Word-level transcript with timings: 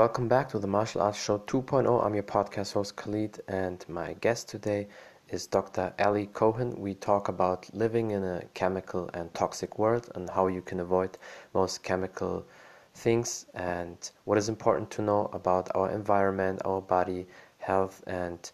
welcome 0.00 0.28
back 0.28 0.48
to 0.48 0.58
the 0.58 0.66
Martial 0.66 1.02
Arts 1.02 1.22
Show 1.22 1.36
2.0. 1.40 2.02
I'm 2.02 2.14
your 2.14 2.22
podcast 2.22 2.72
host 2.72 2.96
Khalid, 2.96 3.38
and 3.48 3.84
my 3.86 4.14
guest 4.22 4.48
today 4.48 4.88
is 5.28 5.46
Dr. 5.46 5.92
Aly 5.98 6.24
Cohen. 6.32 6.74
We 6.80 6.94
talk 6.94 7.28
about 7.28 7.68
living 7.74 8.12
in 8.12 8.24
a 8.24 8.42
chemical 8.54 9.10
and 9.12 9.34
toxic 9.34 9.78
world 9.78 10.10
and 10.14 10.30
how 10.30 10.46
you 10.46 10.62
can 10.62 10.80
avoid 10.80 11.18
most 11.52 11.82
chemical 11.82 12.46
things 12.94 13.44
and 13.52 14.10
what 14.24 14.38
is 14.38 14.48
important 14.48 14.90
to 14.92 15.02
know 15.02 15.28
about 15.34 15.68
our 15.74 15.90
environment, 15.90 16.62
our 16.64 16.80
body, 16.80 17.26
health, 17.58 18.02
and 18.06 18.52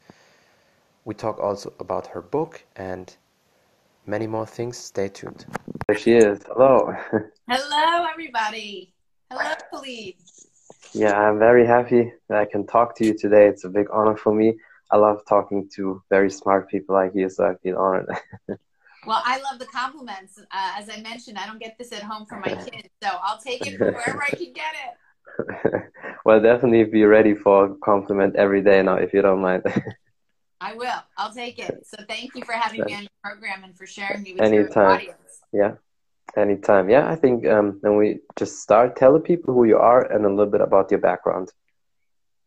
we 1.04 1.14
talk 1.14 1.38
also 1.38 1.72
about 1.78 2.08
her 2.08 2.22
book 2.22 2.64
and 2.74 3.16
many 4.04 4.26
more 4.26 4.46
things. 4.46 4.76
Stay 4.76 5.06
tuned. 5.06 5.46
There 5.86 5.96
she 5.96 6.14
is. 6.14 6.40
Hello. 6.48 6.92
Hello, 7.48 8.04
everybody. 8.10 8.92
Hello, 9.30 9.54
Khalid. 9.70 10.16
Yeah, 10.94 11.18
I'm 11.18 11.38
very 11.38 11.66
happy 11.66 12.12
that 12.28 12.38
I 12.38 12.44
can 12.44 12.66
talk 12.66 12.96
to 12.96 13.04
you 13.04 13.16
today. 13.16 13.46
It's 13.46 13.64
a 13.64 13.68
big 13.68 13.86
honor 13.92 14.16
for 14.16 14.34
me. 14.34 14.56
I 14.90 14.96
love 14.96 15.20
talking 15.28 15.68
to 15.74 16.02
very 16.10 16.30
smart 16.30 16.70
people 16.70 16.94
like 16.94 17.12
you, 17.14 17.28
so 17.28 17.44
I 17.44 17.54
feel 17.56 17.76
honored. 17.76 18.06
well, 19.06 19.22
I 19.24 19.40
love 19.42 19.58
the 19.58 19.66
compliments. 19.66 20.38
Uh, 20.38 20.72
as 20.76 20.88
I 20.88 21.00
mentioned, 21.00 21.38
I 21.38 21.46
don't 21.46 21.58
get 21.58 21.76
this 21.78 21.92
at 21.92 22.02
home 22.02 22.24
from 22.26 22.40
my 22.40 22.48
kids, 22.70 22.88
so 23.02 23.10
I'll 23.22 23.38
take 23.38 23.66
it 23.66 23.78
wherever 23.78 24.22
I 24.22 24.30
can 24.30 24.52
get 24.52 24.74
it. 24.86 24.96
well, 26.24 26.40
definitely 26.40 26.84
be 26.84 27.04
ready 27.04 27.34
for 27.34 27.66
a 27.66 27.74
compliment 27.76 28.36
every 28.36 28.62
day 28.62 28.82
now, 28.82 28.94
if 28.96 29.12
you 29.12 29.22
don't 29.22 29.42
mind. 29.42 29.64
I 30.60 30.74
will. 30.74 31.02
I'll 31.18 31.34
take 31.34 31.58
it. 31.58 31.86
So 31.86 32.02
thank 32.08 32.34
you 32.34 32.44
for 32.44 32.52
having 32.52 32.84
me 32.84 32.94
on 32.94 33.02
your 33.02 33.10
program 33.22 33.64
and 33.64 33.76
for 33.76 33.86
sharing 33.86 34.22
me 34.22 34.32
with 34.32 34.42
Anytime. 34.42 34.66
your 34.74 34.90
audience. 34.92 35.40
Yeah. 35.52 35.72
Anytime. 36.36 36.90
Yeah, 36.90 37.08
I 37.08 37.16
think 37.16 37.46
um, 37.46 37.80
then 37.82 37.96
we 37.96 38.20
just 38.36 38.60
start. 38.60 38.96
Tell 38.96 39.14
the 39.14 39.20
people 39.20 39.54
who 39.54 39.64
you 39.64 39.78
are 39.78 40.02
and 40.12 40.26
a 40.26 40.28
little 40.28 40.52
bit 40.52 40.60
about 40.60 40.90
your 40.90 41.00
background. 41.00 41.50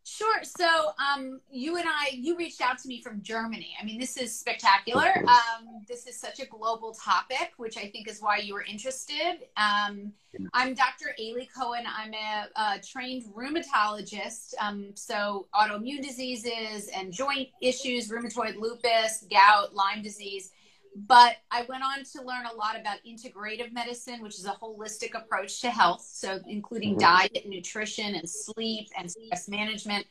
Sure. 0.09 0.43
So, 0.43 0.91
um, 0.97 1.39
you 1.51 1.77
and 1.77 1.85
I, 1.87 2.09
you 2.13 2.35
reached 2.35 2.61
out 2.61 2.79
to 2.79 2.87
me 2.87 3.01
from 3.01 3.21
Germany. 3.21 3.75
I 3.79 3.85
mean, 3.85 3.99
this 3.99 4.17
is 4.17 4.37
spectacular. 4.37 5.11
Um, 5.27 5.83
this 5.87 6.07
is 6.07 6.19
such 6.19 6.39
a 6.39 6.47
global 6.47 6.93
topic, 6.93 7.51
which 7.57 7.77
I 7.77 7.87
think 7.89 8.07
is 8.07 8.19
why 8.19 8.37
you 8.37 8.55
were 8.55 8.63
interested. 8.63 9.47
Um, 9.55 10.13
I'm 10.53 10.73
Dr. 10.73 11.13
Aly 11.19 11.47
Cohen. 11.55 11.83
I'm 11.85 12.13
a, 12.13 12.47
a 12.55 12.79
trained 12.79 13.25
rheumatologist. 13.35 14.55
Um, 14.59 14.91
so, 14.95 15.47
autoimmune 15.53 16.01
diseases 16.01 16.89
and 16.95 17.13
joint 17.13 17.49
issues, 17.61 18.09
rheumatoid 18.09 18.55
lupus, 18.55 19.25
gout, 19.29 19.75
Lyme 19.75 20.01
disease. 20.01 20.51
But 20.95 21.37
I 21.51 21.63
went 21.69 21.83
on 21.83 22.03
to 22.03 22.25
learn 22.25 22.45
a 22.45 22.53
lot 22.53 22.79
about 22.79 22.97
integrative 23.07 23.71
medicine, 23.71 24.21
which 24.21 24.37
is 24.39 24.45
a 24.45 24.57
holistic 24.61 25.15
approach 25.15 25.61
to 25.61 25.69
health. 25.69 26.01
So, 26.01 26.39
including 26.47 26.91
mm-hmm. 26.91 26.99
diet, 26.99 27.45
nutrition, 27.47 28.15
and 28.15 28.29
sleep 28.29 28.87
and 28.97 29.09
stress 29.09 29.47
management. 29.47 30.05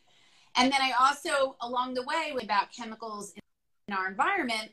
And 0.57 0.73
then 0.73 0.81
I 0.81 0.93
also, 0.99 1.57
along 1.61 1.95
the 1.95 2.03
way, 2.03 2.35
about 2.43 2.73
chemicals 2.73 3.33
in 3.87 3.95
our 3.95 4.09
environment 4.09 4.71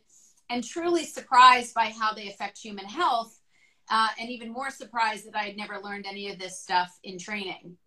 and 0.49 0.63
truly 0.63 1.05
surprised 1.05 1.73
by 1.73 1.93
how 1.99 2.13
they 2.13 2.27
affect 2.27 2.57
human 2.57 2.85
health. 2.85 3.39
Uh, 3.89 4.07
and 4.19 4.29
even 4.29 4.51
more 4.51 4.71
surprised 4.71 5.27
that 5.27 5.35
I 5.35 5.43
had 5.43 5.57
never 5.57 5.79
learned 5.79 6.05
any 6.07 6.31
of 6.31 6.39
this 6.39 6.59
stuff 6.59 6.97
in 7.03 7.19
training. 7.19 7.77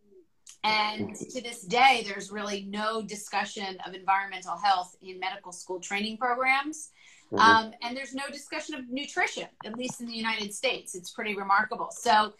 And 0.64 1.14
to 1.14 1.40
this 1.40 1.62
day, 1.62 2.04
there's 2.06 2.30
really 2.30 2.64
no 2.68 3.02
discussion 3.02 3.78
of 3.86 3.94
environmental 3.94 4.56
health 4.56 4.96
in 5.02 5.18
medical 5.18 5.52
school 5.52 5.80
training 5.80 6.18
programs. 6.18 6.90
Mm-hmm. 7.32 7.38
Um, 7.38 7.72
and 7.82 7.96
there's 7.96 8.14
no 8.14 8.24
discussion 8.32 8.74
of 8.74 8.88
nutrition, 8.88 9.46
at 9.64 9.76
least 9.76 10.00
in 10.00 10.06
the 10.06 10.14
United 10.14 10.54
States. 10.54 10.94
It's 10.94 11.10
pretty 11.10 11.36
remarkable. 11.36 11.88
So, 11.90 12.32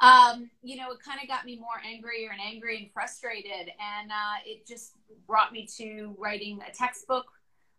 um, 0.00 0.50
you 0.62 0.76
know, 0.76 0.90
it 0.90 0.98
kind 1.04 1.20
of 1.22 1.28
got 1.28 1.44
me 1.44 1.56
more 1.56 1.80
angrier 1.86 2.30
and 2.30 2.40
angry 2.40 2.78
and 2.78 2.92
frustrated. 2.92 3.70
And 3.78 4.10
uh, 4.10 4.42
it 4.44 4.66
just 4.66 4.92
brought 5.26 5.52
me 5.52 5.68
to 5.78 6.16
writing 6.18 6.60
a 6.68 6.72
textbook 6.74 7.26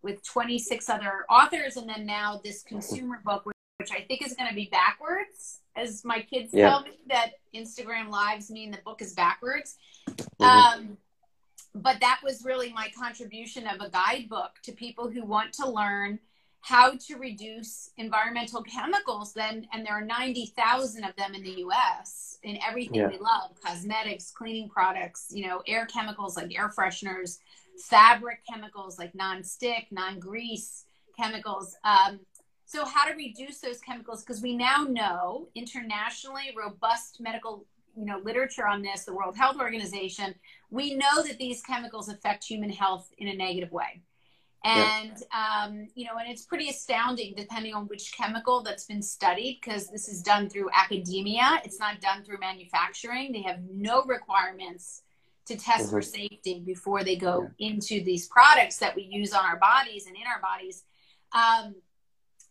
with 0.02 0.24
26 0.26 0.90
other 0.90 1.26
authors. 1.30 1.76
And 1.76 1.90
then 1.90 2.06
now 2.06 2.40
this 2.44 2.64
consumer 2.64 3.22
book, 3.26 3.46
which, 3.46 3.56
I 3.92 4.02
think 4.02 4.26
is 4.26 4.34
going 4.34 4.50
to 4.50 4.56
be 4.56 4.70
backwards, 4.72 5.60
as 5.76 6.04
my 6.06 6.22
kids 6.22 6.52
yeah. 6.54 6.70
tell 6.70 6.82
me 6.82 6.92
that 7.08 7.34
Instagram 7.54 8.10
lives 8.10 8.50
mean 8.50 8.72
the 8.72 8.80
book 8.86 9.02
is 9.02 9.14
backwards. 9.14 9.76
Mm-hmm. 10.10 10.44
Um, 10.44 10.98
but 11.76 12.00
that 12.00 12.22
was 12.24 12.46
really 12.46 12.72
my 12.72 12.90
contribution 12.98 13.68
of 13.68 13.82
a 13.82 13.90
guidebook 13.90 14.52
to 14.64 14.72
people 14.72 15.10
who 15.10 15.26
want 15.26 15.52
to 15.54 15.70
learn 15.70 16.20
how 16.66 16.98
to 16.98 17.18
reduce 17.18 17.92
environmental 17.98 18.64
chemicals 18.64 19.34
then 19.34 19.68
and 19.72 19.86
there 19.86 19.94
are 19.94 20.04
90,000 20.04 21.04
of 21.04 21.16
them 21.16 21.36
in 21.36 21.44
the 21.44 21.62
US 21.62 22.40
in 22.42 22.58
everything 22.68 22.96
yeah. 22.96 23.08
we 23.08 23.20
love 23.20 23.52
cosmetics 23.64 24.32
cleaning 24.32 24.68
products 24.68 25.28
you 25.32 25.46
know 25.48 25.62
air 25.68 25.86
chemicals 25.86 26.36
like 26.36 26.58
air 26.58 26.72
fresheners 26.76 27.38
fabric 27.78 28.40
chemicals 28.52 28.98
like 28.98 29.14
non-stick 29.14 29.86
non-grease 29.92 30.86
chemicals 31.16 31.76
um, 31.84 32.20
so 32.66 32.84
how 32.84 33.06
to 33.08 33.16
reduce 33.16 33.60
those 33.60 33.80
chemicals 33.80 34.24
because 34.24 34.42
we 34.42 34.58
now 34.58 34.88
know 34.90 35.48
internationally 35.54 36.52
robust 36.58 37.22
medical 37.22 37.64
you 37.96 38.06
know 38.06 38.20
literature 38.24 38.68
on 38.68 38.82
this 38.82 39.06
the 39.06 39.14
world 39.14 39.38
health 39.38 39.58
organization 39.60 40.34
we 40.72 40.96
know 40.96 41.22
that 41.22 41.38
these 41.38 41.62
chemicals 41.62 42.10
affect 42.10 42.44
human 42.44 42.72
health 42.72 43.12
in 43.20 43.28
a 43.28 43.36
negative 43.36 43.72
way 43.72 44.02
and 44.66 45.24
um, 45.32 45.88
you 45.94 46.06
know 46.06 46.18
and 46.20 46.30
it's 46.30 46.44
pretty 46.44 46.70
astounding 46.70 47.34
depending 47.38 47.74
on 47.74 47.86
which 47.86 48.12
chemical 48.18 48.64
that's 48.64 48.86
been 48.86 49.02
studied 49.02 49.60
because 49.62 49.90
this 49.90 50.08
is 50.08 50.22
done 50.22 50.50
through 50.50 50.70
academia 50.76 51.62
it's 51.64 51.80
not 51.80 52.02
done 52.02 52.24
through 52.24 52.40
manufacturing 52.40 53.32
they 53.32 53.42
have 53.42 53.60
no 53.72 54.04
requirements 54.06 55.04
to 55.46 55.56
test 55.56 55.86
mm-hmm. 55.86 55.92
for 55.92 56.02
safety 56.02 56.64
before 56.66 57.04
they 57.04 57.16
go 57.16 57.48
yeah. 57.58 57.68
into 57.68 58.04
these 58.04 58.28
products 58.28 58.78
that 58.78 58.96
we 58.96 59.04
use 59.04 59.34
on 59.34 59.46
our 59.46 59.58
bodies 59.58 60.08
and 60.08 60.16
in 60.16 60.24
our 60.24 60.42
bodies 60.42 60.84
um, 61.34 61.76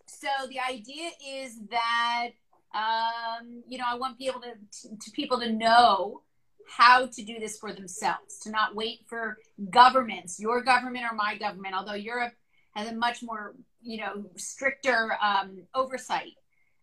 so 0.07 0.29
the 0.49 0.61
idea 0.61 1.11
is 1.27 1.59
that 1.71 2.29
um, 2.75 3.63
you 3.67 3.77
know 3.77 3.85
i 3.89 3.97
want 3.97 4.17
people 4.19 4.41
to, 4.41 4.53
to, 4.89 4.97
to 4.97 5.11
people 5.11 5.41
to 5.41 5.51
know 5.51 6.23
how 6.69 7.07
to 7.07 7.23
do 7.23 7.39
this 7.39 7.59
for 7.59 7.73
themselves, 7.73 8.39
to 8.41 8.51
not 8.51 8.75
wait 8.75 9.01
for 9.07 9.39
governments, 9.71 10.41
your 10.41 10.63
government 10.63 11.05
or 11.11 11.15
my 11.15 11.37
government, 11.37 11.75
although 11.75 11.95
Europe 11.95 12.33
has 12.75 12.91
a 12.91 12.95
much 12.95 13.23
more, 13.23 13.55
you 13.83 13.99
know, 13.99 14.25
stricter 14.37 15.17
um, 15.23 15.63
oversight 15.75 16.33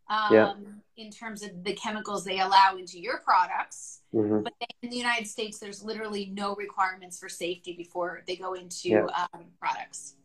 um, 0.10 0.34
yeah. 0.34 0.54
in 0.98 1.10
terms 1.10 1.42
of 1.42 1.64
the 1.64 1.74
chemicals 1.74 2.24
they 2.24 2.40
allow 2.40 2.76
into 2.78 3.00
your 3.00 3.20
products. 3.20 4.02
Mm-hmm. 4.14 4.44
But 4.44 4.54
in 4.82 4.90
the 4.90 4.98
United 4.98 5.28
States, 5.28 5.58
there's 5.60 5.84
literally 5.84 6.32
no 6.34 6.56
requirements 6.56 7.18
for 7.18 7.30
safety 7.30 7.74
before 7.74 8.24
they 8.28 8.36
go 8.36 8.54
into 8.54 8.90
yeah. 8.90 9.06
um, 9.34 9.46
products. 9.60 10.16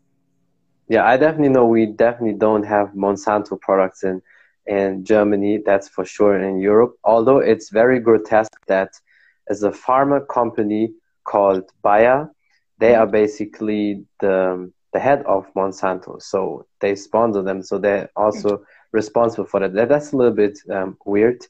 Yeah, 0.88 1.04
I 1.04 1.16
definitely 1.16 1.48
know 1.48 1.66
we 1.66 1.86
definitely 1.86 2.38
don't 2.38 2.64
have 2.64 2.90
Monsanto 2.90 3.60
products 3.60 4.04
in 4.04 4.22
in 4.66 5.04
Germany. 5.04 5.62
That's 5.64 5.88
for 5.88 6.04
sure. 6.04 6.40
In 6.40 6.58
Europe, 6.60 6.96
although 7.04 7.38
it's 7.38 7.70
very 7.70 8.00
grotesque 8.00 8.66
that 8.66 9.00
is 9.48 9.62
a 9.62 9.70
pharma 9.70 10.26
company 10.28 10.92
called 11.24 11.64
Bayer. 11.82 12.30
They 12.78 12.94
are 12.94 13.06
basically 13.06 14.04
the 14.20 14.70
the 14.92 15.00
head 15.00 15.22
of 15.26 15.52
Monsanto, 15.54 16.22
so 16.22 16.66
they 16.80 16.94
sponsor 16.94 17.42
them. 17.42 17.62
So 17.62 17.78
they're 17.78 18.08
also 18.16 18.64
responsible 18.92 19.46
for 19.46 19.60
that. 19.60 19.88
That's 19.88 20.12
a 20.12 20.16
little 20.16 20.32
bit 20.32 20.58
um, 20.70 20.96
weird, 21.04 21.40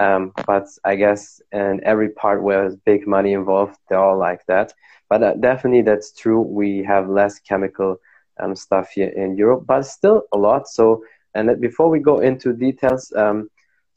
um, 0.00 0.32
but 0.46 0.66
I 0.84 0.96
guess 0.96 1.40
in 1.52 1.80
every 1.84 2.08
part 2.10 2.42
where 2.42 2.62
there's 2.62 2.76
big 2.76 3.06
money 3.06 3.32
involved, 3.34 3.76
they're 3.88 3.98
all 3.98 4.18
like 4.18 4.44
that. 4.46 4.72
But 5.08 5.22
uh, 5.22 5.34
definitely, 5.34 5.82
that's 5.82 6.12
true. 6.12 6.40
We 6.40 6.82
have 6.84 7.08
less 7.08 7.38
chemical 7.40 8.00
um, 8.40 8.56
stuff 8.56 8.90
here 8.90 9.08
in 9.08 9.36
Europe, 9.36 9.64
but 9.66 9.82
still 9.82 10.22
a 10.32 10.38
lot. 10.38 10.68
So, 10.68 11.04
and 11.34 11.60
before 11.60 11.90
we 11.90 11.98
go 12.00 12.20
into 12.20 12.52
details, 12.52 13.12
um, 13.16 13.50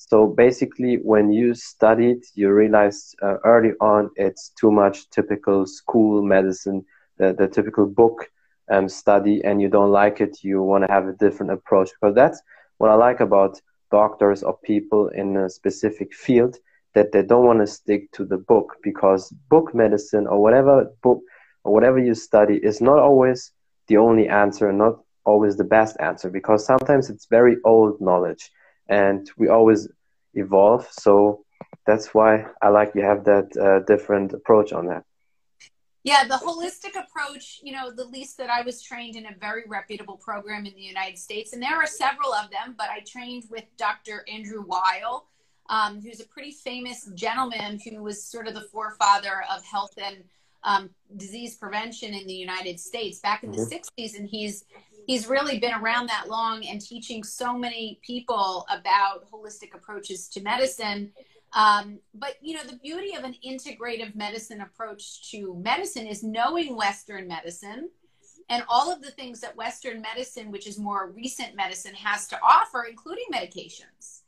so 0.10 0.28
basically, 0.28 0.98
when 0.98 1.32
you 1.32 1.54
studied, 1.54 2.24
you 2.36 2.52
realized 2.52 3.16
uh, 3.24 3.38
early 3.46 3.72
on 3.80 4.12
it's 4.18 4.50
too 4.50 4.70
much 4.70 5.10
typical 5.10 5.66
school 5.66 6.22
medicine, 6.22 6.84
the, 7.18 7.34
the 7.34 7.48
typical 7.48 7.86
book 7.86 8.30
um, 8.70 8.90
study, 8.90 9.42
and 9.44 9.62
you 9.62 9.70
don't 9.70 9.92
like 9.92 10.20
it. 10.20 10.44
You 10.44 10.62
want 10.62 10.86
to 10.86 10.92
have 10.92 11.08
a 11.08 11.14
different 11.14 11.54
approach 11.54 11.90
because 11.92 12.14
that's 12.16 12.42
what 12.78 12.92
I 12.92 12.96
like 12.96 13.22
about 13.22 13.62
doctors 13.92 14.44
or 14.44 14.58
people 14.58 15.08
in 15.10 15.38
a 15.38 15.50
specific 15.50 16.14
field 16.14 16.58
that 16.96 17.12
they 17.14 17.24
don't 17.24 17.46
want 17.46 17.62
to 17.62 17.68
stick 17.68 18.12
to 18.12 18.26
the 18.26 18.38
book 18.38 18.76
because 18.84 19.32
book 19.50 19.74
medicine 19.74 20.28
or 20.28 20.42
whatever 20.42 20.86
book 21.02 21.22
or 21.64 21.74
whatever 21.74 21.98
you 21.98 22.14
study 22.14 22.60
is 22.62 22.82
not 22.82 23.00
always 23.00 23.52
the 23.88 23.98
only 23.98 24.28
answer, 24.28 24.72
not 24.74 25.00
always 25.26 25.56
the 25.56 25.64
best 25.64 25.96
answer 26.02 26.30
because 26.30 26.66
sometimes 26.66 27.10
it's 27.10 27.26
very 27.28 27.56
old 27.64 28.00
knowledge 28.02 28.52
and 28.88 29.30
we 29.38 29.48
always 29.48 29.88
evolve. 30.34 30.88
So 30.92 31.46
that's 31.86 32.14
why 32.14 32.46
I 32.62 32.70
like 32.70 32.92
you 32.96 33.02
have 33.02 33.24
that 33.26 33.56
uh, 33.58 33.80
different 33.86 34.34
approach 34.34 34.74
on 34.74 34.88
that. 34.88 35.04
Yeah, 36.04 36.26
the 36.28 36.36
holistic 36.36 36.96
approach, 37.02 37.62
you 37.64 37.72
know, 37.72 37.90
the 37.90 38.04
least 38.04 38.38
that 38.38 38.50
I 38.50 38.62
was 38.62 38.82
trained 38.82 39.16
in 39.16 39.26
a 39.26 39.36
very 39.40 39.64
reputable 39.68 40.18
program 40.18 40.66
in 40.66 40.74
the 40.76 40.82
United 40.82 41.18
States, 41.18 41.54
and 41.54 41.64
there 41.64 41.78
are 41.78 41.88
several 41.88 42.34
of 42.34 42.50
them, 42.52 42.76
but 42.78 42.90
I 42.90 43.00
trained 43.08 43.46
with 43.50 43.64
Dr. 43.78 44.26
Andrew 44.28 44.66
Weil. 44.68 45.28
um, 45.70 46.02
who's 46.02 46.20
a 46.20 46.28
pretty 46.28 46.52
famous 46.52 47.10
gentleman 47.16 47.80
who 47.80 48.04
was 48.04 48.24
sort 48.24 48.48
of 48.48 48.54
the 48.54 48.62
forefather 48.62 49.44
of 49.50 49.64
health 49.64 49.94
and 49.98 50.24
um, 50.64 50.90
disease 51.18 51.56
prevention 51.56 52.14
in 52.14 52.26
the 52.28 52.34
United 52.34 52.80
States 52.80 53.20
back 53.20 53.44
in 53.44 53.52
mm-hmm. 53.52 53.64
the 53.64 53.82
60s. 54.00 54.18
And 54.18 54.28
he's 54.28 54.66
he's 55.08 55.28
really 55.28 55.60
been 55.60 55.74
around 55.74 56.08
that 56.08 56.30
long 56.30 56.66
and 56.66 56.82
teaching 56.82 57.24
so 57.24 57.58
many 57.58 58.00
people 58.06 58.66
about 58.70 59.30
holistic 59.32 59.74
approaches 59.74 60.28
to 60.30 60.42
medicine. 60.42 61.12
Um, 61.54 62.00
but 62.14 62.36
you 62.42 62.56
know, 62.56 62.64
the 62.64 62.78
beauty 62.78 63.16
of 63.16 63.24
an 63.24 63.36
integrative 63.46 64.16
medicine 64.16 64.62
approach 64.62 65.30
to 65.32 65.56
medicine 65.64 66.08
is 66.08 66.24
knowing 66.24 66.76
Western 66.76 67.28
medicine 67.28 67.90
and 68.50 68.64
all 68.68 68.92
of 68.92 69.02
the 69.02 69.12
things 69.12 69.40
that 69.42 69.56
Western 69.56 70.02
medicine, 70.02 70.52
which 70.52 70.68
is 70.68 70.78
more 70.78 71.12
recent 71.12 71.56
medicine, 71.56 71.94
has 71.94 72.28
to 72.28 72.40
offer, 72.42 72.86
including 72.90 73.26
medications. 73.34 74.22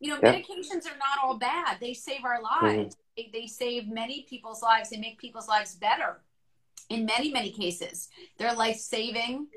You 0.00 0.10
know, 0.10 0.20
yeah. 0.22 0.34
medications 0.34 0.86
are 0.86 0.96
not 0.96 1.18
all 1.22 1.36
bad. 1.36 1.78
They 1.80 1.94
save 1.94 2.24
our 2.24 2.40
mm-hmm. 2.40 2.66
lives. 2.66 2.94
Mm-hmm. 2.94 3.30
They, 3.32 3.40
they 3.40 3.46
save 3.46 3.88
many 3.88 4.26
people's 4.28 4.62
lives. 4.62 4.90
They 4.90 4.98
make 4.98 5.18
people's 5.18 5.48
lives 5.48 5.74
better 5.74 6.20
in 6.88 7.04
many, 7.04 7.32
many 7.32 7.50
cases. 7.50 8.08
They're 8.38 8.54
life 8.54 8.76
saving. 8.76 9.48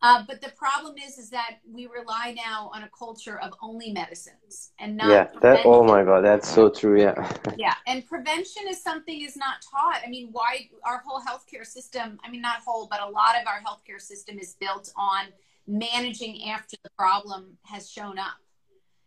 Uh, 0.00 0.22
but 0.28 0.40
the 0.40 0.50
problem 0.50 0.94
is, 1.04 1.18
is 1.18 1.28
that 1.30 1.58
we 1.68 1.86
rely 1.86 2.32
now 2.36 2.70
on 2.72 2.84
a 2.84 2.88
culture 2.96 3.40
of 3.40 3.52
only 3.60 3.90
medicines 3.90 4.70
and 4.78 4.96
not. 4.96 5.10
Yeah, 5.10 5.40
that. 5.40 5.66
Oh 5.66 5.82
my 5.82 6.04
God, 6.04 6.24
that's 6.24 6.48
so 6.48 6.70
true. 6.70 7.00
Yeah. 7.00 7.32
yeah, 7.56 7.74
and 7.86 8.06
prevention 8.06 8.68
is 8.68 8.80
something 8.80 9.20
is 9.22 9.36
not 9.36 9.56
taught. 9.68 10.00
I 10.06 10.08
mean, 10.08 10.28
why 10.30 10.70
our 10.84 11.02
whole 11.04 11.20
healthcare 11.20 11.66
system? 11.66 12.20
I 12.24 12.30
mean, 12.30 12.40
not 12.40 12.58
whole, 12.64 12.86
but 12.88 13.00
a 13.00 13.08
lot 13.08 13.34
of 13.40 13.48
our 13.48 13.60
healthcare 13.60 14.00
system 14.00 14.38
is 14.38 14.54
built 14.60 14.92
on 14.96 15.26
managing 15.66 16.48
after 16.48 16.76
the 16.84 16.90
problem 16.90 17.58
has 17.62 17.90
shown 17.90 18.20
up 18.20 18.36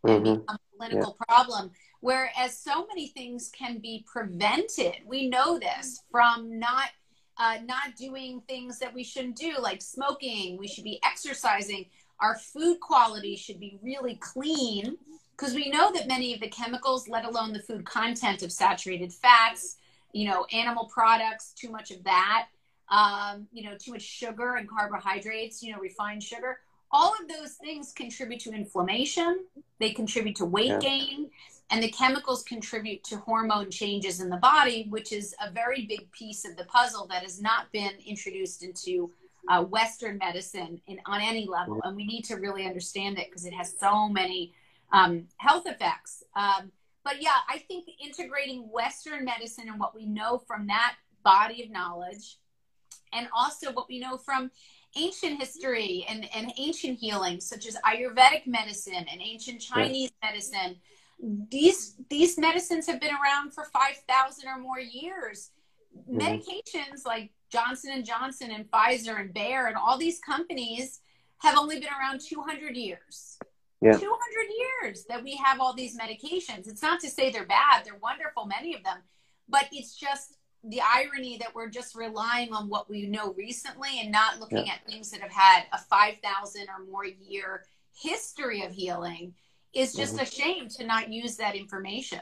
and 0.04 0.26
mm-hmm. 0.26 0.40
become 0.42 0.58
a 0.58 0.78
clinical 0.78 1.18
yeah. 1.20 1.26
problem. 1.26 1.72
Whereas 2.02 2.58
so 2.58 2.86
many 2.88 3.08
things 3.08 3.50
can 3.58 3.78
be 3.78 4.04
prevented. 4.12 4.96
We 5.06 5.30
know 5.30 5.58
this 5.60 6.04
from 6.12 6.60
not 6.60 6.90
uh, 7.42 7.58
not 7.66 7.96
doing 7.98 8.40
things 8.48 8.78
that 8.78 8.94
we 8.94 9.04
shouldn't 9.04 9.36
do, 9.36 9.56
like 9.60 9.82
smoking. 9.82 10.58
We 10.60 10.68
should 10.68 10.84
be 10.84 11.00
exercising. 11.04 11.88
Our 12.20 12.38
food 12.38 12.80
quality 12.80 13.36
should 13.36 13.60
be 13.60 13.80
really 13.82 14.16
clean 14.18 14.96
because 15.36 15.56
we 15.56 15.72
know 15.72 15.92
that 15.92 16.08
many 16.08 16.36
of 16.36 16.40
the 16.40 16.50
chemicals, 16.50 17.08
let 17.08 17.26
alone 17.26 17.52
the 17.52 17.60
food 17.60 17.84
content 17.84 18.44
of 18.44 18.52
saturated 18.52 19.12
fats, 19.12 19.78
you 20.14 20.30
know, 20.30 20.46
animal 20.54 20.86
products, 20.86 21.52
too 21.54 21.72
much 21.72 21.90
of 21.90 22.04
that, 22.04 22.50
um, 22.90 23.48
you 23.52 23.64
know, 23.64 23.76
too 23.76 23.94
much 23.94 24.04
sugar 24.04 24.58
and 24.58 24.70
carbohydrates, 24.70 25.64
you 25.64 25.74
know, 25.74 25.80
refined 25.80 26.22
sugar, 26.22 26.60
all 26.92 27.16
of 27.20 27.28
those 27.28 27.54
things 27.54 27.92
contribute 27.92 28.42
to 28.42 28.52
inflammation. 28.52 29.46
They 29.80 29.94
contribute 29.94 30.36
to 30.36 30.46
weight 30.46 30.68
yeah. 30.68 30.80
gain. 30.80 31.32
And 31.72 31.82
the 31.82 31.90
chemicals 31.90 32.44
contribute 32.44 33.04
to 33.06 33.16
hormone 33.18 33.72
changes 33.72 34.20
in 34.20 34.30
the 34.30 34.38
body, 34.38 34.88
which 34.90 35.14
is 35.14 35.34
a 35.42 35.50
very 35.50 35.86
big 35.86 36.12
piece 36.12 36.44
of 36.46 36.58
the 36.58 36.66
puzzle 36.66 37.08
that 37.08 37.24
has 37.24 37.42
not 37.42 37.72
been 37.72 37.94
introduced 38.06 38.62
into 38.62 39.10
uh, 39.48 39.64
Western 39.64 40.18
medicine 40.18 40.82
in, 40.88 41.00
on 41.06 41.22
any 41.22 41.48
level. 41.48 41.80
And 41.84 41.96
we 41.96 42.06
need 42.06 42.24
to 42.26 42.36
really 42.36 42.66
understand 42.66 43.18
it 43.18 43.30
because 43.30 43.46
it 43.46 43.54
has 43.54 43.74
so 43.80 44.10
many 44.10 44.54
um, 44.92 45.28
health 45.38 45.66
effects. 45.66 46.24
Um, 46.36 46.72
but 47.04 47.22
yeah, 47.22 47.38
I 47.50 47.58
think 47.60 47.90
integrating 48.04 48.70
Western 48.70 49.24
medicine 49.26 49.70
and 49.70 49.80
what 49.80 49.96
we 49.96 50.06
know 50.06 50.38
from 50.38 50.68
that 50.68 50.96
body 51.24 51.64
of 51.64 51.72
knowledge, 51.72 52.38
and 53.14 53.28
also 53.36 53.72
what 53.72 53.88
we 53.88 54.00
know 54.00 54.18
from 54.18 54.52
ancient 54.96 55.40
history 55.40 56.06
and, 56.10 56.28
and 56.36 56.52
ancient 56.58 57.00
healing, 57.00 57.40
such 57.40 57.66
as 57.66 57.78
Ayurvedic 57.86 58.46
medicine 58.46 59.06
and 59.10 59.22
ancient 59.22 59.62
Chinese 59.62 60.12
medicine, 60.22 60.76
these 61.22 61.96
these 62.10 62.38
medicines 62.38 62.88
have 62.88 63.00
been 63.00 63.14
around 63.14 63.54
for 63.54 63.66
5000 63.66 64.48
or 64.48 64.60
more 64.60 64.80
years 64.80 65.52
mm-hmm. 65.96 66.20
medications 66.20 67.06
like 67.06 67.32
johnson 67.52 67.92
and 67.94 68.06
johnson 68.06 68.52
and 68.52 68.70
pfizer 68.72 69.20
and 69.20 69.34
bayer 69.34 69.68
and 69.68 69.76
all 69.76 69.98
these 69.98 70.20
companies 70.20 71.00
have 71.40 71.58
only 71.58 71.80
been 71.80 71.90
around 72.00 72.22
200 72.22 72.76
years 72.76 73.38
yeah. 73.82 73.94
200 73.94 74.04
years 74.84 75.06
that 75.06 75.24
we 75.24 75.36
have 75.36 75.60
all 75.60 75.74
these 75.74 75.98
medications 75.98 76.68
it's 76.68 76.82
not 76.82 77.00
to 77.00 77.10
say 77.10 77.32
they're 77.32 77.46
bad 77.46 77.84
they're 77.86 78.00
wonderful 78.02 78.46
many 78.46 78.74
of 78.74 78.84
them 78.84 78.98
but 79.48 79.66
it's 79.72 79.96
just 79.96 80.38
the 80.64 80.82
irony 80.82 81.38
that 81.38 81.54
we're 81.54 81.70
just 81.70 81.96
relying 81.96 82.54
on 82.54 82.70
what 82.70 82.90
we 82.90 83.08
know 83.08 83.34
recently 83.34 84.00
and 84.00 84.12
not 84.12 84.40
looking 84.40 84.66
yeah. 84.66 84.74
at 84.74 84.86
things 84.86 85.10
that 85.10 85.22
have 85.22 85.32
had 85.32 85.64
a 85.74 85.78
5000 85.78 86.68
or 86.70 86.86
more 86.86 87.06
year 87.06 87.66
history 87.94 88.64
of 88.64 88.72
healing 88.72 89.34
is 89.74 89.94
just 89.94 90.16
mm-hmm. 90.16 90.24
a 90.24 90.26
shame 90.26 90.68
to 90.70 90.86
not 90.86 91.12
use 91.12 91.38
that 91.38 91.56
information. 91.56 92.20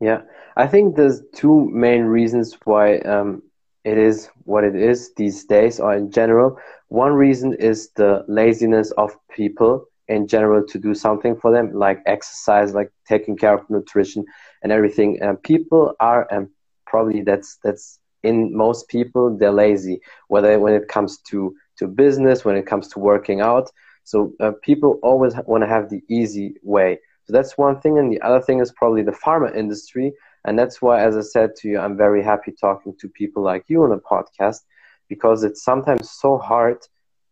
Yeah, 0.00 0.22
I 0.56 0.66
think 0.66 0.96
there's 0.96 1.22
two 1.34 1.70
main 1.70 2.02
reasons 2.02 2.56
why 2.64 2.98
um, 2.98 3.42
it 3.84 3.96
is 3.96 4.28
what 4.44 4.64
it 4.64 4.76
is 4.76 5.14
these 5.14 5.44
days, 5.44 5.80
or 5.80 5.94
in 5.94 6.10
general. 6.10 6.58
One 6.88 7.12
reason 7.12 7.54
is 7.54 7.90
the 7.96 8.24
laziness 8.28 8.90
of 8.92 9.16
people 9.30 9.86
in 10.08 10.26
general 10.28 10.64
to 10.66 10.78
do 10.78 10.94
something 10.94 11.36
for 11.36 11.50
them, 11.50 11.72
like 11.72 12.02
exercise, 12.06 12.74
like 12.74 12.92
taking 13.08 13.36
care 13.36 13.54
of 13.54 13.68
nutrition 13.70 14.24
and 14.62 14.70
everything. 14.70 15.20
And 15.20 15.42
people 15.42 15.94
are, 15.98 16.26
and 16.30 16.48
probably 16.86 17.22
that's 17.22 17.58
that's 17.64 17.98
in 18.22 18.54
most 18.56 18.88
people, 18.88 19.36
they're 19.36 19.52
lazy. 19.52 20.00
Whether 20.28 20.58
when 20.58 20.74
it 20.74 20.88
comes 20.88 21.18
to 21.28 21.54
to 21.78 21.86
business, 21.86 22.44
when 22.44 22.56
it 22.56 22.66
comes 22.66 22.88
to 22.88 22.98
working 22.98 23.40
out, 23.40 23.70
so 24.06 24.32
uh, 24.38 24.52
people 24.62 25.00
always 25.02 25.34
want 25.46 25.64
to 25.64 25.68
have 25.68 25.90
the 25.90 26.00
easy 26.08 26.54
way. 26.62 27.00
So 27.24 27.32
that's 27.32 27.58
one 27.58 27.80
thing. 27.80 27.98
And 27.98 28.12
the 28.12 28.20
other 28.20 28.40
thing 28.40 28.60
is 28.60 28.70
probably 28.70 29.02
the 29.02 29.10
pharma 29.10 29.54
industry. 29.54 30.12
And 30.44 30.56
that's 30.56 30.80
why, 30.80 31.02
as 31.02 31.16
I 31.16 31.22
said 31.22 31.56
to 31.56 31.68
you, 31.68 31.80
I'm 31.80 31.96
very 31.96 32.22
happy 32.22 32.52
talking 32.52 32.94
to 33.00 33.08
people 33.08 33.42
like 33.42 33.64
you 33.66 33.82
on 33.82 33.90
a 33.90 33.98
podcast 33.98 34.60
because 35.08 35.42
it's 35.42 35.64
sometimes 35.64 36.08
so 36.08 36.38
hard 36.38 36.78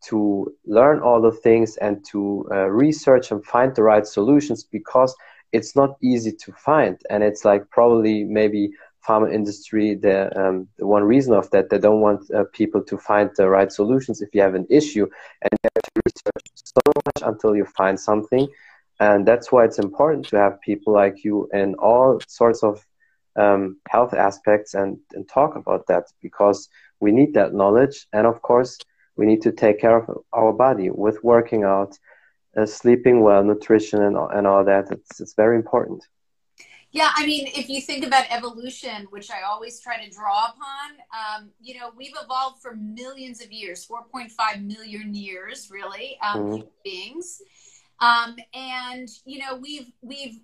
to 0.08 0.52
learn 0.66 0.98
all 0.98 1.22
the 1.22 1.30
things 1.30 1.76
and 1.76 2.04
to 2.10 2.44
uh, 2.50 2.66
research 2.68 3.30
and 3.30 3.46
find 3.46 3.72
the 3.76 3.84
right 3.84 4.04
solutions 4.04 4.64
because 4.64 5.14
it's 5.52 5.76
not 5.76 5.96
easy 6.02 6.32
to 6.32 6.52
find. 6.54 7.00
And 7.08 7.22
it's 7.22 7.44
like 7.44 7.70
probably 7.70 8.24
maybe 8.24 8.72
pharma 9.06 9.32
industry, 9.32 9.94
the, 9.94 10.36
um, 10.36 10.66
the 10.78 10.86
one 10.86 11.04
reason 11.04 11.34
of 11.34 11.48
that, 11.50 11.70
they 11.70 11.78
don't 11.78 12.00
want 12.00 12.28
uh, 12.32 12.44
people 12.52 12.82
to 12.82 12.98
find 12.98 13.30
the 13.36 13.48
right 13.48 13.70
solutions 13.70 14.20
if 14.20 14.34
you 14.34 14.40
have 14.40 14.54
an 14.54 14.66
issue 14.70 15.06
and 15.42 15.50
have 15.62 15.82
to 15.94 16.02
so 16.74 16.92
much 17.06 17.22
until 17.22 17.56
you 17.56 17.64
find 17.64 17.98
something. 17.98 18.48
And 19.00 19.26
that's 19.26 19.50
why 19.50 19.64
it's 19.64 19.78
important 19.78 20.26
to 20.28 20.36
have 20.36 20.60
people 20.60 20.92
like 20.92 21.24
you 21.24 21.48
in 21.52 21.74
all 21.74 22.20
sorts 22.28 22.62
of 22.62 22.84
um, 23.36 23.78
health 23.88 24.14
aspects 24.14 24.74
and, 24.74 24.98
and 25.14 25.28
talk 25.28 25.56
about 25.56 25.86
that 25.88 26.04
because 26.22 26.68
we 27.00 27.10
need 27.10 27.34
that 27.34 27.54
knowledge. 27.54 28.06
And 28.12 28.26
of 28.26 28.40
course, 28.42 28.78
we 29.16 29.26
need 29.26 29.42
to 29.42 29.52
take 29.52 29.80
care 29.80 29.96
of 29.96 30.22
our 30.32 30.52
body 30.52 30.90
with 30.90 31.22
working 31.24 31.64
out, 31.64 31.98
uh, 32.56 32.66
sleeping 32.66 33.20
well, 33.20 33.42
nutrition, 33.42 34.02
and, 34.02 34.16
and 34.16 34.46
all 34.46 34.64
that. 34.64 34.90
It's, 34.90 35.20
it's 35.20 35.34
very 35.34 35.56
important. 35.56 36.04
Yeah, 36.94 37.10
I 37.16 37.26
mean, 37.26 37.48
if 37.48 37.68
you 37.68 37.80
think 37.80 38.06
about 38.06 38.24
evolution, 38.30 39.08
which 39.10 39.28
I 39.28 39.42
always 39.42 39.80
try 39.80 40.02
to 40.02 40.08
draw 40.08 40.50
upon, 40.50 41.00
um, 41.12 41.50
you 41.60 41.76
know, 41.76 41.90
we've 41.96 42.14
evolved 42.22 42.62
for 42.62 42.76
millions 42.76 43.42
of 43.42 43.50
years, 43.50 43.84
4.5 43.84 44.64
million 44.64 45.12
years, 45.12 45.70
really, 45.72 46.16
um, 46.22 46.40
mm-hmm. 46.40 46.68
beings. 46.84 47.42
Um, 47.98 48.36
and, 48.54 49.08
you 49.24 49.40
know, 49.40 49.56
we've, 49.56 49.90
we've, 50.02 50.38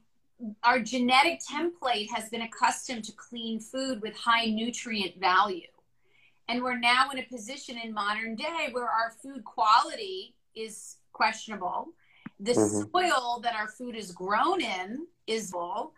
our 0.64 0.80
genetic 0.80 1.38
template 1.48 2.08
has 2.12 2.28
been 2.30 2.42
accustomed 2.42 3.04
to 3.04 3.12
clean 3.12 3.60
food 3.60 4.02
with 4.02 4.16
high 4.16 4.46
nutrient 4.46 5.20
value. 5.20 5.68
And 6.48 6.64
we're 6.64 6.80
now 6.80 7.10
in 7.12 7.20
a 7.20 7.26
position 7.26 7.78
in 7.78 7.94
modern 7.94 8.34
day 8.34 8.70
where 8.72 8.88
our 8.88 9.12
food 9.22 9.44
quality 9.44 10.34
is 10.56 10.96
questionable. 11.12 11.90
The 12.40 12.54
mm-hmm. 12.54 12.90
soil 12.90 13.38
that 13.44 13.54
our 13.54 13.68
food 13.68 13.94
is 13.94 14.10
grown 14.10 14.60
in 14.60 15.06
is 15.28 15.52
full 15.52 15.94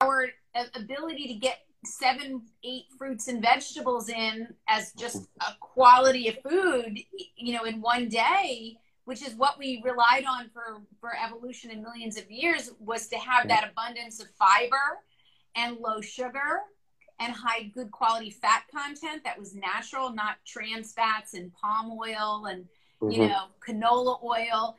our 0.00 0.28
ability 0.74 1.28
to 1.28 1.34
get 1.34 1.60
seven, 1.84 2.42
eight 2.64 2.84
fruits 2.98 3.28
and 3.28 3.40
vegetables 3.40 4.08
in 4.08 4.48
as 4.68 4.92
just 4.94 5.28
a 5.40 5.52
quality 5.60 6.28
of 6.28 6.36
food, 6.48 6.98
you 7.36 7.54
know, 7.54 7.64
in 7.64 7.80
one 7.80 8.08
day, 8.08 8.76
which 9.04 9.22
is 9.22 9.34
what 9.34 9.58
we 9.58 9.80
relied 9.84 10.24
on 10.24 10.50
for, 10.52 10.82
for 11.00 11.12
evolution 11.16 11.70
in 11.70 11.82
millions 11.82 12.18
of 12.18 12.30
years, 12.30 12.72
was 12.80 13.06
to 13.08 13.16
have 13.16 13.48
that 13.48 13.70
abundance 13.70 14.20
of 14.20 14.28
fiber 14.30 15.00
and 15.54 15.78
low 15.78 16.00
sugar 16.00 16.62
and 17.20 17.32
high 17.32 17.62
good 17.74 17.90
quality 17.90 18.30
fat 18.30 18.64
content 18.70 19.22
that 19.24 19.38
was 19.38 19.54
natural, 19.54 20.12
not 20.12 20.36
trans 20.44 20.92
fats 20.92 21.34
and 21.34 21.52
palm 21.54 21.96
oil 21.98 22.46
and, 22.46 22.64
mm-hmm. 23.00 23.10
you 23.10 23.28
know, 23.28 23.46
canola 23.66 24.22
oil, 24.22 24.76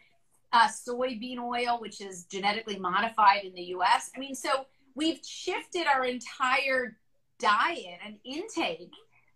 uh, 0.53 0.67
soybean 0.67 1.39
oil, 1.39 1.79
which 1.79 2.01
is 2.01 2.25
genetically 2.25 2.77
modified 2.77 3.43
in 3.43 3.53
the 3.53 3.63
US. 3.63 4.11
I 4.15 4.19
mean, 4.19 4.35
so 4.35 4.67
we've 4.97 5.19
shifted 5.23 5.85
our 5.87 6.03
entire 6.03 6.97
diet 7.39 7.99
and 8.05 8.17
intake 8.25 8.91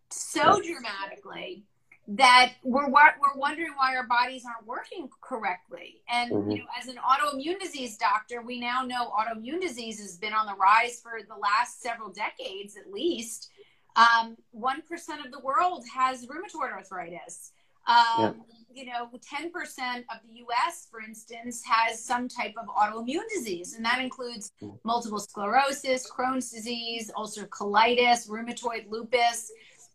so 0.10 0.60
dramatically 0.62 1.64
that 2.08 2.54
we're 2.64 2.90
we're 2.90 3.38
wondering 3.38 3.72
why 3.78 3.96
our 3.96 4.08
bodies 4.08 4.44
aren't 4.46 4.68
working 4.68 5.08
correctly. 5.22 6.02
And 6.10 6.32
mm-hmm. 6.32 6.52
you 6.52 6.58
know, 6.58 6.66
as 6.80 6.88
an 6.88 6.96
autoimmune 6.98 7.60
disease 7.60 7.96
doctor, 7.96 8.42
we 8.42 8.60
now 8.60 8.82
know 8.82 9.12
autoimmune 9.12 9.62
disease 9.62 10.00
has 10.02 10.18
been 10.18 10.34
on 10.34 10.48
the 10.48 10.56
rise 10.56 11.00
for 11.00 11.20
the 11.26 11.36
last 11.36 11.82
several 11.82 12.10
decades, 12.10 12.76
at 12.76 12.92
least. 12.92 13.50
Um, 13.96 14.38
one 14.52 14.78
um, 14.78 15.26
of 15.26 15.32
the 15.32 15.40
world 15.40 15.84
has 15.94 16.26
rheumatoid 16.26 16.72
arthritis. 16.72 17.52
Um, 17.88 17.96
yeah. 18.20 18.32
You 18.74 18.86
know, 18.86 19.10
10% 19.12 19.50
of 19.50 20.20
the 20.26 20.44
US, 20.46 20.88
for 20.90 21.02
instance, 21.02 21.62
has 21.66 22.02
some 22.02 22.30
type 22.30 22.54
of 22.58 22.68
autoimmune 22.68 23.28
disease, 23.34 23.74
and 23.74 23.84
that 23.84 24.00
includes 24.00 24.54
multiple 24.86 25.20
sclerosis, 25.20 26.10
Crohn's 26.10 26.50
disease, 26.50 27.12
ulcerative 27.18 27.50
colitis, 27.50 28.30
rheumatoid 28.30 28.90
lupus. 28.90 29.52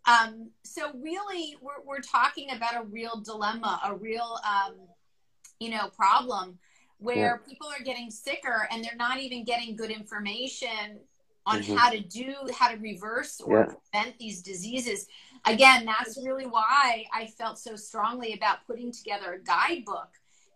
Um, 0.07 0.50
so 0.62 0.90
really, 0.95 1.57
we're, 1.62 1.83
we're 1.87 2.00
talking 2.00 2.50
about 2.50 2.76
a 2.76 2.85
real 2.85 3.23
dilemma, 3.25 3.81
a 3.85 3.95
real, 3.95 4.38
um, 4.45 4.75
you 5.59 5.71
know, 5.71 5.88
problem 5.97 6.59
where 6.99 7.16
yeah. 7.16 7.49
people 7.49 7.69
are 7.69 7.83
getting 7.83 8.11
sicker 8.11 8.69
and 8.71 8.85
they're 8.85 8.97
not 8.97 9.19
even 9.19 9.45
getting 9.45 9.76
good 9.76 9.90
information 9.90 11.00
on 11.45 11.61
mm-hmm. 11.61 11.76
how 11.76 11.90
to 11.90 12.00
do, 12.00 12.35
how 12.57 12.69
to 12.71 12.76
reverse 12.78 13.40
or 13.40 13.59
yeah. 13.59 13.75
prevent 13.93 14.19
these 14.19 14.43
diseases. 14.43 15.07
Again, 15.47 15.85
that's 15.85 16.19
really 16.25 16.47
why 16.47 17.05
I 17.15 17.26
felt 17.38 17.59
so 17.59 17.76
strongly 17.76 18.33
about 18.35 18.67
putting 18.67 18.93
together 18.93 19.35
a 19.35 19.38
guidebook 19.38 20.09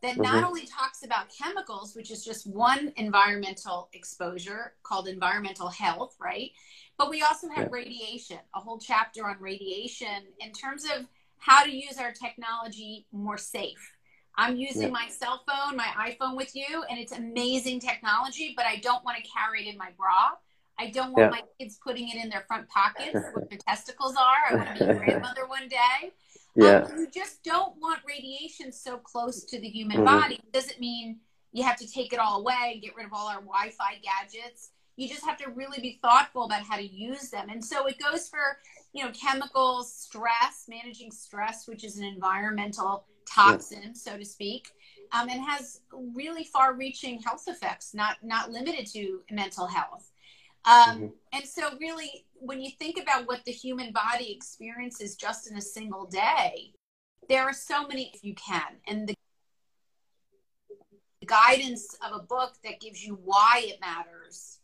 that 0.03 0.13
mm-hmm. 0.13 0.23
not 0.23 0.45
only 0.45 0.67
talks 0.67 1.05
about 1.05 1.27
chemicals, 1.31 1.95
which 1.95 2.11
is 2.11 2.25
just 2.25 2.47
one 2.47 2.93
environmental 2.97 3.89
exposure 3.93 4.75
called 4.83 5.09
environmental 5.09 5.69
health, 5.69 6.17
right? 6.21 6.51
But 6.99 7.11
we 7.11 7.23
also 7.23 7.49
have 7.49 7.67
yeah. 7.67 7.73
radiation, 7.73 8.39
a 8.55 8.61
whole 8.61 8.79
chapter 8.79 9.27
on 9.27 9.37
radiation 9.41 10.25
in 10.41 10.53
terms 10.53 10.85
of 10.85 11.07
how 11.39 11.65
to 11.65 11.71
use 11.71 11.99
our 11.99 12.13
technology 12.13 13.07
more 13.13 13.39
safe. 13.39 13.93
I'm 14.37 14.57
using 14.57 14.83
yeah. 14.83 14.89
my 14.89 15.09
cell 15.09 15.43
phone, 15.47 15.77
my 15.77 15.89
iPhone 15.99 16.37
with 16.37 16.55
you, 16.55 16.85
and 16.89 16.99
it's 16.99 17.13
amazing 17.13 17.81
technology, 17.81 18.55
but 18.57 18.65
I 18.67 18.77
don't 18.77 19.05
want 19.05 19.19
to 19.23 19.31
carry 19.31 19.67
it 19.67 19.71
in 19.71 19.77
my 19.77 19.91
bra. 19.97 20.31
I 20.81 20.91
don't 20.91 21.13
want 21.13 21.33
yeah. 21.35 21.41
my 21.41 21.43
kids 21.59 21.79
putting 21.83 22.09
it 22.09 22.17
in 22.17 22.31
their 22.31 22.45
front 22.49 22.69
pockets 22.69 23.13
where 23.13 23.47
their 23.49 23.59
testicles 23.69 24.17
are. 24.17 24.53
I 24.53 24.55
want 24.57 24.79
to 24.79 24.85
be 24.85 24.91
a 24.91 24.95
grandmother 24.95 25.47
one 25.47 25.69
day. 25.69 26.13
Yeah. 26.57 26.83
Um, 26.83 26.99
you 26.99 27.09
just 27.15 27.45
don't 27.45 27.77
want 27.81 28.01
radiation 28.07 28.73
so 28.73 28.97
close 28.97 29.45
to 29.45 29.61
the 29.61 29.69
human 29.69 29.99
mm-hmm. 29.99 30.07
body. 30.07 30.41
Doesn't 30.53 30.81
mean 30.81 31.19
you 31.53 31.65
have 31.65 31.77
to 31.77 31.87
take 31.87 32.13
it 32.13 32.19
all 32.19 32.41
away, 32.41 32.71
and 32.73 32.83
get 32.83 32.97
rid 32.97 33.07
of 33.07 33.13
all 33.13 33.29
our 33.29 33.41
Wi 33.41 33.71
Fi 33.71 34.01
gadgets 34.03 34.71
you 35.01 35.09
just 35.09 35.25
have 35.25 35.39
to 35.39 35.51
really 35.51 35.81
be 35.81 35.99
thoughtful 36.03 36.45
about 36.45 36.63
how 36.63 36.77
to 36.77 36.87
use 36.87 37.31
them. 37.31 37.49
And 37.49 37.65
so 37.65 37.87
it 37.87 37.97
goes 37.99 38.29
for, 38.29 38.59
you 38.93 39.03
know, 39.03 39.11
chemicals, 39.13 39.93
stress, 39.93 40.67
managing 40.69 41.11
stress, 41.11 41.67
which 41.67 41.85
is 41.85 41.97
an 41.97 42.05
environmental 42.05 43.07
toxin, 43.27 43.83
yeah. 43.83 43.93
so 43.95 44.19
to 44.19 44.25
speak, 44.27 44.69
um, 45.13 45.31
and 45.31 45.41
has 45.41 45.81
really 46.15 46.45
far-reaching 46.45 47.23
health 47.23 47.45
effects, 47.49 47.95
not 47.95 48.19
not 48.23 48.51
limited 48.51 48.87
to 48.93 49.21
mental 49.31 49.67
health. 49.67 50.10
Um, 50.65 50.75
mm-hmm. 50.75 51.07
And 51.33 51.45
so, 51.45 51.77
really, 51.81 52.27
when 52.35 52.61
you 52.61 52.71
think 52.79 52.99
about 53.01 53.27
what 53.27 53.45
the 53.45 53.53
human 53.53 53.93
body 53.93 54.33
experiences 54.33 55.17
just 55.17 55.51
in 55.51 55.57
a 55.57 55.63
single 55.63 56.07
day, 56.07 56.73
there 57.29 57.45
are 57.45 57.53
so 57.53 57.87
many 57.87 58.11
if 58.15 58.25
you 58.25 58.35
can, 58.35 58.77
and 58.87 59.09
the 59.09 59.15
guidance 61.27 61.97
of 62.05 62.21
a 62.21 62.23
book 62.25 62.55
that 62.65 62.81
gives 62.81 63.05
you 63.05 63.19
why 63.25 63.63
it 63.65 63.81
matters 63.81 64.59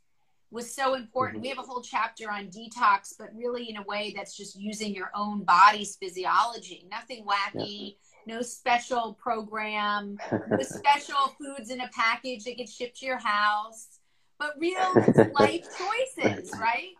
was 0.50 0.74
so 0.74 0.94
important. 0.94 1.36
Mm-hmm. 1.36 1.42
We 1.42 1.48
have 1.50 1.58
a 1.58 1.62
whole 1.62 1.82
chapter 1.82 2.30
on 2.30 2.48
detox, 2.48 3.14
but 3.18 3.28
really 3.34 3.68
in 3.68 3.76
a 3.76 3.82
way 3.82 4.12
that's 4.16 4.36
just 4.36 4.58
using 4.58 4.94
your 4.94 5.10
own 5.14 5.44
body's 5.44 5.96
physiology. 5.96 6.86
Nothing 6.90 7.24
wacky, 7.24 7.96
yeah. 8.26 8.36
no 8.36 8.42
special 8.42 9.14
program, 9.14 10.18
no 10.50 10.58
special 10.62 11.36
foods 11.38 11.70
in 11.70 11.80
a 11.80 11.90
package 11.94 12.44
that 12.44 12.56
gets 12.56 12.74
shipped 12.74 12.98
to 12.98 13.06
your 13.06 13.18
house, 13.18 13.95
but 14.38 14.54
real 14.58 14.94
life 15.38 15.66
choices, 15.78 16.50
right? 16.60 16.90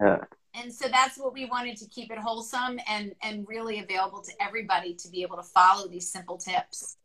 Yeah. 0.00 0.24
And 0.54 0.72
so 0.72 0.88
that's 0.88 1.18
what 1.18 1.32
we 1.32 1.46
wanted 1.46 1.76
to 1.78 1.88
keep 1.88 2.12
it 2.12 2.18
wholesome 2.18 2.78
and 2.88 3.14
and 3.22 3.46
really 3.48 3.80
available 3.80 4.22
to 4.22 4.32
everybody 4.40 4.94
to 4.94 5.08
be 5.08 5.22
able 5.22 5.36
to 5.36 5.42
follow 5.42 5.88
these 5.88 6.10
simple 6.10 6.38
tips. 6.38 6.96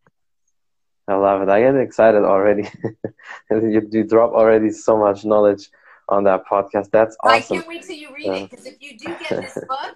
I 1.07 1.15
love 1.15 1.41
it. 1.41 1.49
I 1.49 1.61
get 1.61 1.75
excited 1.75 2.23
already. 2.23 2.69
you, 3.51 3.89
you 3.91 4.03
drop 4.03 4.31
already 4.31 4.69
so 4.69 4.95
much 4.95 5.25
knowledge 5.25 5.69
on 6.07 6.23
that 6.25 6.45
podcast. 6.45 6.91
That's 6.91 7.17
awesome. 7.23 7.57
I 7.57 7.59
can't 7.59 7.67
wait 7.67 7.83
till 7.83 7.95
you 7.95 8.13
read 8.13 8.27
it 8.27 8.49
because 8.51 8.67
if 8.67 8.75
you 8.79 8.95
do 8.97 9.07
get 9.07 9.29
this 9.29 9.53
book, 9.67 9.95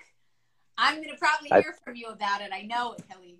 I'm 0.75 0.95
going 0.95 1.09
to 1.09 1.17
probably 1.17 1.49
hear 1.49 1.75
I, 1.75 1.83
from 1.85 1.95
you 1.95 2.07
about 2.07 2.41
it. 2.41 2.49
I 2.51 2.63
know 2.63 2.93
it, 2.93 3.03
Kelly. 3.07 3.37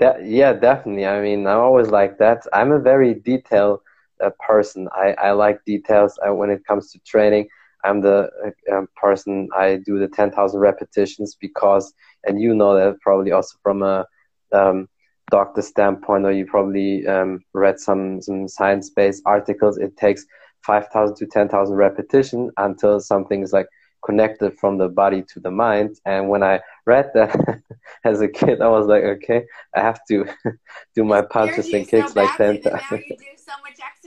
That, 0.00 0.26
yeah, 0.26 0.52
definitely. 0.52 1.06
I 1.06 1.20
mean, 1.20 1.46
I'm 1.46 1.60
always 1.60 1.88
like 1.88 2.18
that. 2.18 2.44
I'm 2.52 2.72
a 2.72 2.80
very 2.80 3.14
detailed 3.14 3.82
uh, 4.22 4.30
person. 4.46 4.88
I, 4.92 5.14
I 5.18 5.30
like 5.32 5.64
details 5.64 6.18
uh, 6.26 6.34
when 6.34 6.50
it 6.50 6.64
comes 6.66 6.90
to 6.92 6.98
training. 7.00 7.48
I'm 7.84 8.00
the 8.00 8.30
uh, 8.46 8.76
um, 8.76 8.88
person 8.96 9.48
I 9.56 9.76
do 9.84 9.98
the 9.98 10.08
10,000 10.08 10.58
repetitions 10.58 11.36
because, 11.40 11.92
and 12.24 12.40
you 12.40 12.54
know 12.54 12.74
that 12.74 13.00
probably 13.00 13.32
also 13.32 13.56
from 13.62 13.82
a 13.82 14.06
um, 14.52 14.88
doctor 15.30 15.62
standpoint, 15.62 16.24
or 16.24 16.32
you 16.32 16.46
probably 16.46 17.06
um, 17.06 17.40
read 17.54 17.80
some 17.80 18.20
some 18.20 18.46
science 18.48 18.90
based 18.90 19.22
articles. 19.26 19.78
It 19.78 19.96
takes 19.96 20.24
5,000 20.64 21.16
to 21.16 21.26
10,000 21.26 21.74
repetition 21.74 22.50
until 22.56 23.00
something 23.00 23.42
is 23.42 23.52
like 23.52 23.66
connected 24.04 24.58
from 24.58 24.78
the 24.78 24.88
body 24.88 25.22
to 25.32 25.40
the 25.40 25.50
mind. 25.50 25.98
And 26.04 26.28
when 26.28 26.42
I 26.42 26.60
read 26.86 27.10
that 27.14 27.62
as 28.04 28.20
a 28.20 28.28
kid, 28.28 28.60
I 28.60 28.68
was 28.68 28.86
like, 28.86 29.02
okay, 29.02 29.44
I 29.74 29.80
have 29.80 30.00
to 30.08 30.26
do 30.94 31.04
my 31.04 31.22
punches 31.22 31.72
and 31.72 31.88
kicks 31.88 32.12
so 32.12 32.20
like 32.20 32.36
10 32.36 32.60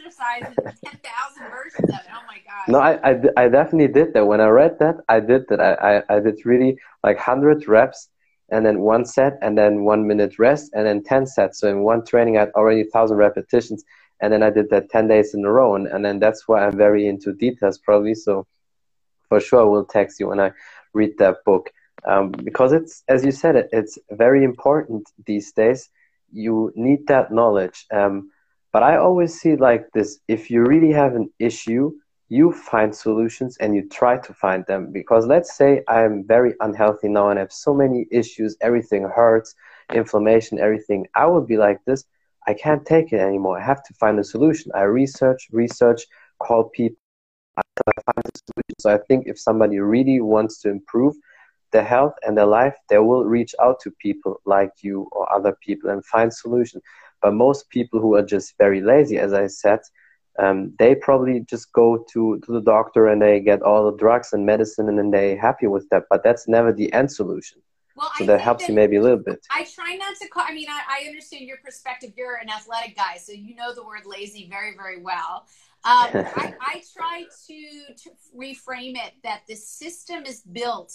exercise 0.06 0.44
and 0.46 0.56
10,000 0.86 1.52
versions 1.52 1.90
of 1.90 1.96
it. 1.96 2.02
Oh 2.14 2.22
my 2.28 2.38
God. 2.46 2.68
No, 2.68 2.80
I, 2.80 3.12
I, 3.12 3.46
I, 3.46 3.50
definitely 3.50 3.94
did 3.94 4.14
that. 4.14 4.26
When 4.26 4.42
I 4.42 4.48
read 4.48 4.80
that, 4.80 4.98
I 5.10 5.20
did 5.20 5.48
that. 5.50 5.60
I, 5.60 5.98
I, 5.98 6.18
I 6.18 6.20
did 6.20 6.46
really 6.46 6.78
like 7.04 7.18
100 7.18 7.68
reps 7.68 8.10
and 8.50 8.66
then 8.66 8.82
one 8.82 9.06
set 9.06 9.38
and 9.42 9.58
then 9.58 9.84
one 9.84 10.08
minute 10.08 10.38
rest 10.40 10.72
and 10.74 10.86
then 10.86 11.04
10 11.04 11.28
sets. 11.28 11.60
So 11.60 11.70
in 11.70 11.82
one 11.82 12.06
training, 12.06 12.38
I 12.38 12.42
had 12.42 12.52
already 12.52 12.84
1,000 12.84 13.18
repetitions 13.18 13.84
and 14.22 14.32
then 14.32 14.44
I 14.44 14.50
did 14.50 14.70
that 14.70 14.90
10 14.90 15.08
days 15.08 15.34
in 15.34 15.44
a 15.44 15.52
row 15.52 15.76
and, 15.76 15.88
and 15.88 16.06
then 16.06 16.20
that's 16.20 16.48
why 16.48 16.66
I'm 16.66 16.78
very 16.78 17.08
into 17.08 17.34
details 17.34 17.78
probably 17.78 18.16
so 18.16 18.48
for 19.28 19.40
sure 19.40 19.62
I 19.62 19.64
will 19.64 19.86
text 19.86 20.20
you 20.20 20.30
when 20.30 20.40
I 20.40 20.52
read 20.94 21.18
that 21.18 21.44
book 21.46 21.70
um, 22.08 22.32
because 22.32 22.72
it's 22.72 23.04
as 23.10 23.26
you 23.26 23.32
said 23.32 23.58
it, 23.58 23.70
it's 23.74 23.98
very 24.12 24.46
important 24.46 25.10
these 25.26 25.52
days 25.52 25.90
you 26.32 26.72
need 26.76 27.08
that 27.08 27.32
knowledge 27.32 27.86
um, 27.92 28.32
but 28.76 28.84
I 28.84 28.98
always 28.98 29.40
see 29.40 29.56
like 29.56 29.86
this 29.94 30.20
if 30.28 30.52
you 30.52 30.66
really 30.66 30.92
have 30.92 31.16
an 31.16 31.30
issue 31.40 31.94
you 32.28 32.52
find 32.52 32.94
solutions 32.94 33.56
and 33.62 33.74
you 33.76 33.88
try 33.88 34.18
to 34.18 34.34
find 34.34 34.66
them 34.68 34.92
because 34.92 35.26
let's 35.26 35.56
say 35.56 35.82
I'm 35.88 36.26
very 36.28 36.54
unhealthy 36.60 37.08
now 37.08 37.30
and 37.30 37.40
I 37.40 37.44
have 37.44 37.54
so 37.54 37.74
many 37.74 38.06
issues 38.12 38.58
everything 38.60 39.04
hurts 39.04 39.56
inflammation 39.94 40.60
everything 40.60 41.08
I 41.16 41.26
would 41.26 41.48
be 41.48 41.58
like 41.58 41.80
this 41.86 42.04
I 42.48 42.54
can't 42.54 42.86
take 42.86 43.14
it 43.14 43.20
anymore. 43.20 43.60
I 43.60 43.66
have 43.66 43.84
to 43.86 43.94
find 43.96 44.20
a 44.20 44.24
solution. 44.24 44.72
I 44.76 44.84
research, 44.84 45.48
research, 45.52 46.02
call 46.40 46.66
people 46.70 46.98
I 47.58 47.62
find 48.10 48.26
a 48.26 48.38
solution. 48.38 48.76
So 48.80 48.94
I 48.94 49.00
think 49.08 49.28
if 49.28 49.40
somebody 49.40 49.80
really 49.80 50.22
wants 50.22 50.60
to 50.62 50.70
improve 50.70 51.16
their 51.72 51.84
health 51.84 52.14
and 52.24 52.38
their 52.38 52.46
life, 52.46 52.76
they 52.90 53.00
will 53.00 53.26
reach 53.26 53.54
out 53.62 53.80
to 53.82 53.92
people 54.00 54.42
like 54.46 54.72
you 54.82 55.10
or 55.12 55.32
other 55.34 55.58
people 55.62 55.90
and 55.90 56.06
find 56.06 56.34
solutions. 56.34 56.84
But 57.22 57.34
most 57.34 57.70
people 57.70 58.00
who 58.00 58.16
are 58.16 58.24
just 58.24 58.56
very 58.58 58.82
lazy, 58.82 59.18
as 59.18 59.34
I 59.34 59.48
said, 59.48 59.80
um, 60.38 60.74
they 60.80 60.96
probably 60.96 61.40
just 61.42 61.72
go 61.72 62.06
to, 62.12 62.42
to 62.46 62.52
the 62.52 62.62
doctor 62.62 63.08
and 63.08 63.22
they 63.22 63.40
get 63.40 63.62
all 63.62 63.90
the 63.90 63.98
drugs 63.98 64.34
and 64.34 64.46
medicine 64.46 64.90
and 64.90 64.98
then 64.98 65.12
they're 65.12 65.40
happy 65.40 65.68
with 65.68 65.88
that. 65.90 66.04
But 66.10 66.24
that's 66.24 66.48
never 66.48 66.74
the 66.74 66.92
end 66.94 67.12
solution. 67.12 67.62
Well, 67.96 68.12
so 68.18 68.26
I 68.26 68.28
that 68.28 68.42
helps 68.42 68.64
that 68.64 68.70
you 68.70 68.76
maybe 68.76 68.98
a 68.98 69.02
little 69.02 69.24
bit. 69.24 69.46
I 69.50 69.64
try 69.64 69.96
not 69.96 70.18
to 70.22 70.28
call. 70.28 70.44
I 70.46 70.54
mean, 70.54 70.68
I, 70.70 71.02
I, 71.02 71.08
understand 71.08 71.48
your 71.48 71.58
perspective. 71.64 72.12
You're 72.18 72.36
an 72.36 72.50
athletic 72.50 72.96
guy, 72.96 73.16
so 73.16 73.32
you 73.32 73.56
know 73.56 73.74
the 73.74 73.86
word 73.86 74.02
lazy 74.06 74.50
very, 74.50 74.76
very 74.76 75.02
well. 75.02 75.46
Um, 75.86 76.10
I, 76.14 76.54
I, 76.60 76.84
try 76.94 77.24
to, 77.48 77.94
to 77.96 78.10
reframe 78.38 78.96
it 78.96 79.14
that 79.24 79.44
the 79.48 79.56
system 79.56 80.26
is 80.26 80.42
built 80.42 80.94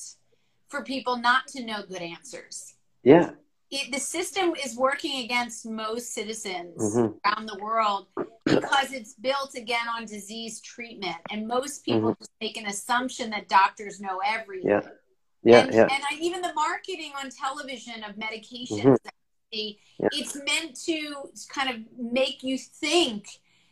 for 0.69 0.83
people 0.83 1.17
not 1.17 1.47
to 1.49 1.65
know 1.65 1.83
good 1.89 2.03
answers. 2.03 2.75
Yeah. 3.03 3.31
It, 3.71 3.93
the 3.93 4.01
system 4.01 4.55
is 4.63 4.77
working 4.77 5.25
against 5.25 5.65
most 5.65 6.13
citizens 6.13 6.77
mm-hmm. 6.77 7.17
around 7.25 7.47
the 7.47 7.59
world 7.63 8.09
because 8.45 8.93
it's 8.93 9.15
built 9.15 9.55
again 9.55 9.87
on 9.97 10.07
disease 10.07 10.61
treatment, 10.61 11.17
and 11.31 11.47
most 11.47 11.85
people 11.85 12.01
mm-hmm. 12.01 12.21
just 12.21 12.33
make 12.41 12.57
an 12.57 12.67
assumption 12.67 13.31
that 13.31 13.49
doctors 13.49 14.01
know 14.01 14.21
everything. 14.25 14.71
Yeah 14.71 14.81
yeah, 15.43 15.61
and, 15.61 15.75
yeah. 15.75 15.83
and 15.83 16.03
I, 16.11 16.17
even 16.21 16.43
the 16.43 16.53
marketing 16.55 17.13
on 17.19 17.31
television 17.31 18.05
of 18.05 18.17
medications, 18.17 18.83
mm-hmm. 18.83 19.09
yeah. 19.53 20.09
it's 20.13 20.37
meant 20.37 20.79
to 20.85 21.31
kind 21.49 21.71
of 21.71 21.77
make 21.99 22.43
you 22.43 22.59
think 22.59 23.27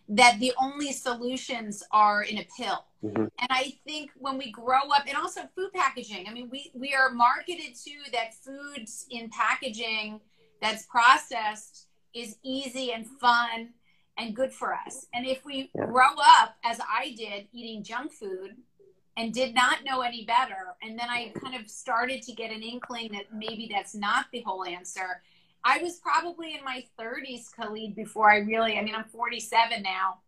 that 0.09 0.39
the 0.41 0.53
only 0.61 0.93
solutions 0.93 1.83
are 1.91 2.23
in 2.23 2.39
a 2.39 2.47
pill. 2.57 2.85
Mm-hmm. 3.05 3.21
And 3.21 3.49
I 3.51 3.75
think 3.87 4.11
when 4.17 4.39
we 4.39 4.51
grow 4.51 4.91
up, 4.95 5.05
and 5.07 5.17
also 5.17 5.43
food 5.55 5.73
packaging, 5.75 6.27
I 6.29 6.33
mean, 6.33 6.49
we, 6.51 6.71
we 6.75 6.95
are 6.95 7.11
marketed 7.11 7.75
to 7.85 8.11
that 8.13 8.35
foods 8.35 9.07
in 9.11 9.29
packaging 9.31 10.21
that's 10.63 10.87
processed 10.87 11.87
is 12.15 12.37
easy 12.43 12.93
and 12.93 13.07
fun 13.07 13.71
and 14.17 14.35
good 14.35 14.53
for 14.53 14.75
us. 14.75 15.07
And 15.15 15.27
if 15.27 15.45
we 15.45 15.71
Yeah. 15.75 15.87
grow 15.87 16.15
up, 16.19 16.57
as 16.65 16.81
I 16.81 17.15
did, 17.17 17.49
eating 17.53 17.85
junk 17.85 18.13
food 18.13 18.57
and 19.17 19.33
did 19.33 19.55
not 19.55 19.85
know 19.85 20.01
any 20.01 20.25
better, 20.25 20.75
and 20.83 20.99
then 20.99 21.09
I 21.11 21.33
kind 21.41 21.55
of 21.55 21.69
started 21.69 22.23
to 22.23 22.33
get 22.33 22.51
an 22.51 22.63
inkling 22.63 23.13
that 23.13 23.33
maybe 23.33 23.69
that's 23.71 23.95
not 23.95 24.27
the 24.33 24.41
whole 24.41 24.65
answer. 24.65 25.23
I 25.65 25.79
was 25.79 25.99
probably 25.99 26.55
in 26.55 26.65
my 26.65 26.85
30s, 26.99 27.55
Khalid, 27.55 27.95
before 27.95 28.31
I 28.31 28.39
really, 28.39 28.79
I 28.79 28.83
mean, 28.83 28.95
I'm 28.95 29.05
47 29.05 29.83
now. 29.83 30.19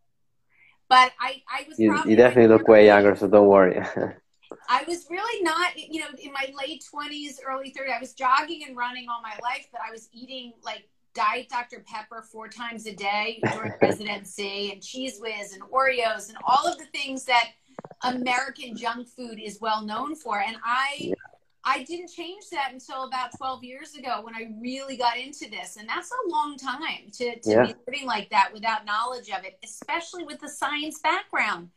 But 0.88 1.12
I, 1.20 1.42
I 1.49 1.66
was 1.68 1.78
You, 1.78 1.92
probably 1.92 2.10
you 2.10 2.16
definitely 2.16 2.49
look 2.49 2.66
way 2.66 2.87
younger, 2.87 3.14
so 3.14 3.28
don't 3.28 3.46
worry. 3.46 3.80
I 4.68 4.84
was 4.88 5.06
really 5.08 5.42
not, 5.42 5.78
you 5.78 6.00
know, 6.00 6.08
in 6.20 6.32
my 6.32 6.52
late 6.58 6.84
20s, 6.92 7.37
early 7.46 7.72
30s. 7.72 7.96
I 7.96 8.00
was 8.00 8.12
jogging 8.14 8.64
and 8.66 8.76
running 8.76 9.08
all 9.08 9.22
my 9.22 9.37
life, 9.42 9.68
but 9.70 9.80
I 9.87 9.92
was 9.92 10.08
eating 10.12 10.52
like 10.64 10.88
Diet 11.14 11.49
Dr. 11.49 11.84
Pepper 11.87 12.22
four 12.22 12.49
times 12.49 12.87
a 12.87 12.94
day 12.94 13.40
during 13.52 13.72
residency 13.82 14.72
and 14.72 14.80
Cheez 14.80 15.20
Whiz 15.20 15.52
and 15.52 15.62
Oreos 15.62 16.28
and 16.28 16.38
all 16.44 16.66
of 16.66 16.78
the 16.78 16.87
things 16.87 17.25
that 17.25 17.50
American 18.02 18.76
junk 18.76 19.08
food 19.08 19.40
is 19.40 19.60
well 19.60 19.84
known 19.84 20.14
for. 20.14 20.40
And 20.40 20.56
I, 20.64 21.12
I 21.64 21.83
didn't 21.85 22.11
change 22.11 22.45
that 22.52 22.73
until 22.73 23.05
about 23.05 23.37
12 23.37 23.64
years 23.64 23.95
ago 23.95 24.21
when 24.23 24.35
I 24.35 24.50
really 24.61 24.97
got 24.97 25.19
into 25.19 25.49
this. 25.50 25.76
And 25.76 25.88
that's 25.88 26.11
a 26.11 26.31
long 26.31 26.57
time 26.57 27.11
to, 27.19 27.38
to 27.38 27.40
Yeah. 27.45 27.67
be 27.67 27.75
living 27.87 28.07
like 28.07 28.31
that 28.31 28.50
without 28.52 28.87
knowledge 28.87 29.29
of 29.31 29.45
it, 29.45 29.59
especially 29.62 30.25
with 30.25 30.40
the 30.40 30.49
science 30.49 31.00
background. 31.00 31.69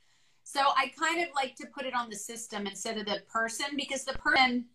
So 0.44 0.62
I 0.62 0.92
kind 0.98 1.22
of 1.22 1.30
like 1.36 1.56
to 1.56 1.68
put 1.68 1.86
it 1.86 1.94
on 1.94 2.10
the 2.10 2.16
system 2.16 2.68
instead 2.68 2.98
of 2.98 3.06
the 3.06 3.22
person 3.32 3.68
because 3.76 4.04
the 4.06 4.14
person 4.14 4.66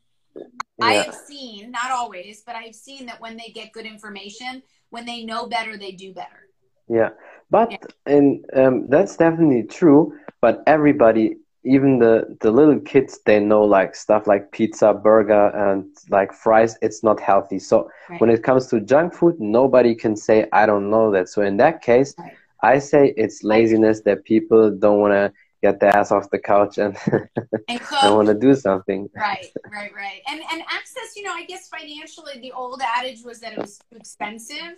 I 0.81 0.93
have 0.95 1.15
seen, 1.15 1.71
not 1.71 1.91
always, 1.91 2.43
but 2.47 2.55
I've 2.57 2.75
seen 2.75 3.07
that 3.07 3.21
when 3.21 3.37
they 3.37 3.51
get 3.53 3.73
good 3.73 3.87
information, 3.87 4.63
when 4.91 5.07
they 5.07 5.25
know 5.25 5.47
better, 5.47 5.77
they 5.77 5.93
do 5.93 6.13
better. 6.13 6.49
Yeah, 6.89 7.11
but 7.51 7.71
Yeah. 7.71 7.79
and 8.07 8.45
um, 8.55 8.87
that's 8.89 9.17
definitely 9.17 9.65
true. 9.65 10.19
But 10.41 10.63
everybody, 10.67 11.37
even 11.69 11.99
the 11.99 12.37
the 12.41 12.51
little 12.51 12.81
kids, 12.81 13.21
they 13.27 13.41
know 13.41 13.63
like 13.65 13.95
stuff 13.95 14.27
like 14.27 14.51
pizza, 14.53 14.95
burger, 14.95 15.49
and 15.55 15.85
like 16.11 16.33
fries. 16.33 16.77
It's 16.83 17.03
not 17.05 17.21
healthy. 17.21 17.59
So 17.59 17.91
Right. 18.09 18.21
when 18.21 18.31
it 18.31 18.43
comes 18.43 18.67
to 18.69 18.81
junk 18.81 19.15
food, 19.15 19.37
nobody 19.41 19.95
can 19.95 20.17
say 20.17 20.47
I 20.53 20.67
don't 20.67 20.91
know 20.91 21.11
that. 21.13 21.29
So 21.29 21.43
in 21.43 21.57
that 21.59 21.83
case, 21.83 22.15
Right. 22.19 22.37
I 22.63 22.79
say 22.81 23.15
it's 23.17 23.45
laziness 23.45 24.01
that 24.03 24.25
people 24.25 24.71
don't 24.71 25.01
want 25.01 25.13
to 25.15 25.33
get 25.63 25.81
their 25.81 25.95
ass 25.97 26.11
off 26.13 26.31
the 26.31 26.39
couch 26.39 26.79
and 26.79 26.97
And 27.69 27.81
don't 28.03 28.17
want 28.17 28.29
to 28.29 28.35
do 28.35 28.55
something. 28.55 29.09
right, 29.15 29.47
right, 29.71 29.93
right. 29.95 30.23
And 30.29 30.41
and 30.53 30.63
access, 30.63 31.09
you 31.17 31.23
know, 31.23 31.33
I 31.35 31.45
guess 31.45 31.69
financially, 31.69 32.41
the 32.41 32.53
old 32.53 32.81
adage 32.83 33.23
was 33.25 33.41
that 33.41 33.53
it 33.53 33.59
was 33.59 33.79
too 33.79 33.97
expensive. 33.97 34.77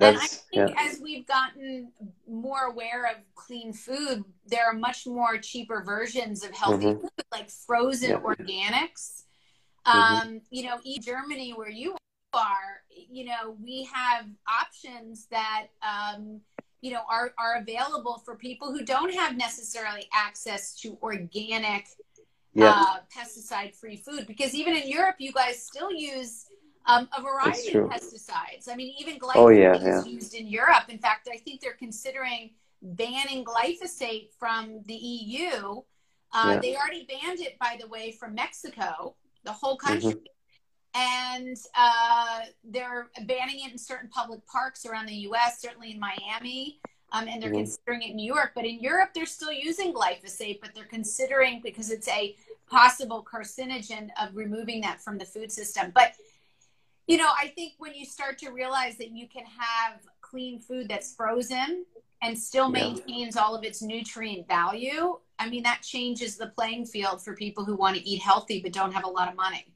And 0.00 0.16
I 0.16 0.26
think 0.26 0.44
yeah, 0.52 0.74
as 0.78 1.00
we've 1.00 1.26
gotten 1.26 1.92
more 2.28 2.62
aware 2.64 3.06
of 3.06 3.16
clean 3.34 3.72
food, 3.72 4.24
there 4.46 4.66
are 4.66 4.72
much 4.72 5.06
more 5.06 5.38
cheaper 5.38 5.82
versions 5.82 6.44
of 6.44 6.52
healthy 6.52 6.86
Mhm. 6.86 7.00
food, 7.00 7.10
like 7.32 7.50
frozen 7.50 8.10
Yeah. 8.10 8.20
organics. 8.20 9.24
Mhm. 9.86 10.20
Um, 10.20 10.40
you 10.50 10.64
know, 10.64 10.80
eat 10.82 11.02
Germany 11.02 11.52
where 11.52 11.68
you 11.70 11.96
are, 12.32 12.82
you 12.90 13.24
know, 13.24 13.56
we 13.62 13.84
have 13.84 14.26
options 14.48 15.26
that 15.26 15.68
um, 15.82 16.40
you 16.82 16.92
know 16.92 17.02
are 17.08 17.32
are 17.38 17.56
available 17.56 18.18
for 18.18 18.36
people 18.36 18.70
who 18.72 18.84
don't 18.84 19.14
have 19.14 19.36
necessarily 19.36 20.08
access 20.12 20.76
to 20.80 20.98
organic 21.02 21.86
yeah, 22.52 22.72
uh, 22.72 22.98
pesticide 23.14 23.74
free 23.74 23.96
food 23.96 24.26
because 24.26 24.54
even 24.54 24.74
in 24.76 24.88
Europe, 24.88 25.16
you 25.18 25.32
guys 25.32 25.62
still 25.62 25.92
use 25.92 26.45
um, 26.86 27.08
a 27.16 27.20
variety 27.22 27.76
of 27.76 27.84
pesticides. 27.90 28.68
I 28.70 28.76
mean, 28.76 28.94
even 28.98 29.18
Oh, 29.22 29.26
glyphosate 29.46 29.58
yeah, 29.58 29.74
is 29.76 29.82
yeah. 30.06 30.12
used 30.12 30.34
in 30.34 30.46
Europe. 30.46 30.84
In 30.88 30.98
fact, 30.98 31.28
I 31.32 31.36
think 31.38 31.60
they're 31.60 31.72
considering 31.74 32.50
banning 32.82 33.44
glyphosate 33.44 34.30
from 34.38 34.82
the 34.86 34.94
EU. 34.94 35.82
Uh, 36.32 36.52
Yeah. 36.54 36.58
They 36.60 36.76
already 36.76 37.04
banned 37.06 37.40
it, 37.40 37.58
by 37.58 37.76
the 37.80 37.88
way, 37.88 38.12
from 38.12 38.34
Mexico, 38.34 39.16
the 39.44 39.52
whole 39.52 39.76
country. 39.76 40.12
Mm-hmm. 40.12 40.32
And 40.94 41.56
uh, 41.74 42.40
they're 42.64 43.10
banning 43.26 43.60
it 43.66 43.72
in 43.72 43.78
certain 43.78 44.08
public 44.08 44.46
parks 44.46 44.86
around 44.86 45.06
the 45.06 45.14
U.S., 45.28 45.60
certainly 45.60 45.90
in 45.90 46.00
Miami, 46.00 46.80
um, 47.12 47.28
and 47.28 47.42
they're 47.42 47.50
Mhm. 47.50 47.64
considering 47.64 48.02
it 48.02 48.10
in 48.10 48.16
New 48.16 48.32
York. 48.32 48.52
But 48.54 48.64
in 48.64 48.80
Europe, 48.80 49.10
they're 49.14 49.26
still 49.26 49.52
using 49.52 49.92
glyphosate, 49.92 50.60
but 50.62 50.74
they're 50.74 50.84
considering 50.84 51.60
because 51.62 51.90
it's 51.90 52.08
a 52.08 52.34
possible 52.70 53.22
carcinogen 53.30 54.08
of 54.20 54.34
removing 54.34 54.80
that 54.82 55.02
from 55.02 55.18
the 55.18 55.24
food 55.26 55.52
system. 55.52 55.90
But 55.94 56.14
you 57.06 57.16
know, 57.16 57.30
I 57.40 57.48
think 57.48 57.74
when 57.78 57.94
you 57.94 58.04
start 58.04 58.38
to 58.38 58.50
realize 58.50 58.96
that 58.98 59.10
you 59.10 59.28
can 59.28 59.44
have 59.44 60.00
clean 60.20 60.60
food 60.60 60.88
that's 60.88 61.14
frozen 61.14 61.84
and 62.22 62.36
still 62.38 62.70
Yeah. 62.72 62.94
maintains 62.94 63.36
all 63.36 63.54
of 63.54 63.64
its 63.64 63.82
nutrient 63.82 64.48
value, 64.48 65.18
I 65.38 65.48
mean, 65.48 65.62
that 65.64 65.82
changes 65.82 66.36
the 66.36 66.48
playing 66.48 66.86
field 66.86 67.22
for 67.22 67.34
people 67.34 67.64
who 67.64 67.76
want 67.76 67.96
to 67.96 68.08
eat 68.08 68.20
healthy 68.20 68.60
but 68.60 68.72
don't 68.72 68.92
have 68.92 69.04
a 69.04 69.08
lot 69.08 69.28
of 69.28 69.36
money. 69.36 69.72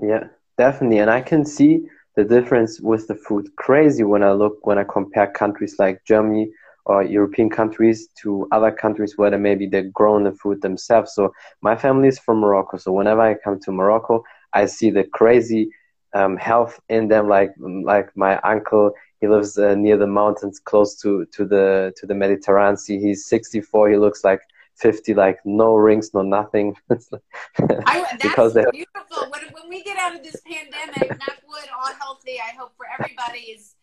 Yeah, 0.00 0.24
definitely. 0.56 0.98
And 0.98 1.10
I 1.10 1.20
can 1.20 1.44
see 1.44 1.86
the 2.16 2.24
difference 2.24 2.80
with 2.80 3.06
the 3.08 3.14
food 3.14 3.48
crazy 3.56 4.04
when 4.04 4.22
I 4.22 4.32
look, 4.32 4.66
when 4.66 4.78
I 4.78 4.84
compare 4.84 5.30
countries 5.30 5.76
like 5.78 6.04
Germany 6.04 6.50
or 6.86 7.02
European 7.02 7.48
countries 7.50 8.08
to 8.22 8.48
other 8.52 8.70
countries 8.70 9.16
where 9.16 9.30
they 9.30 9.36
maybe 9.36 9.66
they're 9.66 9.90
growing 9.94 10.24
the 10.24 10.32
food 10.32 10.60
themselves. 10.62 11.14
So 11.14 11.32
my 11.62 11.76
family 11.76 12.08
is 12.08 12.18
from 12.18 12.40
Morocco. 12.40 12.76
So 12.78 12.92
whenever 12.92 13.20
I 13.20 13.34
come 13.34 13.60
to 13.60 13.72
Morocco, 13.72 14.24
I 14.52 14.66
see 14.66 14.90
the 14.90 15.04
crazy 15.04 15.70
um, 16.14 16.36
health 16.36 16.80
in 16.88 17.08
them. 17.08 17.28
Like 17.28 17.52
like 17.58 18.16
my 18.16 18.38
uncle, 18.40 18.92
he 19.20 19.28
lives 19.28 19.58
uh, 19.58 19.74
near 19.74 19.96
the 19.96 20.06
mountains, 20.06 20.60
close 20.60 21.00
to 21.02 21.26
to 21.32 21.44
the 21.44 21.92
to 21.96 22.06
the 22.06 22.14
Mediterranean 22.14 22.76
Sea. 22.76 22.98
He's 23.00 23.26
64. 23.26 23.90
He 23.90 23.96
looks 23.96 24.24
like 24.24 24.40
50. 24.76 25.14
Like 25.14 25.38
no 25.44 25.74
rings, 25.74 26.12
no 26.14 26.22
nothing. 26.22 26.74
I, 26.90 28.00
that's 28.00 28.20
because 28.22 28.54
they 28.54 28.64
beautiful. 28.72 29.30
When, 29.30 29.42
when 29.52 29.68
we 29.68 29.82
get 29.82 29.96
out 29.98 30.14
of 30.14 30.22
this 30.22 30.40
pandemic, 30.40 31.18
knock 31.18 31.38
wood, 31.46 31.68
all 31.76 31.92
healthy, 31.94 32.38
I 32.40 32.56
hope 32.56 32.72
for 32.76 32.86
everybody 32.98 33.40
is. 33.52 33.74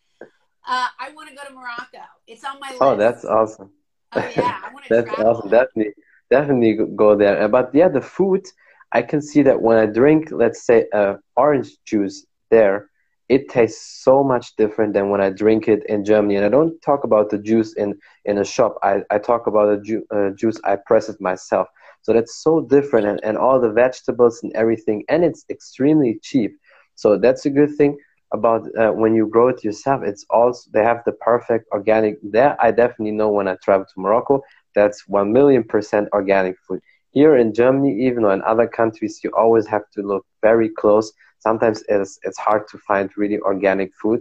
Uh, 0.68 0.86
I 0.98 1.10
want 1.12 1.28
to 1.30 1.34
go 1.34 1.42
to 1.48 1.54
Morocco. 1.54 2.04
It's 2.26 2.44
on 2.44 2.60
my 2.60 2.68
list. 2.70 2.82
Oh, 2.82 2.96
that's 2.96 3.24
awesome. 3.24 3.70
Oh 4.12 4.28
yeah, 4.36 4.60
I 4.64 4.72
want 4.72 4.84
to 4.84 4.90
That's 4.94 5.08
travel. 5.14 5.36
awesome. 5.36 5.50
Definitely, 5.50 5.94
definitely 6.30 6.78
go- 6.96 7.16
there. 7.16 7.48
But 7.48 7.74
yeah, 7.74 7.88
the 7.88 8.00
food, 8.00 8.46
I 8.92 9.02
can 9.02 9.20
see 9.22 9.42
that 9.42 9.62
when 9.62 9.76
I 9.78 9.86
drink, 9.86 10.28
let's 10.30 10.64
say, 10.64 10.86
uh, 10.92 11.14
orange 11.36 11.70
juice 11.84 12.26
there, 12.50 12.88
it 13.28 13.48
tastes 13.48 14.02
so 14.02 14.22
much 14.22 14.56
different 14.56 14.92
than 14.94 15.10
when 15.10 15.20
I 15.20 15.30
drink 15.30 15.68
it 15.68 15.82
in 15.88 16.04
Germany. 16.04 16.36
And 16.36 16.44
I 16.44 16.48
don't 16.48 16.80
talk 16.82 17.04
about 17.04 17.30
the 17.30 17.38
juice 17.38 17.74
in, 17.74 17.94
in 18.24 18.38
a 18.38 18.44
shop. 18.44 18.76
I, 18.82 19.02
I 19.10 19.18
talk 19.18 19.46
about 19.46 19.66
the 19.76 19.82
ju- 19.82 20.06
uh, 20.14 20.30
juice, 20.36 20.60
I 20.64 20.76
press 20.86 21.08
it 21.08 21.20
myself. 21.20 21.68
So 22.02 22.12
that's 22.12 22.42
so 22.42 22.60
different 22.62 23.06
and, 23.06 23.20
and 23.22 23.36
all 23.38 23.60
the 23.60 23.70
vegetables 23.70 24.40
and 24.42 24.52
everything. 24.54 25.04
And 25.08 25.24
it's 25.24 25.44
extremely 25.50 26.18
cheap. 26.22 26.52
So 26.94 27.16
that's 27.18 27.46
a 27.46 27.50
good 27.50 27.74
thing 27.76 27.96
about 28.32 28.66
uh, 28.78 28.90
when 28.90 29.14
you 29.14 29.26
grow 29.28 29.48
it 29.48 29.62
yourself. 29.64 30.02
It's 30.04 30.24
also, 30.30 30.70
they 30.72 30.82
have 30.82 31.02
the 31.04 31.12
perfect 31.12 31.66
organic 31.72 32.16
there. 32.22 32.56
I 32.60 32.70
definitely 32.72 33.12
know 33.12 33.28
when 33.30 33.48
I 33.48 33.56
travel 33.62 33.86
to 33.86 34.00
Morocco, 34.00 34.42
that's 34.74 35.06
1 35.08 35.32
million 35.32 35.64
percent 35.64 36.08
organic 36.12 36.56
food. 36.66 36.80
Here 37.12 37.36
in 37.36 37.52
Germany, 37.54 38.06
even 38.06 38.24
or 38.24 38.32
in 38.32 38.42
other 38.42 38.66
countries, 38.66 39.20
you 39.22 39.30
always 39.36 39.66
have 39.66 39.88
to 39.94 40.02
look 40.02 40.24
very 40.42 40.68
close. 40.68 41.12
Sometimes 41.38 41.82
it's, 41.88 42.18
it's 42.22 42.38
hard 42.38 42.68
to 42.68 42.78
find 42.78 43.10
really 43.16 43.38
organic 43.40 43.92
food, 43.94 44.20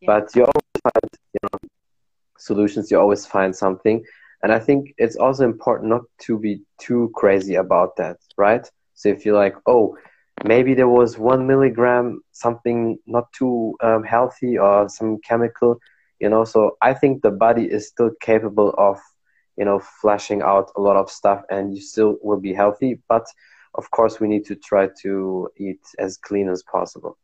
Yeah. 0.00 0.06
but 0.06 0.34
you 0.34 0.42
always 0.42 0.80
find 0.82 1.10
you 1.34 1.40
know, 1.42 1.58
solutions, 2.38 2.90
you 2.90 2.98
always 2.98 3.26
find 3.26 3.54
something. 3.54 4.02
And 4.42 4.52
I 4.52 4.58
think 4.58 4.94
it's 4.98 5.16
also 5.16 5.44
important 5.44 5.88
not 5.90 6.02
to 6.26 6.38
be 6.38 6.60
too 6.78 7.10
crazy 7.14 7.54
about 7.56 7.96
that, 7.96 8.18
right? 8.36 8.68
So 8.94 9.08
if 9.08 9.24
you're 9.24 9.36
like, 9.36 9.56
oh, 9.66 9.96
maybe 10.44 10.74
there 10.74 10.88
was 10.88 11.18
one 11.18 11.46
milligram 11.46 12.20
something 12.32 12.98
not 13.06 13.32
too 13.32 13.76
um, 13.82 14.04
healthy 14.04 14.58
or 14.58 14.88
some 14.88 15.18
chemical, 15.24 15.78
you 16.20 16.28
know. 16.28 16.44
So 16.44 16.76
I 16.82 16.94
think 16.94 17.22
the 17.22 17.30
body 17.30 17.64
is 17.64 17.88
still 17.88 18.10
capable 18.20 18.74
of, 18.78 18.98
you 19.56 19.64
know, 19.64 19.78
flashing 19.78 20.42
out 20.42 20.70
a 20.76 20.80
lot 20.80 20.96
of 20.96 21.10
stuff, 21.10 21.42
and 21.50 21.74
you 21.74 21.80
still 21.80 22.16
will 22.22 22.40
be 22.40 22.52
healthy. 22.52 23.00
But 23.08 23.26
of 23.74 23.90
course, 23.90 24.20
we 24.20 24.28
need 24.28 24.44
to 24.46 24.54
try 24.54 24.88
to 25.02 25.48
eat 25.56 25.80
as 25.98 26.16
clean 26.16 26.48
as 26.48 26.62
possible. 26.62 27.18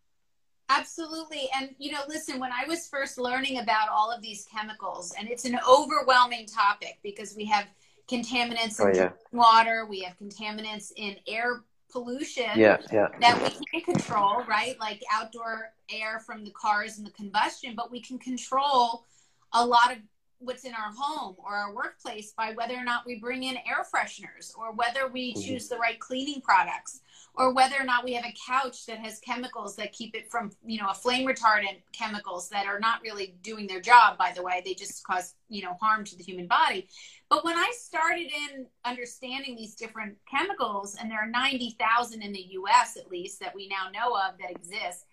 Absolutely. 0.69 1.49
And, 1.55 1.71
you 1.79 1.93
know, 1.93 2.01
listen, 2.09 2.41
when 2.41 2.51
I 2.53 2.67
was 2.67 2.89
first 2.89 3.19
learning 3.19 3.59
about 3.59 3.89
all 3.91 4.11
of 4.11 4.23
these 4.23 4.47
chemicals, 4.55 5.13
and 5.19 5.29
it's 5.29 5.45
an 5.45 5.59
overwhelming 5.69 6.47
topic 6.47 6.99
because 7.03 7.35
we 7.37 7.45
have 7.47 7.67
contaminants 8.11 8.81
oh, 8.81 8.89
in 8.89 8.99
Oh, 8.99 9.03
yeah. 9.03 9.11
water, 9.33 9.87
we 9.89 10.01
have 10.01 10.17
contaminants 10.19 10.93
in 10.97 11.17
air 11.27 11.63
pollution 11.91 12.49
Yeah, 12.57 12.79
yeah, 12.91 13.09
that 13.21 13.39
we 13.43 13.67
can't 13.71 13.85
control, 13.85 14.45
right? 14.49 14.81
Like 14.81 15.03
outdoor 15.13 15.73
air 15.91 16.21
from 16.21 16.43
the 16.43 16.53
cars 16.53 16.97
and 16.97 17.07
the 17.07 17.11
combustion, 17.11 17.75
but 17.77 17.91
we 17.91 18.01
can 18.01 18.19
control 18.19 19.05
a 19.53 19.65
lot 19.65 19.93
of 19.93 19.99
what's 20.45 20.65
in 20.65 20.75
our 20.75 20.93
home 20.97 21.37
or 21.39 21.55
our 21.55 21.75
workplace 21.75 22.33
by 22.37 22.53
whether 22.53 22.75
or 22.75 22.85
not 22.85 23.07
we 23.07 23.19
bring 23.19 23.45
in 23.45 23.57
air 23.57 23.85
fresheners 23.95 24.57
or 24.57 24.73
whether 24.73 25.09
we 25.09 25.33
mm-hmm. 25.33 25.43
choose 25.43 25.69
the 25.69 25.77
right 25.77 25.99
cleaning 26.01 26.41
products 26.41 27.01
or 27.35 27.55
whether 27.55 27.77
or 27.81 27.85
not 27.85 28.05
we 28.05 28.13
have 28.13 28.25
a 28.25 28.35
couch 28.47 28.85
that 28.87 28.99
has 28.99 29.19
chemicals 29.21 29.75
that 29.77 29.93
keep 29.93 30.15
it 30.15 30.31
from 30.31 30.51
you 30.65 30.81
know 30.81 30.89
a 30.91 30.95
flame 30.95 31.27
retardant 31.27 31.79
chemicals 31.93 32.49
that 32.51 32.67
are 32.67 32.79
not 32.79 33.01
really 33.03 33.35
doing 33.43 33.67
their 33.67 33.81
job 33.81 34.19
by 34.19 34.33
the 34.35 34.43
way. 34.43 34.63
They 34.65 34.75
just 34.75 35.05
cause 35.05 35.35
you 35.49 35.63
know 35.63 35.77
harm 35.81 36.05
to 36.05 36.17
the 36.17 36.25
human 36.25 36.47
body. 36.47 36.89
But 37.31 37.45
when 37.47 37.57
i 37.57 37.73
started 37.75 38.31
in 38.31 38.67
understanding 38.85 39.57
these 39.57 39.75
different 39.75 40.17
chemicals 40.31 40.97
and 41.01 41.11
there 41.11 41.19
are 41.19 41.31
90,000 41.31 42.21
in 42.21 42.33
the 42.33 42.47
US 42.51 42.99
at 42.99 43.11
least 43.11 43.41
that 43.41 43.55
we 43.55 43.69
now 43.69 43.89
know 43.91 44.15
of 44.15 44.37
that 44.39 44.51
exist 44.51 45.07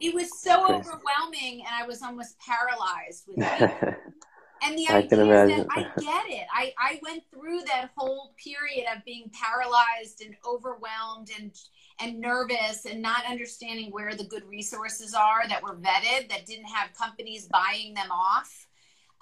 it 0.00 0.14
was 0.14 0.40
so 0.40 0.64
overwhelming 0.64 1.64
and 1.66 1.70
i 1.72 1.86
was 1.86 2.02
almost 2.02 2.36
paralyzed 2.38 3.24
with 3.26 3.38
it 3.60 3.96
And 4.62 4.78
the 4.78 4.86
I 4.88 4.98
idea 4.98 5.44
is 5.44 5.56
that 5.56 5.66
I 5.70 5.82
get 6.00 6.24
it. 6.28 6.46
I, 6.52 6.72
I 6.78 7.00
went 7.02 7.22
through 7.30 7.60
that 7.66 7.90
whole 7.96 8.34
period 8.42 8.86
of 8.94 9.04
being 9.04 9.30
paralyzed 9.32 10.22
and 10.24 10.34
overwhelmed 10.46 11.30
and 11.38 11.52
and 12.00 12.18
nervous 12.18 12.86
and 12.86 13.00
not 13.00 13.24
understanding 13.28 13.90
where 13.92 14.14
the 14.14 14.24
good 14.24 14.44
resources 14.48 15.14
are 15.14 15.46
that 15.48 15.62
were 15.62 15.76
vetted 15.76 16.28
that 16.28 16.44
didn't 16.44 16.66
have 16.66 16.92
companies 16.94 17.46
buying 17.46 17.94
them 17.94 18.10
off. 18.10 18.66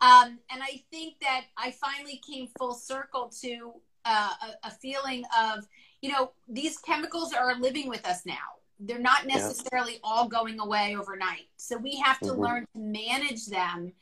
Um, 0.00 0.38
and 0.50 0.62
I 0.62 0.82
think 0.90 1.14
that 1.20 1.44
I 1.56 1.72
finally 1.72 2.20
came 2.28 2.48
full 2.58 2.74
circle 2.74 3.30
to 3.42 3.72
uh, 4.04 4.30
a, 4.42 4.68
a, 4.68 4.70
feeling 4.70 5.22
of, 5.38 5.64
you 6.00 6.10
know, 6.10 6.32
these 6.48 6.78
chemicals 6.78 7.32
are 7.32 7.54
living 7.60 7.88
with 7.88 8.04
us 8.04 8.26
now. 8.26 8.34
They're 8.80 8.98
not 8.98 9.26
necessarily 9.26 9.92
yeah. 9.92 9.98
all 10.02 10.26
going 10.26 10.58
away 10.58 10.96
overnight. 10.96 11.48
So 11.56 11.76
we 11.76 12.00
have 12.00 12.18
to 12.20 12.30
mm-hmm. 12.30 12.40
learn 12.40 12.66
to 12.74 12.80
manage 12.80 13.46
them 13.46 13.92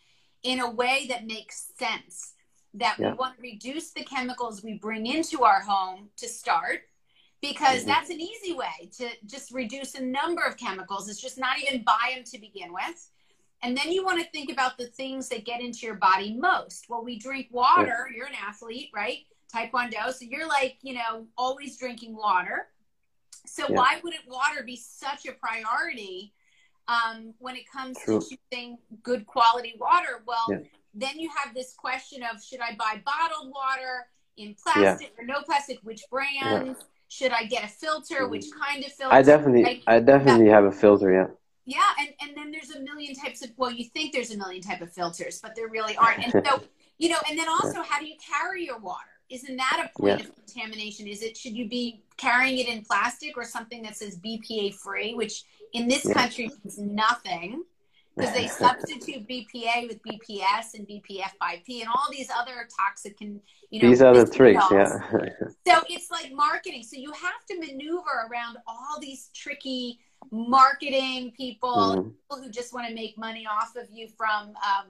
in 0.43 0.61
a 0.61 0.71
way 0.71 1.07
that 1.09 1.27
makes 1.27 1.73
sense. 1.79 2.35
That 2.75 2.97
yeah. 2.99 3.11
we 3.11 3.17
want 3.17 3.37
to 3.37 3.43
reduce 3.43 3.91
the 3.91 4.05
chemicals 4.05 4.63
we 4.63 4.75
bring 4.75 5.07
into 5.07 5.43
our 5.43 5.61
home 5.61 6.09
to 6.19 6.29
start, 6.29 6.83
because 7.43 7.81
mm-hmm. 7.81 7.89
that's 7.89 8.11
an 8.11 8.21
easy 8.21 8.53
way 8.53 8.89
to 8.99 9.09
just 9.27 9.51
reduce 9.53 9.97
a 9.97 10.05
number 10.05 10.43
of 10.43 10.57
chemicals. 10.57 11.09
It's 11.09 11.21
just 11.21 11.37
not 11.37 11.59
even 11.59 11.83
buy 11.83 12.13
them 12.15 12.23
to 12.25 12.39
begin 12.39 12.73
with. 12.73 13.11
And 13.63 13.77
then 13.77 13.91
you 13.91 14.05
want 14.05 14.23
to 14.23 14.31
think 14.31 14.51
about 14.53 14.79
the 14.79 14.87
things 14.87 15.29
that 15.31 15.45
get 15.45 15.61
into 15.61 15.85
your 15.85 15.97
body 15.97 16.35
most. 16.35 16.87
Well, 16.89 17.05
we 17.05 17.19
drink 17.19 17.49
water. 17.51 18.09
You're 18.15 18.27
an 18.27 18.35
athlete, 18.47 18.91
right? 18.95 19.19
Taekwondo. 19.55 20.13
So 20.13 20.25
you're 20.25 20.49
like, 20.49 20.79
you 20.83 20.95
know, 20.95 21.27
always 21.37 21.77
drinking 21.77 22.17
water. 22.17 22.69
So 23.47 23.65
yeah. 23.69 23.75
why 23.75 24.01
wouldn't 24.03 24.29
water 24.29 24.63
be 24.65 24.77
such 24.77 25.27
a 25.27 25.33
priority 25.33 26.33
um, 26.91 27.35
when 27.39 27.57
it 27.57 27.71
comes 27.71 27.97
True. 28.05 28.21
to 28.21 28.37
choosing 28.53 28.79
good 29.03 29.27
quality 29.27 29.75
water. 29.79 30.23
Well, 30.27 30.47
yeah. 30.51 30.59
then 30.95 31.19
you 31.19 31.31
have 31.37 31.55
this 31.55 31.75
question 31.75 32.23
of 32.23 32.43
should 32.43 32.61
I 32.61 32.75
buy 32.77 33.03
bottled 33.05 33.53
water 33.53 34.07
in 34.37 34.57
plastic 34.63 35.13
yeah. 35.17 35.23
or 35.23 35.27
no 35.27 35.43
plastic? 35.43 35.79
Which 35.83 36.03
brands? 36.11 36.79
Yeah. 36.81 36.87
Should 37.09 37.33
I 37.33 37.45
get 37.45 37.65
a 37.65 37.69
filter? 37.69 38.29
Which 38.29 38.47
mm-hmm. 38.47 38.63
kind 38.63 38.85
of 38.85 38.93
filter? 38.93 39.15
I 39.15 39.23
definitely, 39.23 39.83
I 39.87 40.01
definitely 40.01 40.49
have 40.49 40.65
a 40.65 40.73
filter. 40.73 41.13
Yeah. 41.13 41.27
Yeah, 41.67 41.83
and, 42.01 42.09
and 42.21 42.37
then 42.37 42.51
there's 42.51 42.71
a 42.71 42.81
million 42.81 43.15
types 43.15 43.45
of 43.45 43.51
well, 43.57 43.71
you 43.71 43.85
think 43.85 44.13
there's 44.13 44.33
a 44.33 44.37
million 44.37 44.63
type 44.63 44.81
of 44.81 44.93
filters, 44.93 45.39
but 45.41 45.55
there 45.55 45.69
really 45.69 45.97
aren't. 45.97 46.25
And 46.25 46.45
so, 46.45 46.63
you 46.99 47.09
know, 47.11 47.19
and 47.29 47.39
then 47.39 47.49
also, 47.49 47.83
how 47.83 48.01
do 48.01 48.07
you 48.07 48.17
carry 48.19 48.65
your 48.65 48.79
water? 48.79 49.05
Isn't 49.29 49.57
that 49.57 49.89
a 49.89 50.01
point 50.01 50.23
of 50.23 50.35
contamination? 50.35 51.07
Is 51.07 51.23
it 51.23 51.37
should 51.37 51.57
you 51.57 51.69
be 51.69 52.03
carrying 52.17 52.59
it 52.59 52.67
in 52.67 52.83
plastic 52.83 53.37
or 53.37 53.45
something 53.45 53.83
that 53.83 53.97
says 53.97 54.19
BPA 54.19 54.75
free, 54.75 55.15
which 55.15 55.45
in 55.73 55.89
this 55.89 56.05
yeah. 56.05 56.15
country 56.15 56.51
means 56.65 56.79
nothing 56.79 57.65
because 58.17 58.35
they 58.35 58.47
substitute 58.49 59.27
BPA 59.29 59.89
with 59.89 60.01
BPS 60.03 60.75
and 60.75 60.87
BPF5P 60.87 61.81
and 61.81 61.89
all 61.89 62.09
these 62.11 62.29
other 62.31 62.69
toxic 62.77 63.21
and 63.21 63.41
you 63.71 63.81
know 63.81 63.89
these 63.89 64.03
other 64.03 64.27
tricks, 64.27 64.65
yeah. 64.71 64.99
so 65.67 65.83
it's 65.89 66.11
like 66.11 66.33
marketing. 66.33 66.83
So 66.83 66.97
you 66.97 67.13
have 67.13 67.47
to 67.51 67.59
maneuver 67.59 68.29
around 68.31 68.59
all 68.67 68.99
these 69.01 69.31
tricky 69.33 70.01
marketing 70.33 71.33
people, 71.37 71.71
mm-hmm. 71.71 72.09
people 72.09 72.43
who 72.43 72.51
just 72.51 72.75
want 72.75 72.89
to 72.89 72.95
make 72.95 73.17
money 73.17 73.47
off 73.47 73.77
of 73.77 73.87
you 73.91 74.09
from 74.09 74.49
um, 74.49 74.87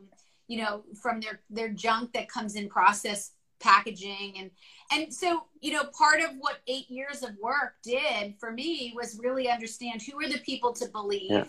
you 0.49 0.63
know 0.63 0.83
from 1.01 1.21
their 1.21 1.41
their 1.51 1.69
junk 1.69 2.13
that 2.15 2.29
comes 2.29 2.57
in 2.57 2.69
processed 2.69 3.35
packaging 3.61 4.35
and 4.39 4.51
and 4.91 5.13
so 5.13 5.45
you 5.61 5.73
know 5.73 5.85
part 5.97 6.21
of 6.21 6.31
what 6.39 6.59
eight 6.67 6.91
years 6.91 7.23
of 7.23 7.31
work 7.43 7.75
did 7.83 8.35
for 8.39 8.53
me 8.53 8.93
was 8.95 9.19
really 9.23 9.49
understand 9.49 10.03
who 10.03 10.19
are 10.21 10.29
the 10.29 10.39
people 10.41 10.73
to 10.73 10.89
believe 10.89 11.31
yeah. 11.31 11.45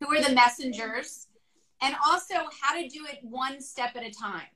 who 0.00 0.14
are 0.14 0.22
the 0.22 0.34
messengers 0.34 1.26
and 1.82 1.94
also 2.06 2.34
how 2.60 2.74
to 2.74 2.88
do 2.88 3.04
it 3.10 3.18
one 3.22 3.60
step 3.60 3.90
at 3.94 4.02
a 4.02 4.10
time 4.10 4.48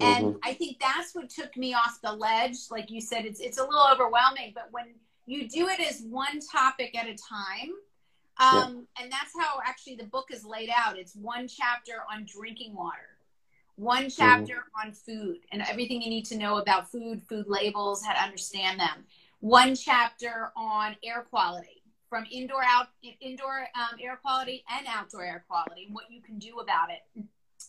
and 0.00 0.26
mm-hmm. 0.26 0.38
i 0.42 0.52
think 0.52 0.78
that's 0.80 1.14
what 1.14 1.28
took 1.28 1.56
me 1.56 1.74
off 1.74 1.98
the 2.02 2.12
ledge 2.12 2.56
like 2.70 2.90
you 2.90 3.00
said 3.00 3.24
it's 3.24 3.40
it's 3.40 3.58
a 3.58 3.62
little 3.62 3.86
overwhelming 3.92 4.52
but 4.54 4.68
when 4.70 4.86
you 5.26 5.48
do 5.48 5.68
it 5.68 5.80
as 5.80 6.02
one 6.08 6.40
topic 6.40 6.96
at 6.96 7.06
a 7.06 7.14
time 7.14 7.72
um, 8.40 8.86
yeah. 8.96 9.02
and 9.02 9.12
that's 9.12 9.32
how 9.38 9.58
actually 9.66 9.96
the 9.96 10.04
book 10.04 10.28
is 10.30 10.44
laid 10.44 10.70
out 10.74 10.98
it's 10.98 11.14
one 11.14 11.48
chapter 11.48 12.04
on 12.12 12.24
drinking 12.24 12.74
water 12.74 13.17
one 13.78 14.10
chapter 14.10 14.64
on 14.84 14.92
food 14.92 15.38
and 15.52 15.62
everything 15.62 16.02
you 16.02 16.10
need 16.10 16.24
to 16.26 16.36
know 16.36 16.58
about 16.58 16.90
food, 16.90 17.22
food 17.28 17.46
labels, 17.46 18.04
how 18.04 18.12
to 18.12 18.20
understand 18.20 18.80
them. 18.80 19.04
One 19.40 19.76
chapter 19.76 20.50
on 20.56 20.96
air 21.04 21.24
quality, 21.30 21.82
from 22.10 22.24
indoor 22.30 22.64
out 22.64 22.88
indoor 23.20 23.68
um, 23.76 23.98
air 24.02 24.18
quality 24.20 24.64
and 24.68 24.86
outdoor 24.88 25.22
air 25.22 25.44
quality, 25.48 25.84
and 25.86 25.94
what 25.94 26.10
you 26.10 26.20
can 26.20 26.40
do 26.40 26.58
about 26.58 26.88
it 26.90 27.24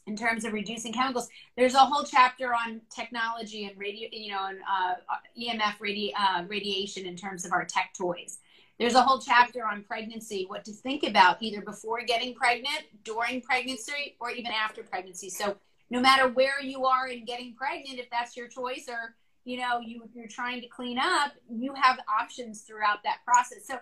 in 0.07 0.17
terms 0.17 0.45
of 0.45 0.53
reducing 0.53 0.91
chemicals. 0.91 1.29
There's 1.55 1.75
a 1.75 1.79
whole 1.79 2.03
chapter 2.03 2.55
on 2.55 2.81
technology 2.93 3.65
and 3.65 3.77
radio, 3.77 4.09
you 4.11 4.31
know, 4.31 4.47
and 4.47 4.57
uh, 4.59 4.95
EMF 5.39 5.77
radi- 5.79 6.13
uh, 6.19 6.43
radiation 6.47 7.05
in 7.05 7.15
terms 7.15 7.45
of 7.45 7.51
our 7.51 7.65
tech 7.65 7.93
toys. 7.95 8.39
There's 8.79 8.95
a 8.95 9.01
whole 9.03 9.19
chapter 9.19 9.63
on 9.63 9.83
pregnancy, 9.83 10.45
what 10.47 10.65
to 10.65 10.71
think 10.71 11.03
about 11.03 11.43
either 11.43 11.61
before 11.61 12.01
getting 12.01 12.33
pregnant, 12.33 12.85
during 13.03 13.41
pregnancy, 13.41 14.15
or 14.19 14.31
even 14.31 14.51
after 14.51 14.81
pregnancy. 14.83 15.29
So 15.29 15.57
no 15.89 15.99
matter 15.99 16.27
where 16.27 16.61
you 16.61 16.85
are 16.85 17.07
in 17.07 17.25
getting 17.25 17.53
pregnant, 17.55 17.99
if 17.99 18.09
that's 18.09 18.35
your 18.37 18.47
choice 18.47 18.85
or 18.87 19.15
you 19.45 19.57
know 19.57 19.79
you, 19.79 20.07
you're 20.13 20.27
trying 20.27 20.61
to 20.61 20.67
clean 20.67 20.99
up, 20.99 21.33
you 21.49 21.73
have 21.73 21.99
options 22.19 22.61
throughout 22.61 23.03
that 23.03 23.19
process. 23.25 23.65
So 23.65 23.79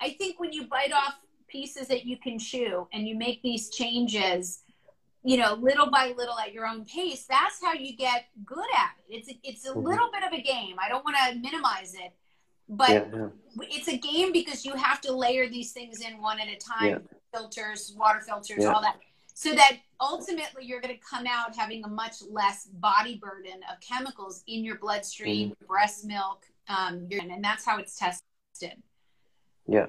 I 0.00 0.10
think 0.10 0.38
when 0.38 0.52
you 0.52 0.66
bite 0.66 0.92
off 0.92 1.14
pieces 1.48 1.88
that 1.88 2.04
you 2.04 2.16
can 2.16 2.38
chew 2.38 2.86
and 2.92 3.08
you 3.08 3.16
make 3.16 3.42
these 3.42 3.70
changes, 3.70 4.62
you 5.24 5.36
know, 5.36 5.54
little 5.54 5.90
by 5.90 6.12
little 6.16 6.38
at 6.38 6.52
your 6.52 6.66
own 6.66 6.84
pace, 6.84 7.24
that's 7.28 7.60
how 7.62 7.72
you 7.72 7.96
get 7.96 8.26
good 8.44 8.66
at 8.76 8.92
it. 9.08 9.16
It's 9.16 9.28
a, 9.30 9.38
it's 9.42 9.66
a 9.66 9.70
mm-hmm. 9.70 9.80
little 9.80 10.10
bit 10.12 10.22
of 10.22 10.32
a 10.32 10.42
game. 10.42 10.76
I 10.78 10.88
don't 10.88 11.04
want 11.04 11.16
to 11.16 11.38
minimize 11.38 11.94
it, 11.94 12.12
but 12.68 12.90
yeah, 12.90 13.04
yeah. 13.12 13.28
it's 13.62 13.88
a 13.88 13.96
game 13.96 14.32
because 14.32 14.64
you 14.64 14.74
have 14.74 15.00
to 15.02 15.12
layer 15.12 15.48
these 15.48 15.72
things 15.72 16.00
in 16.00 16.20
one 16.20 16.38
at 16.38 16.48
a 16.48 16.56
time. 16.56 16.88
Yeah. 16.88 16.98
Filters, 17.34 17.94
water 17.94 18.20
filters, 18.20 18.64
all 18.64 18.80
that 18.80 18.96
so 19.38 19.54
that 19.54 19.76
ultimately 20.00 20.64
you're 20.64 20.80
going 20.80 20.94
to 20.94 21.00
come 21.00 21.26
out 21.26 21.56
having 21.56 21.84
a 21.84 21.88
much 21.88 22.16
less 22.30 22.66
body 22.66 23.16
burden 23.16 23.60
of 23.70 23.80
chemicals 23.80 24.42
in 24.46 24.64
your 24.64 24.78
bloodstream, 24.78 25.50
mm. 25.50 25.66
breast 25.66 26.04
milk, 26.04 26.44
um, 26.68 27.08
and 27.10 27.42
that's 27.42 27.64
how 27.64 27.78
it's 27.78 27.98
tested. 27.98 28.82
Yeah. 29.66 29.86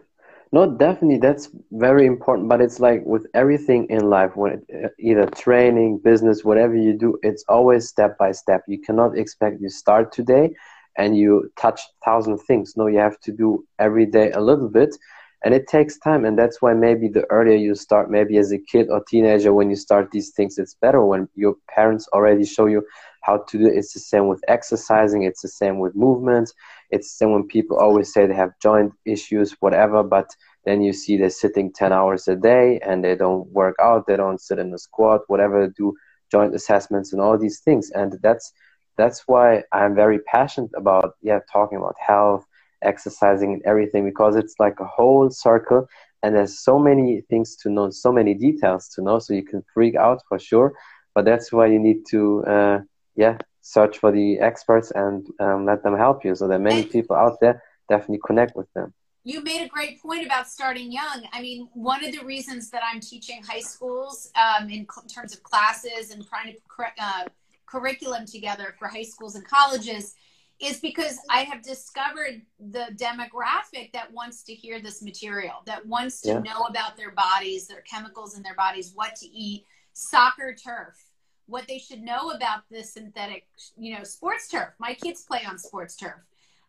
No, 0.51 0.65
definitely, 0.65 1.19
that's 1.19 1.49
very 1.71 2.07
important. 2.07 2.49
But 2.49 2.59
it's 2.59 2.79
like 2.79 3.05
with 3.05 3.27
everything 3.35 3.85
in 3.89 4.09
life, 4.09 4.35
when 4.35 4.53
it, 4.53 4.85
uh, 4.85 4.87
either 4.99 5.27
training, 5.27 5.99
business, 5.99 6.43
whatever 6.43 6.75
you 6.75 6.97
do, 6.97 7.19
it's 7.21 7.43
always 7.47 7.87
step 7.87 8.17
by 8.17 8.31
step. 8.31 8.63
You 8.67 8.81
cannot 8.81 9.15
expect 9.15 9.61
you 9.61 9.69
start 9.69 10.11
today 10.11 10.55
and 10.97 11.15
you 11.15 11.51
touch 11.55 11.81
thousand 12.03 12.39
things. 12.39 12.73
No, 12.75 12.87
you 12.87 12.97
have 12.97 13.19
to 13.21 13.31
do 13.31 13.63
every 13.77 14.07
day 14.07 14.31
a 14.31 14.41
little 14.41 14.69
bit 14.69 14.95
and 15.43 15.53
it 15.53 15.67
takes 15.67 15.97
time 15.99 16.25
and 16.25 16.37
that's 16.37 16.61
why 16.61 16.73
maybe 16.73 17.07
the 17.07 17.25
earlier 17.29 17.55
you 17.55 17.75
start 17.75 18.09
maybe 18.09 18.37
as 18.37 18.51
a 18.51 18.57
kid 18.57 18.87
or 18.89 19.03
teenager 19.07 19.53
when 19.53 19.69
you 19.69 19.75
start 19.75 20.11
these 20.11 20.31
things 20.31 20.57
it's 20.57 20.75
better 20.75 21.03
when 21.03 21.27
your 21.35 21.55
parents 21.73 22.07
already 22.13 22.45
show 22.45 22.65
you 22.65 22.83
how 23.21 23.37
to 23.49 23.57
do 23.57 23.67
it. 23.67 23.75
It's 23.75 23.93
the 23.93 23.99
same 23.99 24.27
with 24.27 24.41
exercising 24.47 25.23
it's 25.23 25.41
the 25.41 25.47
same 25.47 25.79
with 25.79 25.95
movements 25.95 26.53
it's 26.89 27.07
the 27.07 27.25
same 27.25 27.31
when 27.31 27.47
people 27.47 27.77
always 27.77 28.11
say 28.11 28.25
they 28.25 28.35
have 28.35 28.59
joint 28.61 28.93
issues 29.05 29.55
whatever 29.59 30.03
but 30.03 30.29
then 30.65 30.81
you 30.81 30.93
see 30.93 31.17
they're 31.17 31.29
sitting 31.29 31.71
10 31.71 31.93
hours 31.93 32.27
a 32.27 32.35
day 32.35 32.79
and 32.85 33.03
they 33.03 33.15
don't 33.15 33.47
work 33.51 33.75
out 33.81 34.05
they 34.07 34.17
don't 34.17 34.41
sit 34.41 34.59
in 34.59 34.73
a 34.73 34.77
squat 34.77 35.21
whatever 35.27 35.67
do 35.67 35.93
joint 36.31 36.55
assessments 36.55 37.11
and 37.13 37.21
all 37.21 37.37
these 37.37 37.59
things. 37.61 37.91
And 37.91 38.17
that's 38.21 38.53
that's 38.97 39.23
why 39.27 39.63
i'm 39.71 39.95
very 39.95 40.19
passionate 40.19 40.71
about 40.75 41.13
yeah 41.21 41.39
talking 41.51 41.77
about 41.77 41.95
health 42.05 42.45
exercising 42.81 43.53
and 43.53 43.61
everything 43.65 44.05
because 44.05 44.35
it's 44.35 44.55
like 44.59 44.79
a 44.79 44.85
whole 44.85 45.29
circle 45.29 45.87
and 46.23 46.35
there's 46.35 46.59
so 46.59 46.77
many 46.77 47.21
things 47.29 47.55
to 47.57 47.69
know 47.69 47.89
so 47.89 48.11
many 48.11 48.33
details 48.33 48.89
to 48.89 49.01
know 49.01 49.19
so 49.19 49.33
you 49.33 49.43
can 49.43 49.63
freak 49.73 49.95
out 49.95 50.21
for 50.27 50.37
sure. 50.37 50.73
But 51.15 51.25
that's 51.25 51.51
why 51.51 51.67
you 51.67 51.79
need 51.79 52.05
to 52.11 52.43
uh, 52.45 52.79
yeah 53.15 53.37
search 53.61 53.97
for 53.97 54.11
the 54.11 54.39
experts 54.39 54.91
and 54.95 55.27
um, 55.39 55.65
let 55.65 55.83
them 55.83 55.95
help 55.95 56.23
you 56.23 56.33
so 56.33 56.47
there 56.47 56.57
are 56.57 56.61
many 56.61 56.83
people 56.83 57.15
out 57.15 57.37
there 57.41 57.61
definitely 57.89 58.21
connect 58.25 58.55
with 58.55 58.71
them. 58.73 58.93
You 59.25 59.43
made 59.43 59.61
a 59.61 59.67
great 59.67 60.01
point 60.01 60.25
about 60.25 60.47
starting 60.47 60.91
young. 60.91 61.23
I 61.33 61.41
mean, 61.41 61.67
one 61.73 62.05
of 62.05 62.13
the 62.13 62.23
reasons 62.23 62.69
that 62.69 62.81
I'm 62.89 63.01
teaching 63.01 63.43
high 63.43 63.59
schools 63.59 64.31
um, 64.35 64.69
in, 64.69 64.87
terms 65.13 65.33
of 65.33 65.43
classes 65.43 66.11
and 66.11 66.25
trying 66.25 66.53
to 66.53 66.59
uh, 66.97 67.25
curriculum 67.65 68.25
together 68.25 68.75
for 68.79 68.87
high 68.87 69.03
schools 69.03 69.35
and 69.35 69.45
colleges 69.45 70.15
is 70.59 70.79
because 70.79 71.17
I 71.29 71.41
have 71.41 71.63
discovered 71.63 72.41
the 72.59 72.87
demographic 72.95 73.93
that 73.93 74.11
wants 74.11 74.43
to 74.43 74.53
hear 74.53 74.81
this 74.81 75.01
material, 75.01 75.55
that 75.65 75.85
wants 75.85 76.21
to 76.21 76.29
yeah. 76.29 76.39
know 76.39 76.63
about 76.63 76.97
their 76.97 77.11
bodies, 77.11 77.67
their 77.67 77.81
chemicals 77.81 78.35
in 78.35 78.43
their 78.43 78.55
bodies, 78.55 78.91
what 78.93 79.15
to 79.17 79.27
eat, 79.27 79.65
soccer 79.93 80.53
turf, 80.53 81.01
what 81.45 81.67
they 81.67 81.79
should 81.79 82.01
know 82.01 82.31
about 82.31 82.63
the 82.69 82.83
synthetic, 82.83 83.47
you 83.77 83.97
know, 83.97 84.03
sports 84.03 84.49
turf. 84.49 84.69
My 84.79 84.93
kids 84.93 85.23
play 85.23 85.41
on 85.47 85.57
sports 85.57 85.95
turf. 85.95 86.19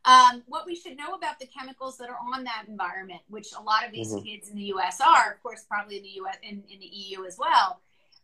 Um, 0.04 0.42
what 0.46 0.66
we 0.66 0.74
should 0.74 0.96
know 0.96 1.14
about 1.14 1.38
the 1.38 1.46
chemicals 1.46 1.98
that 1.98 2.08
are 2.08 2.16
on 2.32 2.44
that 2.44 2.64
environment, 2.68 3.20
which 3.28 3.48
a 3.58 3.60
lot 3.60 3.84
of 3.84 3.92
these 3.92 4.14
mm-hmm. 4.14 4.24
kids 4.24 4.48
in 4.48 4.56
the 4.56 4.64
U.S. 4.64 5.00
are, 5.00 5.32
of 5.32 5.42
course, 5.42 5.64
probably 5.68 5.98
in 5.98 6.02
the 6.04 6.08
U.S. 6.10 6.36
in, 6.42 6.62
in 6.70 6.80
the 6.80 6.86
EU 6.86 7.26
as 7.26 7.36
well. 7.38 7.80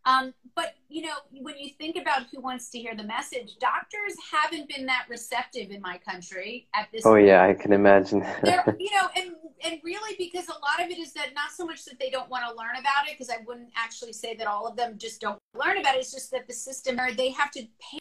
Um, 0.07 0.33
but 0.55 0.75
you 0.89 1.03
know, 1.03 1.15
when 1.33 1.59
you 1.59 1.71
think 1.71 1.97
about 1.97 2.23
who 2.33 2.41
wants 2.41 2.71
to 2.71 2.79
hear 2.79 2.95
the 2.95 3.03
message, 3.03 3.57
doctors 3.61 4.15
haven't 4.33 4.69
been 4.69 4.87
that 4.87 5.07
receptive 5.11 5.71
in 5.71 5.83
my 5.83 5.99
country 5.99 6.69
at 6.75 6.89
this. 6.93 7.05
Oh 7.05 7.11
point. 7.11 7.27
yeah, 7.27 7.45
I 7.45 7.55
can 7.55 7.73
imagine. 7.73 8.21
you 8.45 8.91
know, 8.93 9.09
and 9.17 9.33
and 9.65 9.81
really 9.85 10.15
because 10.17 10.49
a 10.49 10.53
lot 10.53 10.83
of 10.83 10.91
it 10.91 10.99
is 10.99 11.13
that 11.15 11.35
not 11.35 11.51
so 11.51 11.67
much 11.67 11.85
that 11.87 11.99
they 11.99 12.09
don't 12.09 12.31
want 12.31 12.45
to 12.49 12.51
learn 12.57 12.77
about 12.79 13.09
it, 13.09 13.19
because 13.19 13.31
I 13.31 13.43
wouldn't 13.45 13.71
actually 13.77 14.13
say 14.13 14.37
that 14.37 14.47
all 14.47 14.69
of 14.69 14.77
them 14.77 14.97
just 14.97 15.21
don't 15.21 15.41
learn 15.55 15.79
about 15.79 15.97
it. 15.97 15.99
It's 15.99 16.13
just 16.13 16.31
that 16.31 16.47
the 16.47 16.55
system, 16.55 17.01
or 17.01 17.13
they 17.13 17.33
have 17.33 17.51
to 17.51 17.63
pay 17.81 17.99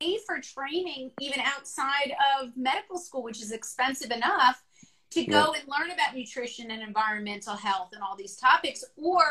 pay 0.00 0.18
for 0.26 0.40
training 0.40 1.12
even 1.20 1.38
outside 1.40 2.12
of 2.40 2.50
medical 2.56 2.98
school, 2.98 3.22
which 3.22 3.40
is 3.40 3.52
expensive 3.52 4.10
enough 4.10 4.62
to 5.10 5.24
go 5.26 5.52
yeah. 5.52 5.60
and 5.60 5.68
learn 5.68 5.90
about 5.90 6.14
nutrition 6.14 6.70
and 6.70 6.82
environmental 6.82 7.54
health 7.54 7.90
and 7.92 8.02
all 8.02 8.16
these 8.16 8.36
topics, 8.36 8.82
or 8.96 9.24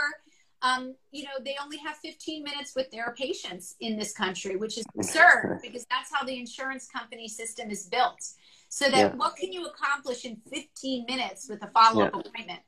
um, 0.61 0.95
you 1.11 1.23
know, 1.23 1.31
they 1.43 1.55
only 1.63 1.77
have 1.77 1.97
15 1.97 2.43
minutes 2.43 2.73
with 2.75 2.91
their 2.91 3.13
patients 3.17 3.75
in 3.79 3.97
this 3.97 4.11
country, 4.13 4.55
which 4.57 4.77
is 4.77 4.85
absurd 4.97 5.59
because 5.61 5.85
that's 5.89 6.13
how 6.13 6.25
the 6.25 6.37
insurance 6.37 6.87
company 6.87 7.27
system 7.27 7.69
is 7.69 7.85
built. 7.85 8.21
So 8.67 8.89
that 8.89 8.97
yeah. 8.97 9.15
what 9.15 9.35
can 9.35 9.51
you 9.51 9.65
accomplish 9.65 10.25
in 10.25 10.37
15 10.51 11.05
minutes 11.05 11.49
with 11.49 11.63
a 11.63 11.67
follow-up 11.67 12.11
yeah. 12.13 12.19
appointment? 12.19 12.59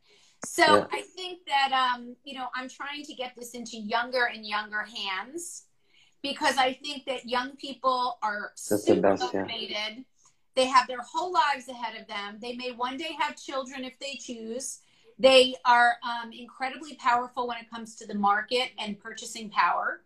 So 0.46 0.64
yeah. 0.64 0.86
I 0.92 1.02
think 1.16 1.40
that 1.48 1.72
um, 1.72 2.16
you 2.24 2.38
know 2.38 2.48
I'm 2.56 2.68
trying 2.68 3.04
to 3.04 3.14
get 3.14 3.34
this 3.38 3.52
into 3.52 3.78
younger 3.78 4.30
and 4.34 4.46
younger 4.46 4.84
hands 4.84 5.66
because 6.24 6.58
I 6.58 6.74
think 6.74 7.06
that 7.06 7.28
young 7.28 7.56
people 7.58 8.18
are 8.24 8.52
That's 8.70 8.86
super 8.86 9.02
best, 9.02 9.34
motivated. 9.34 10.06
They 10.56 10.66
have 10.66 10.88
their 10.88 11.02
whole 11.02 11.32
lives 11.32 11.68
ahead 11.70 12.00
of 12.00 12.08
them. 12.08 12.38
They 12.42 12.56
may 12.56 12.72
one 12.72 12.98
day 12.98 13.16
have 13.20 13.38
children 13.38 13.84
if 13.84 13.98
they 14.00 14.16
choose. 14.20 14.80
They 15.22 15.56
are 15.66 15.98
um, 16.04 16.32
incredibly 16.34 16.96
powerful 16.96 17.48
when 17.48 17.58
it 17.58 17.70
comes 17.70 17.96
to 17.98 18.08
the 18.08 18.16
market 18.16 18.72
and 18.80 19.00
purchasing 19.00 19.50
power 19.52 20.02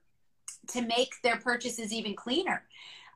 to 0.67 0.81
make 0.81 1.21
their 1.23 1.37
purchases 1.37 1.93
even 1.93 2.15
cleaner. 2.15 2.63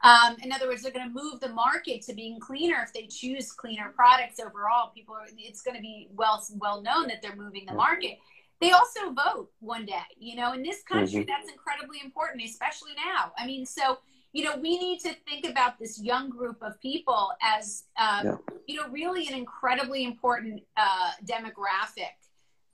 Um, 0.02 0.38
in 0.42 0.54
other 0.54 0.70
words, 0.70 0.82
they're 0.82 0.94
going 0.94 1.10
to 1.10 1.14
move 1.14 1.42
the 1.42 1.50
market 1.50 2.02
to 2.04 2.14
being 2.14 2.40
cleaner 2.40 2.82
if 2.86 2.94
they 2.94 3.08
choose 3.08 3.52
cleaner 3.52 3.92
products 3.94 4.40
overall. 4.40 4.92
People, 4.96 5.16
are, 5.16 5.26
it's 5.38 5.62
going 5.62 5.76
to 5.76 5.82
be 5.82 6.08
well 6.16 6.42
well 6.56 6.82
known 6.82 7.10
that 7.10 7.22
they're 7.22 7.36
moving 7.36 7.66
the 7.66 7.74
market. 7.74 8.18
They 8.62 8.72
also 8.72 9.12
vote 9.12 9.52
one 9.60 9.86
day. 9.86 10.00
You 10.18 10.38
know, 10.38 10.54
in 10.54 10.64
this 10.64 10.84
country, 10.84 11.22
mm-hmm. 11.22 11.30
that's 11.30 11.52
incredibly 11.52 12.00
important, 12.02 12.44
especially 12.46 12.92
now. 12.96 13.34
I 13.38 13.46
mean, 13.46 13.66
so 13.66 14.00
you 14.32 14.44
know, 14.44 14.58
we 14.58 14.78
need 14.78 15.00
to 15.00 15.14
think 15.28 15.48
about 15.48 15.80
this 15.80 16.00
young 16.00 16.30
group 16.30 16.58
of 16.62 16.80
people 16.80 17.32
as, 17.42 17.86
um, 17.98 18.26
yeah. 18.26 18.36
you 18.68 18.76
know, 18.76 18.88
really 18.90 19.28
an 19.28 19.34
incredibly 19.34 20.04
important 20.04 20.62
uh, 20.78 21.12
demographic 21.26 22.14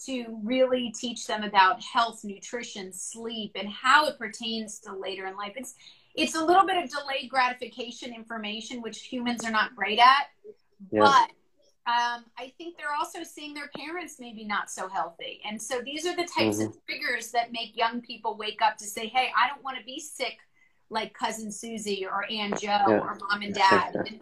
to 0.06 0.40
really 0.44 0.94
teach 1.00 1.26
them 1.26 1.44
about 1.44 1.82
health, 1.82 2.24
nutrition, 2.24 2.92
sleep, 2.92 3.54
and 3.56 3.70
how 3.70 4.06
it 4.06 4.18
pertains 4.18 4.80
to 4.80 4.94
later 4.94 5.26
in 5.28 5.38
life. 5.38 5.54
It's 5.56 5.76
it's 6.18 6.36
a 6.36 6.44
little 6.44 6.66
bit 6.66 6.82
of 6.82 6.90
delayed 6.90 7.30
gratification 7.30 8.14
information, 8.14 8.82
which 8.82 9.02
humans 9.02 9.44
are 9.44 9.52
not 9.52 9.76
great 9.76 10.00
at, 10.00 10.28
yeah. 10.90 11.02
but 11.02 11.30
um, 11.88 12.24
I 12.40 12.54
think 12.58 12.78
they're 12.78 12.96
also 12.98 13.24
seeing 13.24 13.54
their 13.54 13.70
parents 13.76 14.16
maybe 14.18 14.46
not 14.46 14.72
so 14.72 14.88
healthy. 14.88 15.42
And 15.46 15.62
so 15.62 15.82
these 15.82 16.06
are 16.06 16.16
the 16.16 16.24
types 16.24 16.58
mm-hmm. 16.58 16.68
of 16.68 16.86
triggers 16.86 17.32
that 17.32 17.52
make 17.52 17.76
young 17.76 18.02
people 18.02 18.38
wake 18.38 18.62
up 18.62 18.78
to 18.78 18.86
say, 18.86 19.08
hey, 19.08 19.30
I 19.38 19.50
don't 19.50 19.62
want 19.62 19.78
to 19.78 19.84
be 19.84 20.00
sick 20.00 20.38
like 20.90 21.14
cousin 21.14 21.52
Susie 21.52 22.06
or 22.06 22.26
Aunt 22.32 22.60
Joe 22.60 22.68
yeah. 22.88 23.00
or 23.00 23.18
mom 23.30 23.42
and 23.42 23.54
dad. 23.54 23.96
And 23.96 24.20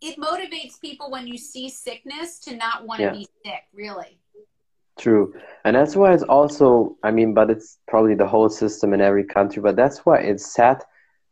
it 0.00 0.18
motivates 0.18 0.80
people 0.80 1.10
when 1.10 1.26
you 1.26 1.38
see 1.38 1.68
sickness 1.68 2.38
to 2.40 2.56
not 2.56 2.86
want 2.86 2.98
to 2.98 3.04
yeah. 3.04 3.12
be 3.12 3.28
sick, 3.44 3.64
really. 3.72 4.18
True. 4.98 5.34
And 5.64 5.76
that's 5.76 5.94
why 5.94 6.14
it's 6.14 6.22
also, 6.22 6.96
I 7.02 7.10
mean, 7.10 7.34
but 7.34 7.50
it's 7.50 7.78
probably 7.86 8.14
the 8.14 8.26
whole 8.26 8.48
system 8.48 8.94
in 8.94 9.00
every 9.00 9.24
country, 9.24 9.60
but 9.60 9.76
that's 9.76 10.06
why 10.06 10.18
it's 10.20 10.52
sad 10.54 10.82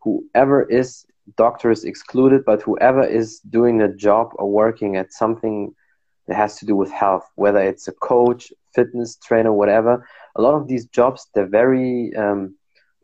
whoever 0.01 0.65
is, 0.65 1.07
doctors 1.37 1.85
excluded, 1.85 2.45
but 2.45 2.61
whoever 2.61 3.03
is 3.03 3.41
doing 3.41 3.81
a 3.81 3.89
job 3.89 4.33
or 4.35 4.51
working 4.51 4.97
at 4.97 5.13
something 5.13 5.75
that 6.27 6.37
has 6.37 6.59
to 6.59 6.67
do 6.67 6.77
with 6.77 6.91
health, 6.91 7.31
whether 7.37 7.61
it's 7.61 7.89
a 7.89 7.93
coach, 7.93 8.53
fitness 8.75 9.17
trainer, 9.17 9.53
whatever, 9.53 10.07
a 10.37 10.43
lot 10.43 10.55
of 10.55 10.69
these 10.69 10.85
jobs, 10.87 11.29
they're 11.35 11.47
very, 11.47 12.15
um, 12.17 12.55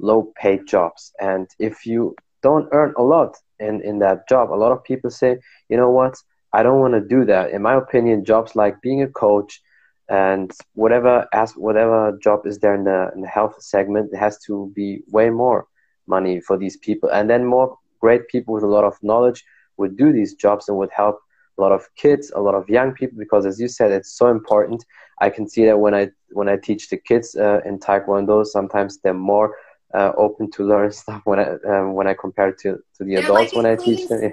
low 0.00 0.32
paid 0.36 0.66
jobs. 0.66 1.12
And 1.20 1.48
if 1.58 1.86
you 1.86 2.14
don't 2.42 2.68
earn 2.72 2.94
a 2.96 3.02
lot 3.02 3.36
in, 3.58 3.82
in 3.82 3.98
that 4.00 4.28
job, 4.28 4.50
a 4.50 4.54
lot 4.54 4.72
of 4.72 4.82
people 4.84 5.10
say, 5.10 5.38
you 5.68 5.76
know 5.76 5.90
what, 5.90 6.16
I 6.52 6.62
don't 6.62 6.80
want 6.80 6.94
to 6.94 7.00
do 7.00 7.24
that. 7.26 7.50
In 7.50 7.62
my 7.62 7.74
opinion, 7.74 8.24
jobs 8.24 8.56
like 8.56 8.80
being 8.80 9.02
a 9.02 9.08
coach 9.08 9.60
and 10.08 10.50
whatever 10.74 11.26
as 11.32 11.52
whatever 11.52 12.18
job 12.22 12.46
is 12.46 12.58
there 12.58 12.74
in 12.74 12.84
the, 12.84 13.10
in 13.14 13.20
the 13.20 13.28
health 13.28 13.62
segment, 13.62 14.10
it 14.12 14.16
has 14.16 14.38
to 14.46 14.72
be 14.74 15.02
way 15.08 15.30
more 15.30 15.66
money 16.06 16.40
for 16.40 16.56
these 16.58 16.76
people. 16.78 17.08
And 17.10 17.30
then 17.30 17.44
more 17.44 17.76
great 18.00 18.26
people 18.28 18.54
with 18.54 18.64
a 18.64 18.74
lot 18.76 18.84
of 18.84 18.96
knowledge 19.02 19.44
would 19.76 19.96
do 19.96 20.12
these 20.12 20.34
jobs 20.34 20.68
and 20.68 20.76
would 20.78 20.90
help 20.92 21.20
a 21.58 21.60
lot 21.60 21.72
of 21.72 21.88
kids, 21.94 22.32
a 22.34 22.40
lot 22.40 22.54
of 22.54 22.68
young 22.68 22.92
people, 22.92 23.18
because 23.18 23.44
as 23.46 23.60
you 23.60 23.68
said, 23.68 23.92
it's 23.92 24.16
so 24.16 24.28
important. 24.28 24.84
I 25.20 25.30
can 25.30 25.48
see 25.48 25.66
that 25.66 25.78
when 25.78 25.94
I 25.94 26.08
when 26.32 26.48
I 26.48 26.56
teach 26.56 26.88
the 26.88 26.96
kids 26.96 27.36
uh, 27.36 27.60
in 27.66 27.78
Taekwondo, 27.78 28.46
sometimes 28.46 28.98
they're 28.98 29.14
more 29.14 29.54
uh, 29.94 30.12
open 30.16 30.50
to 30.52 30.64
learn 30.64 30.92
stuff 30.92 31.22
when 31.24 31.38
I 31.38 31.56
um, 31.68 31.94
when 31.94 32.06
I 32.06 32.14
compare 32.14 32.52
to 32.52 32.82
to 32.96 33.04
the 33.04 33.14
They're 33.14 33.24
adults 33.24 33.52
like 33.52 33.56
when 33.56 33.66
I 33.66 33.76
teach 33.76 34.08
them. 34.08 34.30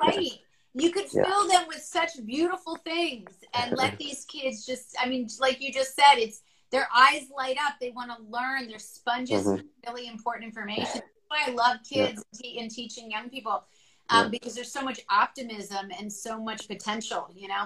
You 0.73 0.91
could 0.91 1.11
yeah. 1.11 1.23
fill 1.23 1.47
them 1.47 1.63
with 1.67 1.81
such 1.81 2.23
beautiful 2.23 2.75
things 2.75 3.31
and 3.55 3.75
let 3.75 3.97
these 4.03 4.25
kids 4.25 4.65
just. 4.65 4.95
I 5.01 5.09
mean, 5.09 5.27
like 5.39 5.61
you 5.61 5.71
just 5.73 5.95
said, 5.95 6.17
it's 6.17 6.41
their 6.71 6.87
eyes 6.95 7.23
light 7.35 7.57
up. 7.65 7.75
They 7.81 7.91
want 7.91 8.11
to 8.15 8.23
learn. 8.29 8.67
They're 8.67 8.79
sponges 8.79 9.45
mm-hmm. 9.45 9.65
really 9.87 10.07
important 10.07 10.45
information. 10.45 10.85
That's 10.93 11.27
why 11.29 11.43
I 11.47 11.51
love 11.51 11.77
kids 11.87 12.23
yeah. 12.43 12.61
and 12.61 12.69
teaching 12.69 13.09
young 13.09 13.29
people 13.29 13.63
um, 14.09 14.25
yeah. 14.25 14.29
because 14.29 14.53
there's 14.53 14.71
so 14.71 14.83
much 14.83 14.99
optimism 15.09 15.89
and 15.99 16.11
so 16.11 16.39
much 16.39 16.67
potential. 16.67 17.29
You 17.35 17.47
know. 17.47 17.65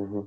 Mm-hmm. 0.00 0.20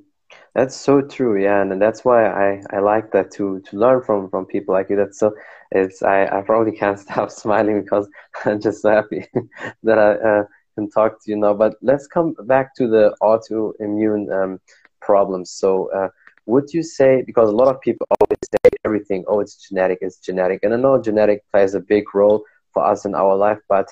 That's 0.54 0.76
so 0.76 1.02
true, 1.02 1.42
yeah, 1.42 1.62
and 1.62 1.82
that's 1.82 2.06
why 2.06 2.26
I, 2.26 2.62
I 2.72 2.80
like 2.80 3.12
that 3.12 3.32
to 3.32 3.62
to 3.62 3.78
learn 3.78 4.02
from 4.02 4.30
from 4.30 4.46
people 4.46 4.74
like 4.74 4.90
you. 4.90 4.96
That's 4.96 5.20
so 5.20 5.36
it's 5.72 6.04
I, 6.04 6.26
I 6.26 6.42
probably 6.42 6.74
can't 6.74 7.00
stop 7.06 7.32
smiling 7.32 7.82
because 7.82 8.08
I'm 8.46 8.60
just 8.60 8.82
so 8.82 8.92
happy 8.92 9.26
that 9.84 9.98
I 9.98 10.12
uh, 10.14 10.44
can 10.76 10.90
talk 10.90 11.24
to 11.24 11.32
you 11.32 11.38
now. 11.38 11.54
But 11.54 11.76
let's 11.82 12.08
come 12.08 12.36
back 12.46 12.76
to 12.76 12.88
the 12.88 13.16
autoimmune 13.22 14.32
um, 14.32 14.60
problems. 15.02 15.52
So, 15.52 15.92
uh, 15.92 16.10
would 16.46 16.74
you 16.74 16.84
say 16.84 17.24
because 17.26 17.50
a 17.50 17.56
lot 17.56 17.74
of 17.74 17.82
people 17.82 18.08
always 18.20 18.40
say 18.52 18.78
everything, 18.86 19.24
oh, 19.28 19.40
it's 19.40 19.68
genetic, 19.68 20.00
it's 20.02 20.18
genetic, 20.18 20.62
and 20.64 20.74
I 20.74 20.78
know 20.78 21.02
genetic 21.02 21.44
plays 21.52 21.76
a 21.76 21.80
big 21.80 22.04
role 22.14 22.44
for 22.74 22.86
us 22.86 23.06
in 23.06 23.16
our 23.16 23.36
life, 23.36 23.60
but 23.70 23.88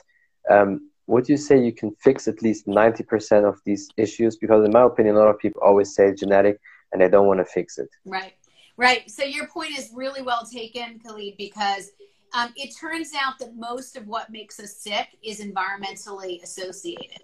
um, 0.49 0.89
would 1.07 1.27
you 1.27 1.37
say 1.37 1.59
you 1.59 1.73
can 1.73 1.91
fix 1.95 2.27
at 2.27 2.41
least 2.41 2.67
90% 2.67 3.47
of 3.47 3.59
these 3.65 3.89
issues? 3.97 4.37
Because 4.37 4.63
in 4.63 4.71
my 4.71 4.83
opinion, 4.83 5.15
a 5.15 5.19
lot 5.19 5.27
of 5.27 5.39
people 5.39 5.61
always 5.63 5.95
say 5.95 6.13
genetic 6.13 6.59
and 6.91 7.01
they 7.01 7.09
don't 7.09 7.27
want 7.27 7.39
to 7.39 7.45
fix 7.45 7.77
it. 7.77 7.89
Right, 8.05 8.33
right. 8.79 9.09
So 9.09 9.23
your 9.23 9.47
point 9.47 9.77
is 9.77 9.91
really 9.93 10.21
well 10.21 10.45
taken, 10.45 10.99
Khalid, 10.99 11.35
because 11.37 11.91
um, 12.33 12.53
it 12.55 12.75
turns 12.75 13.11
out 13.19 13.39
that 13.39 13.55
most 13.55 13.95
of 13.97 14.07
what 14.07 14.29
makes 14.29 14.59
us 14.59 14.77
sick 14.77 15.09
is 15.23 15.41
environmentally 15.41 16.41
associated. 16.41 17.19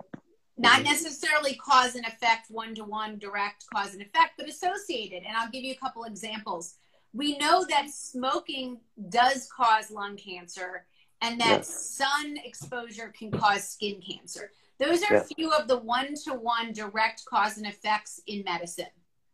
Not 0.58 0.80
mm-hmm. 0.80 0.84
necessarily 0.84 1.56
cause 1.56 1.96
and 1.96 2.06
effect, 2.06 2.50
one 2.50 2.76
to 2.76 2.84
one 2.84 3.18
direct 3.18 3.66
cause 3.74 3.94
and 3.94 4.02
effect, 4.02 4.34
but 4.38 4.50
associated. 4.50 5.24
And 5.28 5.36
I'll 5.36 5.50
give 5.50 5.64
you 5.64 5.74
a 5.74 5.78
couple 5.78 6.04
examples. 6.06 6.76
We 7.14 7.38
know 7.38 7.66
that 7.70 7.90
smoking 7.90 8.80
does 9.10 9.48
cause 9.56 9.92
lung 9.92 10.18
cancer 10.18 10.86
and 11.22 11.40
that 11.40 11.60
yes. 11.60 11.96
sun 11.98 12.38
exposure 12.44 13.14
can 13.18 13.32
cause 13.32 13.68
skin 13.68 14.02
cancer. 14.02 14.52
Those 14.80 15.02
are 15.04 15.18
a 15.18 15.24
few 15.24 15.52
of 15.52 15.70
the 15.70 15.78
one 15.78 16.16
to 16.26 16.34
one 16.34 16.74
direct 16.74 17.24
cause 17.26 17.58
and 17.58 17.66
effects 17.66 18.22
in 18.28 18.44
medicine 18.44 18.88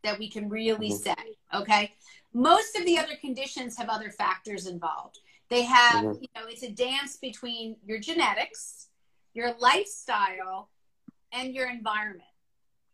that 0.03 0.17
we 0.19 0.29
can 0.29 0.49
really 0.49 0.91
mm-hmm. 0.91 1.03
say. 1.03 1.35
Okay. 1.53 1.93
Most 2.33 2.77
of 2.77 2.85
the 2.85 2.97
other 2.97 3.15
conditions 3.19 3.77
have 3.77 3.89
other 3.89 4.09
factors 4.09 4.67
involved. 4.67 5.19
They 5.49 5.63
have, 5.63 6.05
mm-hmm. 6.05 6.21
you 6.21 6.27
know, 6.35 6.47
it's 6.47 6.63
a 6.63 6.71
dance 6.71 7.17
between 7.17 7.75
your 7.85 7.99
genetics, 7.99 8.87
your 9.33 9.53
lifestyle, 9.59 10.69
and 11.33 11.53
your 11.53 11.69
environment. 11.69 12.23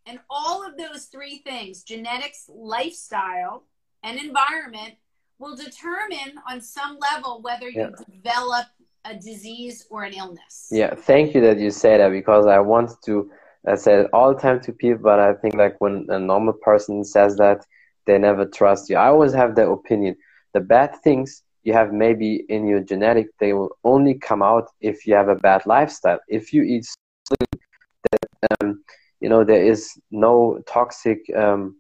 And 0.06 0.20
all 0.30 0.66
of 0.66 0.78
those 0.78 1.06
three 1.06 1.40
things 1.40 1.84
genetics, 1.84 2.50
lifestyle, 2.50 3.64
and 4.04 4.18
environment 4.20 4.96
will 5.38 5.56
determine 5.56 6.40
on 6.50 6.62
some 6.62 6.98
level 7.00 7.42
whether 7.42 7.70
you 7.70 7.94
develop 8.12 8.66
a 9.06 9.16
disease 9.16 9.86
or 9.90 10.04
an 10.04 10.14
illness. 10.14 10.70
Yeah, 10.72 10.96
thank 10.96 11.36
you 11.36 11.42
that 11.42 11.60
you 11.60 11.72
say 11.72 11.98
that 11.98 12.10
because 12.10 12.46
I 12.48 12.60
want 12.60 12.92
to 13.06 13.30
I 13.68 13.76
say 13.76 14.02
it 14.02 14.10
all 14.14 14.34
the 14.34 14.40
time 14.40 14.62
to 14.62 14.72
people, 14.72 15.04
but 15.04 15.20
I 15.20 15.34
think 15.34 15.56
like 15.56 15.80
when 15.80 16.06
a 16.10 16.20
normal 16.20 16.54
person 16.54 17.04
says 17.04 17.36
that, 17.38 17.66
they 18.06 18.18
never 18.18 18.46
trust 18.46 18.90
you. 18.90 18.98
I 18.98 19.08
always 19.08 19.34
have 19.34 19.56
that 19.56 19.68
opinion. 19.70 20.16
The 20.54 20.62
bad 20.62 20.96
things 21.04 21.44
you 21.64 21.74
have 21.74 21.92
maybe 21.92 22.46
in 22.48 22.66
your 22.66 22.80
genetic, 22.80 23.28
they 23.40 23.54
will 23.54 23.72
only 23.84 24.14
come 24.16 24.42
out 24.42 24.70
if 24.80 25.06
you 25.06 25.14
have 25.16 25.28
a 25.28 25.36
bad 25.36 25.66
lifestyle. 25.66 26.20
If 26.30 26.54
you 26.54 26.64
eat 26.64 26.86
that, 28.12 28.62
um, 28.62 28.84
you 29.20 29.30
know, 29.30 29.44
there 29.44 29.64
is 29.64 29.92
no 30.12 30.60
toxic 30.68 31.20
um, 31.36 31.76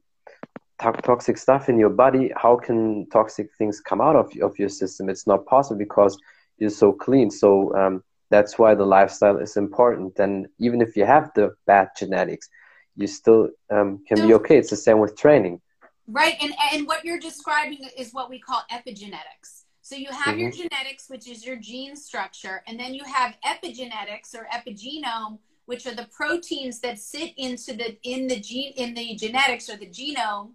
to- 0.81 1.01
toxic 1.03 1.37
stuff 1.37 1.69
in 1.69 1.77
your 1.79 1.89
body. 1.89 2.31
How 2.35 2.57
can 2.57 3.07
toxic 3.11 3.47
things 3.57 3.79
come 3.79 4.01
out 4.01 4.15
of 4.15 4.31
of 4.41 4.59
your 4.59 4.69
system? 4.69 5.09
It's 5.09 5.27
not 5.27 5.45
possible 5.45 5.77
because 5.77 6.17
you're 6.57 6.69
so 6.69 6.91
clean. 6.91 7.31
So 7.31 7.73
um, 7.75 8.03
that's 8.29 8.59
why 8.59 8.75
the 8.75 8.85
lifestyle 8.85 9.37
is 9.37 9.57
important. 9.57 10.19
And 10.19 10.47
even 10.59 10.81
if 10.81 10.95
you 10.97 11.05
have 11.05 11.31
the 11.35 11.55
bad 11.65 11.89
genetics, 11.97 12.49
you 12.95 13.07
still 13.07 13.49
um, 13.69 14.03
can 14.07 14.27
be 14.27 14.33
okay. 14.35 14.57
It's 14.57 14.69
the 14.69 14.75
same 14.75 14.99
with 14.99 15.17
training. 15.17 15.61
Right. 16.07 16.35
And, 16.41 16.53
and 16.73 16.87
what 16.87 17.03
you're 17.05 17.19
describing 17.19 17.79
is 17.97 18.13
what 18.13 18.29
we 18.29 18.39
call 18.39 18.61
epigenetics. 18.71 19.63
So 19.81 19.95
you 19.95 20.09
have 20.11 20.35
mm-hmm. 20.35 20.39
your 20.39 20.51
genetics, 20.51 21.09
which 21.09 21.29
is 21.29 21.45
your 21.45 21.55
gene 21.55 21.95
structure, 21.95 22.61
and 22.67 22.77
then 22.77 22.93
you 22.93 23.03
have 23.05 23.37
epigenetics 23.45 24.35
or 24.35 24.45
epigenome, 24.53 25.39
which 25.65 25.85
are 25.85 25.95
the 25.95 26.07
proteins 26.13 26.79
that 26.81 26.99
sit 26.99 27.33
into 27.37 27.73
the 27.73 27.97
in 28.03 28.27
the 28.27 28.39
gene 28.39 28.73
in 28.75 28.93
the 28.93 29.15
genetics 29.15 29.69
or 29.69 29.77
the 29.77 29.87
genome 29.87 30.51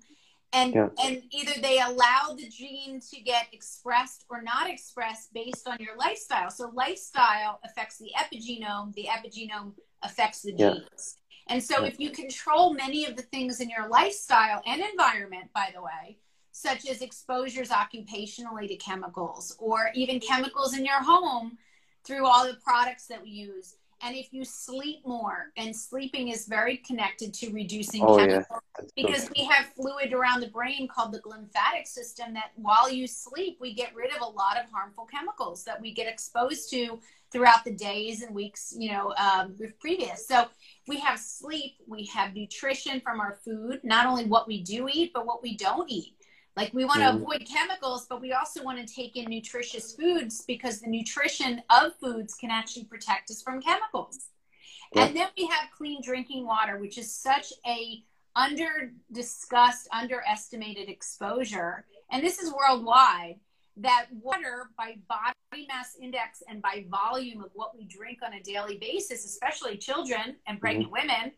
and 0.52 0.74
yeah. 0.74 0.88
and 1.04 1.22
either 1.30 1.60
they 1.60 1.80
allow 1.80 2.34
the 2.36 2.48
gene 2.48 3.00
to 3.00 3.20
get 3.20 3.46
expressed 3.52 4.24
or 4.28 4.42
not 4.42 4.68
expressed 4.68 5.32
based 5.32 5.66
on 5.66 5.78
your 5.80 5.96
lifestyle 5.96 6.50
so 6.50 6.70
lifestyle 6.74 7.60
affects 7.64 7.98
the 7.98 8.10
epigenome 8.18 8.92
the 8.94 9.06
epigenome 9.10 9.72
affects 10.02 10.42
the 10.42 10.52
yeah. 10.56 10.74
genes 10.74 11.16
and 11.48 11.62
so 11.62 11.80
yeah. 11.80 11.88
if 11.88 11.98
you 11.98 12.10
control 12.10 12.74
many 12.74 13.04
of 13.04 13.16
the 13.16 13.22
things 13.22 13.60
in 13.60 13.68
your 13.68 13.88
lifestyle 13.88 14.62
and 14.66 14.82
environment 14.82 15.48
by 15.54 15.70
the 15.74 15.82
way 15.82 16.18
such 16.52 16.86
as 16.88 17.00
exposures 17.00 17.70
occupationally 17.70 18.68
to 18.68 18.76
chemicals 18.76 19.56
or 19.58 19.90
even 19.94 20.20
chemicals 20.20 20.76
in 20.76 20.84
your 20.84 21.02
home 21.02 21.56
through 22.04 22.26
all 22.26 22.46
the 22.46 22.58
products 22.62 23.06
that 23.06 23.22
we 23.22 23.30
use 23.30 23.76
and 24.02 24.16
if 24.16 24.32
you 24.32 24.44
sleep 24.44 25.06
more 25.06 25.52
and 25.56 25.74
sleeping 25.74 26.28
is 26.28 26.46
very 26.46 26.76
connected 26.78 27.32
to 27.32 27.50
reducing 27.50 28.02
oh, 28.02 28.16
chemicals 28.16 28.60
yeah. 28.78 28.84
because 28.96 29.30
we 29.36 29.44
have 29.44 29.66
fluid 29.74 30.12
around 30.12 30.40
the 30.40 30.48
brain 30.48 30.88
called 30.88 31.12
the 31.12 31.20
glymphatic 31.20 31.86
system 31.86 32.34
that 32.34 32.50
while 32.56 32.90
you 32.90 33.06
sleep 33.06 33.58
we 33.60 33.72
get 33.72 33.94
rid 33.94 34.12
of 34.14 34.20
a 34.20 34.24
lot 34.24 34.58
of 34.58 34.70
harmful 34.72 35.06
chemicals 35.06 35.64
that 35.64 35.80
we 35.80 35.92
get 35.92 36.06
exposed 36.06 36.68
to 36.70 36.98
throughout 37.30 37.64
the 37.64 37.72
days 37.72 38.22
and 38.22 38.34
weeks 38.34 38.74
you 38.76 38.90
know 38.90 39.14
um, 39.16 39.56
previous. 39.80 40.26
So 40.26 40.46
we 40.88 40.98
have 41.00 41.18
sleep 41.18 41.76
we 41.86 42.04
have 42.06 42.34
nutrition 42.34 43.00
from 43.00 43.20
our 43.20 43.38
food 43.44 43.80
not 43.84 44.06
only 44.06 44.24
what 44.24 44.48
we 44.48 44.62
do 44.62 44.88
eat 44.92 45.12
but 45.14 45.26
what 45.26 45.42
we 45.42 45.56
don't 45.56 45.90
eat 45.90 46.14
like 46.56 46.72
we 46.74 46.84
want 46.84 47.00
to 47.00 47.06
mm-hmm. 47.06 47.22
avoid 47.22 47.46
chemicals, 47.46 48.06
but 48.08 48.20
we 48.20 48.32
also 48.32 48.62
want 48.62 48.86
to 48.86 48.94
take 48.94 49.16
in 49.16 49.28
nutritious 49.30 49.94
foods 49.94 50.44
because 50.46 50.80
the 50.80 50.88
nutrition 50.88 51.62
of 51.70 51.92
foods 52.00 52.34
can 52.34 52.50
actually 52.50 52.84
protect 52.84 53.30
us 53.30 53.42
from 53.42 53.60
chemicals. 53.60 54.28
Yeah. 54.94 55.06
And 55.06 55.16
then 55.16 55.28
we 55.36 55.46
have 55.46 55.70
clean 55.76 56.02
drinking 56.02 56.46
water, 56.46 56.78
which 56.78 56.98
is 56.98 57.14
such 57.14 57.52
a 57.66 58.02
under 58.36 58.92
discussed, 59.12 59.88
underestimated 59.92 60.88
exposure. 60.88 61.86
And 62.10 62.22
this 62.22 62.38
is 62.38 62.52
worldwide 62.52 63.36
that 63.78 64.06
water 64.12 64.70
by 64.76 64.96
body 65.08 65.66
mass 65.66 65.96
index 66.00 66.42
and 66.48 66.60
by 66.60 66.84
volume 66.90 67.42
of 67.42 67.50
what 67.54 67.74
we 67.74 67.84
drink 67.84 68.18
on 68.24 68.34
a 68.34 68.42
daily 68.42 68.76
basis, 68.76 69.24
especially 69.24 69.78
children 69.78 70.36
and 70.46 70.60
pregnant 70.60 70.92
mm-hmm. 70.92 71.08
women, 71.08 71.32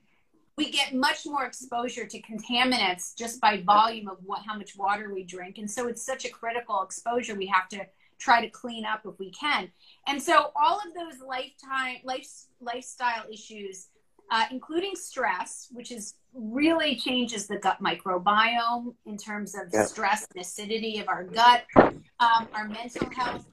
we 0.57 0.71
get 0.71 0.95
much 0.95 1.27
more 1.27 1.45
exposure 1.45 2.07
to 2.07 2.23
contaminants 2.23 3.17
just 3.17 3.41
by 3.41 3.63
volume 3.63 4.09
of 4.09 4.19
what 4.25 4.43
how 4.47 4.57
much 4.57 4.77
water 4.77 5.13
we 5.13 5.25
drink. 5.25 5.59
And 5.59 5.71
so 5.71 5.89
it's 5.89 6.05
such 6.05 6.25
a 6.25 6.31
critical 6.31 6.83
exposure 6.83 7.35
we 7.35 7.47
have 7.47 7.69
to 7.71 7.87
try 8.19 8.41
to 8.41 8.49
clean 8.49 8.85
up 8.85 9.03
if 9.05 9.19
we 9.19 9.33
can. 9.33 9.71
And 10.07 10.23
so 10.23 10.53
all 10.55 10.79
of 10.79 10.95
those 10.95 11.21
lifetime 11.27 11.97
life, 12.05 12.29
lifestyle 12.61 13.25
issues 13.33 13.89
uh, 14.31 14.45
including 14.51 14.95
stress 14.95 15.69
which 15.73 15.93
is 15.93 16.15
really 16.33 16.97
changes 16.97 17.47
the 17.47 17.59
gut 17.59 17.79
microbiome 17.83 18.95
in 19.07 19.17
terms 19.17 19.55
of 19.55 19.63
yeah. 19.73 19.85
stress 19.85 20.27
and 20.33 20.41
acidity 20.41 20.99
of 20.99 21.09
our 21.09 21.25
gut 21.25 21.65
um, 21.77 22.49
our 22.55 22.69
mental 22.69 23.09
health. 23.11 23.47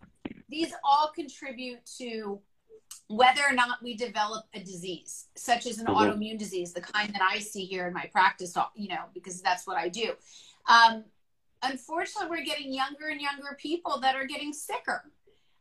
These 0.49 0.73
all 0.83 1.11
contribute 1.13 1.79
to 1.97 2.39
whether 3.07 3.41
or 3.47 3.53
not 3.53 3.81
we 3.83 3.95
develop 3.95 4.45
a 4.53 4.59
disease, 4.59 5.27
such 5.35 5.65
as 5.65 5.79
an 5.79 5.87
mm-hmm. 5.87 5.95
autoimmune 5.95 6.37
disease, 6.37 6.73
the 6.73 6.81
kind 6.81 7.13
that 7.13 7.21
I 7.21 7.39
see 7.39 7.65
here 7.65 7.87
in 7.87 7.93
my 7.93 8.09
practice, 8.11 8.55
you 8.75 8.87
know, 8.87 9.05
because 9.13 9.41
that's 9.41 9.67
what 9.67 9.77
I 9.77 9.89
do. 9.89 10.13
Um, 10.67 11.03
unfortunately, 11.61 12.29
we're 12.29 12.45
getting 12.45 12.73
younger 12.73 13.07
and 13.09 13.19
younger 13.19 13.57
people 13.59 13.99
that 14.01 14.15
are 14.15 14.25
getting 14.25 14.53
sicker. 14.53 15.03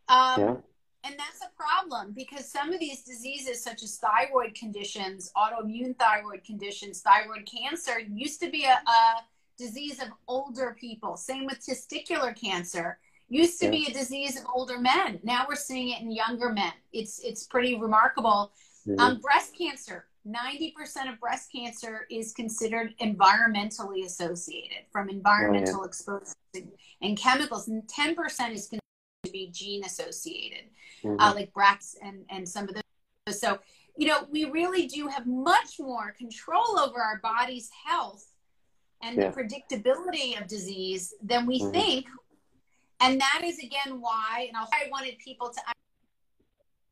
Um, 0.08 0.40
yeah. 0.40 0.54
And 1.02 1.14
that's 1.18 1.40
a 1.42 1.50
problem 1.56 2.12
because 2.14 2.50
some 2.50 2.72
of 2.72 2.78
these 2.78 3.02
diseases, 3.02 3.64
such 3.64 3.82
as 3.82 3.96
thyroid 3.96 4.54
conditions, 4.54 5.32
autoimmune 5.34 5.98
thyroid 5.98 6.44
conditions, 6.44 7.00
thyroid 7.00 7.46
cancer, 7.46 8.00
used 8.00 8.40
to 8.42 8.50
be 8.50 8.64
a, 8.64 8.74
a 8.74 9.24
disease 9.56 10.00
of 10.00 10.08
older 10.28 10.76
people. 10.78 11.16
Same 11.16 11.46
with 11.46 11.64
testicular 11.66 12.38
cancer 12.38 12.98
Used 13.30 13.60
to 13.60 13.66
yeah. 13.66 13.70
be 13.70 13.86
a 13.88 13.92
disease 13.92 14.36
of 14.36 14.44
older 14.52 14.78
men. 14.78 15.20
Now 15.22 15.46
we're 15.48 15.54
seeing 15.54 15.90
it 15.90 16.02
in 16.02 16.10
younger 16.10 16.50
men. 16.50 16.72
It's 16.92 17.20
it's 17.20 17.44
pretty 17.44 17.78
remarkable. 17.78 18.52
Mm-hmm. 18.86 19.00
Um, 19.00 19.20
breast 19.20 19.56
cancer. 19.56 20.06
90% 20.26 20.74
of 21.10 21.18
breast 21.18 21.50
cancer 21.50 22.06
is 22.10 22.32
considered 22.32 22.94
environmentally 23.00 24.04
associated 24.04 24.84
from 24.92 25.08
environmental 25.08 25.76
oh, 25.76 25.82
yeah. 25.82 25.86
exposure 25.86 26.34
and 27.00 27.16
chemicals, 27.16 27.68
and 27.68 27.82
10% 27.84 28.16
is 28.52 28.68
considered 28.68 28.80
to 29.24 29.30
be 29.32 29.48
gene 29.50 29.82
associated, 29.84 30.64
mm-hmm. 31.02 31.18
uh, 31.18 31.32
like 31.34 31.52
BRCAs 31.54 31.94
and, 32.02 32.24
and 32.28 32.46
some 32.46 32.68
of 32.68 32.74
those. 32.74 33.40
So, 33.40 33.60
you 33.96 34.08
know, 34.08 34.26
we 34.30 34.44
really 34.44 34.86
do 34.86 35.06
have 35.06 35.26
much 35.26 35.76
more 35.78 36.14
control 36.18 36.78
over 36.78 37.00
our 37.00 37.18
body's 37.22 37.70
health 37.86 38.26
and 39.02 39.16
yeah. 39.16 39.30
the 39.30 39.42
predictability 39.42 40.38
of 40.38 40.46
disease 40.46 41.14
than 41.22 41.46
we 41.46 41.60
mm-hmm. 41.60 41.72
think 41.72 42.06
and 43.00 43.20
that 43.20 43.42
is 43.44 43.58
again 43.58 44.00
why, 44.00 44.46
and 44.48 44.56
I 44.56 44.88
wanted 44.90 45.18
people 45.18 45.50
to 45.50 45.60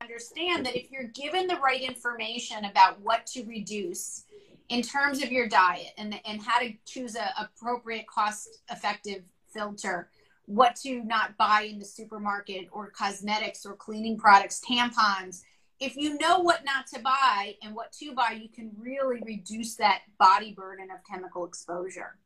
understand 0.01 0.65
that 0.67 0.77
if 0.77 0.91
you're 0.91 1.09
given 1.09 1.47
the 1.47 1.57
right 1.57 1.83
information 1.83 2.65
about 2.65 3.01
what 3.01 3.27
to 3.27 3.45
reduce 3.45 4.25
in 4.69 4.83
terms 4.83 5.23
of 5.23 5.33
your 5.33 5.49
diet 5.49 5.93
and, 5.97 6.19
and 6.25 6.43
how 6.43 6.61
to 6.61 6.73
choose 6.87 7.17
a 7.17 7.31
appropriate 7.41 8.07
cost 8.07 8.49
effective 8.71 9.23
filter, 9.53 10.11
what 10.47 10.77
to 10.77 11.03
not 11.05 11.37
buy 11.37 11.69
in 11.71 11.79
the 11.79 11.85
supermarket 11.85 12.69
or 12.73 12.91
cosmetics 12.91 13.67
or 13.67 13.75
cleaning 13.75 14.17
products, 14.17 14.63
tampons. 14.67 15.43
If 15.81 15.97
you 15.97 16.19
know 16.19 16.41
what 16.41 16.65
not 16.65 16.87
to 16.95 17.01
buy 17.01 17.55
and 17.63 17.75
what 17.75 17.93
to 17.93 18.13
buy, 18.13 18.39
you 18.41 18.49
can 18.49 18.71
really 18.79 19.21
reduce 19.25 19.77
that 19.77 20.01
body 20.19 20.53
burden 20.53 20.89
of 20.91 20.99
chemical 21.09 21.45
exposure. 21.45 22.17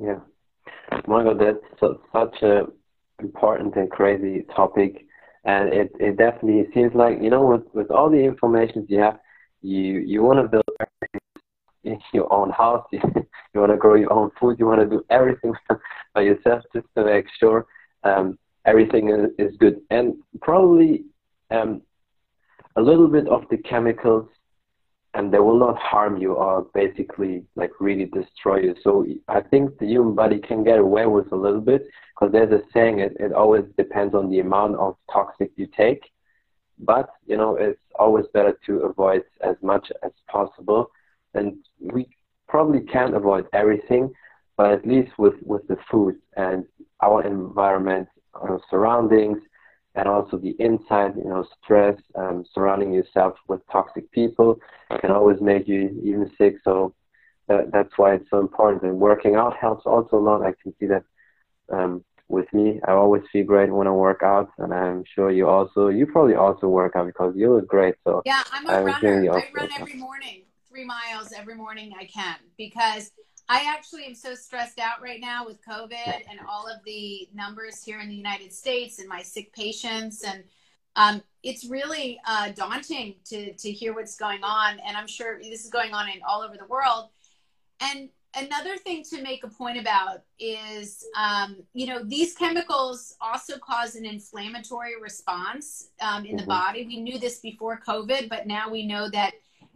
Yeah. 0.00 0.20
Michael, 1.06 1.36
that's 1.36 1.58
such 2.12 2.42
a 2.42 2.66
important 3.20 3.76
and 3.76 3.90
crazy 3.90 4.44
topic, 4.54 5.06
and 5.44 5.72
it, 5.72 5.92
it 5.98 6.16
definitely 6.16 6.66
seems 6.74 6.94
like 6.94 7.18
you 7.20 7.30
know 7.30 7.46
with 7.46 7.62
with 7.74 7.90
all 7.90 8.10
the 8.10 8.22
information 8.22 8.86
you 8.88 9.00
have, 9.00 9.18
you 9.62 9.98
you 9.98 10.22
want 10.22 10.38
to 10.40 10.48
build 10.48 10.64
your 12.12 12.32
own 12.32 12.50
house. 12.50 12.86
You, 12.92 13.00
you 13.54 13.60
want 13.60 13.72
to 13.72 13.78
grow 13.78 13.94
your 13.94 14.12
own 14.12 14.30
food. 14.38 14.58
You 14.58 14.66
want 14.66 14.80
to 14.80 14.86
do 14.86 15.02
everything 15.08 15.54
by 16.14 16.22
yourself 16.22 16.62
just 16.74 16.86
to 16.96 17.04
make 17.04 17.26
sure 17.38 17.66
um, 18.04 18.38
everything 18.66 19.08
is, 19.08 19.30
is 19.38 19.56
good. 19.56 19.80
And 19.90 20.14
probably 20.42 21.04
um, 21.50 21.80
a 22.76 22.82
little 22.82 23.08
bit 23.08 23.26
of 23.28 23.44
the 23.50 23.56
chemicals 23.56 24.28
and 25.16 25.32
they 25.32 25.38
will 25.38 25.58
not 25.58 25.78
harm 25.78 26.18
you 26.18 26.34
or 26.34 26.66
basically 26.74 27.42
like 27.56 27.70
really 27.80 28.04
destroy 28.04 28.58
you. 28.58 28.74
So 28.84 29.06
I 29.28 29.40
think 29.40 29.78
the 29.78 29.86
human 29.86 30.14
body 30.14 30.38
can 30.38 30.62
get 30.62 30.78
away 30.78 31.06
with 31.06 31.32
a 31.32 31.36
little 31.36 31.62
bit 31.62 31.82
because 32.14 32.32
there's 32.32 32.52
a 32.52 32.60
saying 32.74 33.00
it, 33.00 33.16
it 33.18 33.32
always 33.32 33.64
depends 33.78 34.14
on 34.14 34.30
the 34.30 34.40
amount 34.40 34.76
of 34.76 34.96
toxic 35.10 35.52
you 35.56 35.68
take. 35.74 36.02
But 36.78 37.08
you 37.26 37.38
know 37.38 37.56
it's 37.56 37.80
always 37.98 38.26
better 38.34 38.58
to 38.66 38.80
avoid 38.80 39.22
as 39.40 39.56
much 39.62 39.90
as 40.04 40.12
possible, 40.28 40.90
and 41.32 41.54
we 41.80 42.06
probably 42.46 42.80
can't 42.80 43.16
avoid 43.16 43.46
everything, 43.54 44.12
but 44.58 44.72
at 44.72 44.86
least 44.86 45.12
with 45.16 45.36
with 45.42 45.66
the 45.68 45.78
food 45.90 46.16
and 46.36 46.66
our 47.02 47.24
environment, 47.26 48.06
our 48.34 48.60
surroundings, 48.70 49.38
and 49.96 50.06
also 50.06 50.36
the 50.36 50.54
inside, 50.58 51.16
you 51.16 51.24
know, 51.24 51.46
stress, 51.62 51.98
um, 52.14 52.44
surrounding 52.54 52.92
yourself 52.92 53.34
with 53.48 53.60
toxic 53.72 54.10
people 54.12 54.58
can 55.00 55.10
always 55.10 55.40
make 55.40 55.66
you 55.66 56.00
even 56.04 56.30
sick. 56.38 56.56
So 56.62 56.94
that, 57.48 57.72
that's 57.72 57.96
why 57.96 58.14
it's 58.14 58.28
so 58.30 58.38
important. 58.38 58.82
And 58.82 58.98
working 58.98 59.34
out 59.36 59.56
helps 59.56 59.86
also 59.86 60.16
a 60.16 60.20
lot. 60.20 60.42
I 60.42 60.52
can 60.62 60.74
see 60.78 60.86
that 60.86 61.02
um, 61.72 62.04
with 62.28 62.52
me. 62.52 62.80
I 62.86 62.92
always 62.92 63.22
feel 63.32 63.46
great 63.46 63.72
when 63.72 63.86
I 63.86 63.92
work 63.92 64.22
out, 64.22 64.50
and 64.58 64.74
I'm 64.74 65.04
sure 65.14 65.30
you 65.30 65.48
also. 65.48 65.88
You 65.88 66.06
probably 66.06 66.34
also 66.34 66.68
work 66.68 66.94
out 66.94 67.06
because 67.06 67.34
you 67.36 67.54
look 67.54 67.66
great. 67.66 67.94
So 68.04 68.22
yeah, 68.24 68.42
I'm 68.52 68.66
a 68.66 68.72
I'm 68.72 68.84
runner. 68.84 69.30
I 69.32 69.44
run 69.54 69.68
every 69.78 69.94
morning, 69.94 70.42
three 70.68 70.84
miles 70.84 71.32
every 71.32 71.54
morning 71.54 71.94
I 71.98 72.04
can 72.04 72.36
because 72.58 73.12
I 73.48 73.72
actually 73.72 74.06
am 74.06 74.14
so 74.14 74.34
stressed 74.34 74.80
out 74.80 75.00
right 75.00 75.20
now 75.20 75.46
with 75.46 75.64
COVID 75.64 76.22
and 76.30 76.40
all 76.48 76.66
of 76.66 76.84
the 76.84 77.28
numbers 77.32 77.82
here 77.82 78.00
in 78.00 78.08
the 78.08 78.14
United 78.14 78.52
States 78.52 78.98
and 78.98 79.08
my 79.08 79.22
sick 79.22 79.52
patients 79.52 80.24
and 80.24 80.42
um, 80.96 81.22
it's 81.42 81.68
really 81.68 82.18
uh, 82.26 82.50
daunting 82.52 83.16
to 83.26 83.52
to 83.52 83.70
hear 83.70 83.94
what's 83.94 84.16
going 84.16 84.42
on, 84.42 84.80
and 84.80 84.96
I'm 84.96 85.06
sure 85.06 85.38
this 85.40 85.64
is 85.64 85.70
going 85.70 85.92
on 85.92 86.08
in 86.08 86.20
all 86.26 86.42
over 86.42 86.56
the 86.56 86.66
world. 86.66 87.10
And 87.80 88.08
another 88.34 88.78
thing 88.78 89.04
to 89.10 89.22
make 89.22 89.44
a 89.44 89.48
point 89.48 89.78
about 89.78 90.22
is, 90.38 91.04
um, 91.16 91.58
you 91.74 91.86
know, 91.86 92.02
these 92.02 92.34
chemicals 92.34 93.14
also 93.20 93.58
cause 93.58 93.94
an 93.94 94.06
inflammatory 94.06 95.00
response 95.00 95.90
um, 96.00 96.24
in 96.24 96.30
mm-hmm. 96.30 96.38
the 96.38 96.46
body. 96.46 96.86
We 96.86 97.00
knew 97.00 97.18
this 97.18 97.40
before 97.40 97.78
COVID, 97.86 98.30
but 98.30 98.46
now 98.46 98.70
we 98.70 98.86
know 98.86 99.10
that 99.10 99.34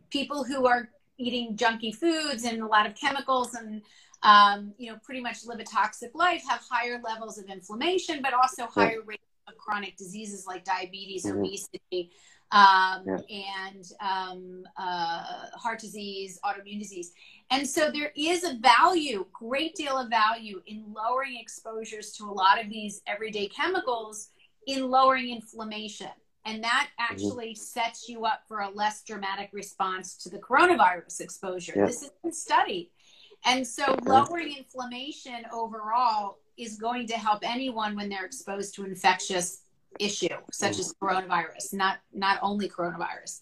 people 0.08 0.42
who 0.42 0.66
are 0.66 0.88
eating 1.20 1.56
junky 1.56 1.94
foods 1.94 2.44
and 2.44 2.62
a 2.62 2.66
lot 2.66 2.86
of 2.86 2.94
chemicals 2.94 3.54
and 3.54 3.82
um, 4.22 4.72
you 4.78 4.90
know 4.90 4.98
pretty 5.02 5.20
much 5.20 5.44
live 5.46 5.60
a 5.60 5.64
toxic 5.64 6.10
life 6.14 6.42
have 6.48 6.62
higher 6.68 7.00
levels 7.02 7.38
of 7.38 7.46
inflammation, 7.46 8.20
but 8.22 8.34
also 8.34 8.66
higher 8.66 9.00
rates 9.06 9.22
of 9.48 9.56
chronic 9.56 9.96
diseases 9.96 10.46
like 10.46 10.64
diabetes, 10.64 11.24
mm-hmm. 11.24 11.38
obesity, 11.38 12.10
um, 12.52 13.04
yeah. 13.06 13.18
and 13.64 13.86
um, 14.00 14.64
uh, 14.76 15.46
heart 15.54 15.78
disease, 15.78 16.38
autoimmune 16.44 16.78
disease. 16.78 17.12
And 17.50 17.66
so 17.66 17.90
there 17.90 18.12
is 18.16 18.44
a 18.44 18.54
value, 18.54 19.26
great 19.32 19.74
deal 19.74 19.98
of 19.98 20.08
value 20.10 20.60
in 20.66 20.84
lowering 20.92 21.38
exposures 21.40 22.12
to 22.12 22.24
a 22.24 22.32
lot 22.32 22.62
of 22.62 22.68
these 22.68 23.02
everyday 23.06 23.48
chemicals 23.48 24.28
in 24.66 24.90
lowering 24.90 25.30
inflammation. 25.30 26.10
And 26.44 26.64
that 26.64 26.88
mm-hmm. 26.88 27.12
actually 27.12 27.50
mm-hmm. 27.50 27.62
sets 27.62 28.08
you 28.08 28.24
up 28.24 28.42
for 28.48 28.60
a 28.60 28.70
less 28.70 29.02
dramatic 29.02 29.50
response 29.52 30.16
to 30.18 30.30
the 30.30 30.38
coronavirus 30.38 31.20
exposure. 31.20 31.74
Yeah. 31.76 31.86
This 31.86 32.00
has 32.02 32.12
been 32.22 32.32
studied. 32.32 32.90
And 33.44 33.66
so 33.66 33.96
lowering 34.04 34.56
inflammation 34.56 35.44
overall 35.52 36.38
is 36.58 36.76
going 36.76 37.06
to 37.08 37.14
help 37.14 37.40
anyone 37.42 37.96
when 37.96 38.08
they're 38.08 38.26
exposed 38.26 38.74
to 38.74 38.84
infectious 38.84 39.62
issue 39.98 40.28
such 40.52 40.78
as 40.78 40.94
coronavirus, 41.02 41.72
not 41.72 41.98
not 42.12 42.38
only 42.42 42.68
coronavirus. 42.68 43.40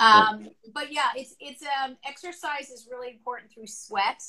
Um, 0.00 0.48
but 0.74 0.92
yeah, 0.92 1.08
it's 1.16 1.34
it's 1.40 1.62
um, 1.62 1.96
exercise 2.04 2.70
is 2.70 2.88
really 2.90 3.10
important 3.10 3.52
through 3.52 3.66
sweat. 3.66 4.22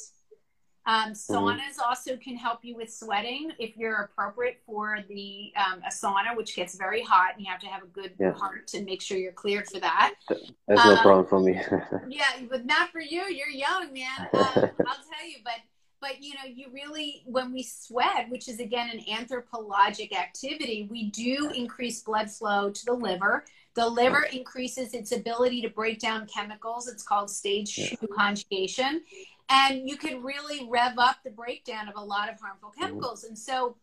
Um, 0.85 1.11
mm-hmm. 1.11 1.33
saunas 1.33 1.79
also 1.83 2.17
can 2.17 2.35
help 2.35 2.59
you 2.63 2.75
with 2.75 2.91
sweating 2.91 3.51
if 3.59 3.77
you're 3.77 3.97
appropriate 3.97 4.59
for 4.65 4.99
the 5.07 5.51
um, 5.55 5.81
a 5.85 5.91
sauna, 5.91 6.35
which 6.35 6.55
gets 6.55 6.75
very 6.75 7.03
hot, 7.03 7.35
and 7.35 7.45
you 7.45 7.51
have 7.51 7.61
to 7.61 7.67
have 7.67 7.83
a 7.83 7.87
good 7.87 8.13
yeah. 8.19 8.33
heart 8.33 8.71
and 8.73 8.85
make 8.85 9.01
sure 9.01 9.17
you're 9.17 9.31
cleared 9.31 9.67
for 9.67 9.79
that. 9.79 10.15
That's 10.29 10.85
no 10.85 10.95
um, 10.95 10.97
problem 10.99 11.25
for 11.27 11.39
me. 11.39 11.53
yeah, 12.09 12.23
but 12.49 12.65
not 12.65 12.89
for 12.89 13.01
you. 13.01 13.23
You're 13.25 13.49
young, 13.49 13.93
man. 13.93 14.29
Um, 14.33 14.41
I'll 14.55 15.03
tell 15.03 15.27
you, 15.27 15.37
but 15.43 15.55
but 16.01 16.21
you 16.23 16.33
know 16.33 16.49
you 16.51 16.67
really 16.71 17.23
when 17.25 17.53
we 17.53 17.63
sweat 17.63 18.27
which 18.29 18.47
is 18.47 18.59
again 18.59 18.89
an 18.89 19.01
anthropologic 19.11 20.17
activity 20.17 20.87
we 20.89 21.09
do 21.09 21.51
increase 21.53 22.01
blood 22.01 22.29
flow 22.29 22.69
to 22.69 22.85
the 22.85 22.93
liver 22.93 23.43
the 23.75 23.87
liver 23.87 24.27
increases 24.31 24.93
its 24.93 25.11
ability 25.11 25.61
to 25.61 25.69
break 25.69 25.99
down 25.99 26.25
chemicals 26.27 26.87
it's 26.87 27.03
called 27.03 27.29
stage 27.29 27.77
yeah. 27.77 27.89
2 27.99 28.07
conjugation 28.07 29.01
and 29.49 29.89
you 29.89 29.97
can 29.97 30.23
really 30.23 30.67
rev 30.69 30.97
up 30.97 31.17
the 31.23 31.31
breakdown 31.31 31.87
of 31.87 31.95
a 31.95 32.03
lot 32.03 32.29
of 32.31 32.39
harmful 32.39 32.69
mm-hmm. 32.69 32.81
chemicals 32.81 33.23
and 33.23 33.37
so 33.37 33.75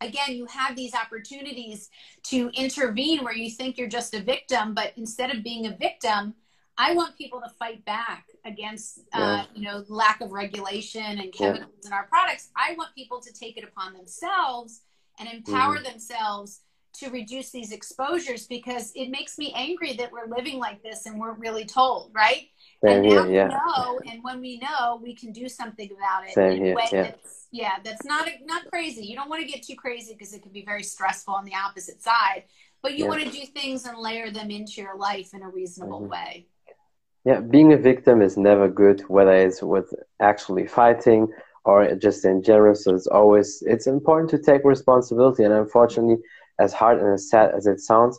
again 0.00 0.34
you 0.34 0.46
have 0.46 0.76
these 0.76 0.94
opportunities 0.94 1.90
to 2.22 2.50
intervene 2.54 3.22
where 3.22 3.34
you 3.34 3.50
think 3.50 3.78
you're 3.78 3.88
just 3.88 4.14
a 4.14 4.20
victim 4.20 4.74
but 4.74 4.92
instead 4.96 5.34
of 5.34 5.42
being 5.42 5.66
a 5.66 5.76
victim 5.76 6.34
I 6.76 6.92
want 6.94 7.16
people 7.16 7.40
to 7.40 7.48
fight 7.48 7.84
back 7.84 8.26
against, 8.44 8.98
uh, 9.12 9.44
you 9.54 9.62
know, 9.62 9.84
lack 9.88 10.20
of 10.20 10.32
regulation 10.32 11.04
and 11.04 11.32
chemicals 11.32 11.72
yeah. 11.82 11.86
in 11.88 11.92
our 11.92 12.06
products. 12.06 12.50
I 12.56 12.74
want 12.76 12.94
people 12.96 13.20
to 13.20 13.32
take 13.32 13.56
it 13.56 13.64
upon 13.64 13.94
themselves 13.94 14.80
and 15.18 15.28
empower 15.28 15.76
mm-hmm. 15.76 15.84
themselves 15.84 16.62
to 16.94 17.10
reduce 17.10 17.50
these 17.50 17.72
exposures 17.72 18.46
because 18.46 18.92
it 18.94 19.10
makes 19.10 19.38
me 19.38 19.52
angry 19.56 19.94
that 19.94 20.10
we're 20.12 20.26
living 20.26 20.58
like 20.58 20.82
this 20.82 21.06
and 21.06 21.18
we're 21.18 21.34
really 21.34 21.64
told, 21.64 22.10
right? 22.14 22.48
Same 22.84 22.98
and 22.98 23.02
now 23.02 23.24
here, 23.24 23.34
yeah. 23.34 23.48
we 23.48 23.54
know, 23.54 24.00
and 24.10 24.22
when 24.22 24.40
we 24.40 24.58
know, 24.58 25.00
we 25.02 25.14
can 25.14 25.32
do 25.32 25.48
something 25.48 25.90
about 25.90 26.26
it 26.26 26.34
Same 26.34 26.74
way 26.74 26.88
yeah. 26.92 27.02
that's 27.02 27.46
yeah, 27.50 27.76
that's 27.84 28.04
not 28.04 28.28
not 28.44 28.68
crazy. 28.70 29.04
You 29.04 29.14
don't 29.14 29.30
want 29.30 29.42
to 29.42 29.48
get 29.48 29.62
too 29.62 29.76
crazy 29.76 30.12
because 30.12 30.34
it 30.34 30.42
can 30.42 30.50
be 30.50 30.64
very 30.64 30.82
stressful 30.82 31.34
on 31.34 31.44
the 31.44 31.54
opposite 31.54 32.02
side. 32.02 32.44
But 32.82 32.98
you 32.98 33.04
yeah. 33.04 33.10
want 33.10 33.22
to 33.22 33.30
do 33.30 33.46
things 33.46 33.86
and 33.86 33.96
layer 33.96 34.30
them 34.30 34.50
into 34.50 34.82
your 34.82 34.96
life 34.96 35.32
in 35.34 35.42
a 35.42 35.48
reasonable 35.48 36.00
mm-hmm. 36.00 36.10
way. 36.10 36.46
Yeah, 37.24 37.40
being 37.40 37.72
a 37.72 37.78
victim 37.78 38.20
is 38.20 38.36
never 38.36 38.68
good, 38.68 39.00
whether 39.08 39.32
it's 39.32 39.62
with 39.62 39.94
actually 40.20 40.66
fighting 40.66 41.28
or 41.64 41.94
just 41.94 42.24
in 42.24 42.42
general. 42.42 42.74
So 42.74 42.94
it's 42.94 43.06
always 43.06 43.62
it's 43.66 43.86
important 43.86 44.30
to 44.30 44.38
take 44.38 44.64
responsibility. 44.64 45.44
And 45.44 45.54
unfortunately, 45.54 46.18
as 46.58 46.72
hard 46.72 47.00
and 47.00 47.12
as 47.12 47.28
sad 47.28 47.54
as 47.54 47.66
it 47.66 47.80
sounds, 47.80 48.18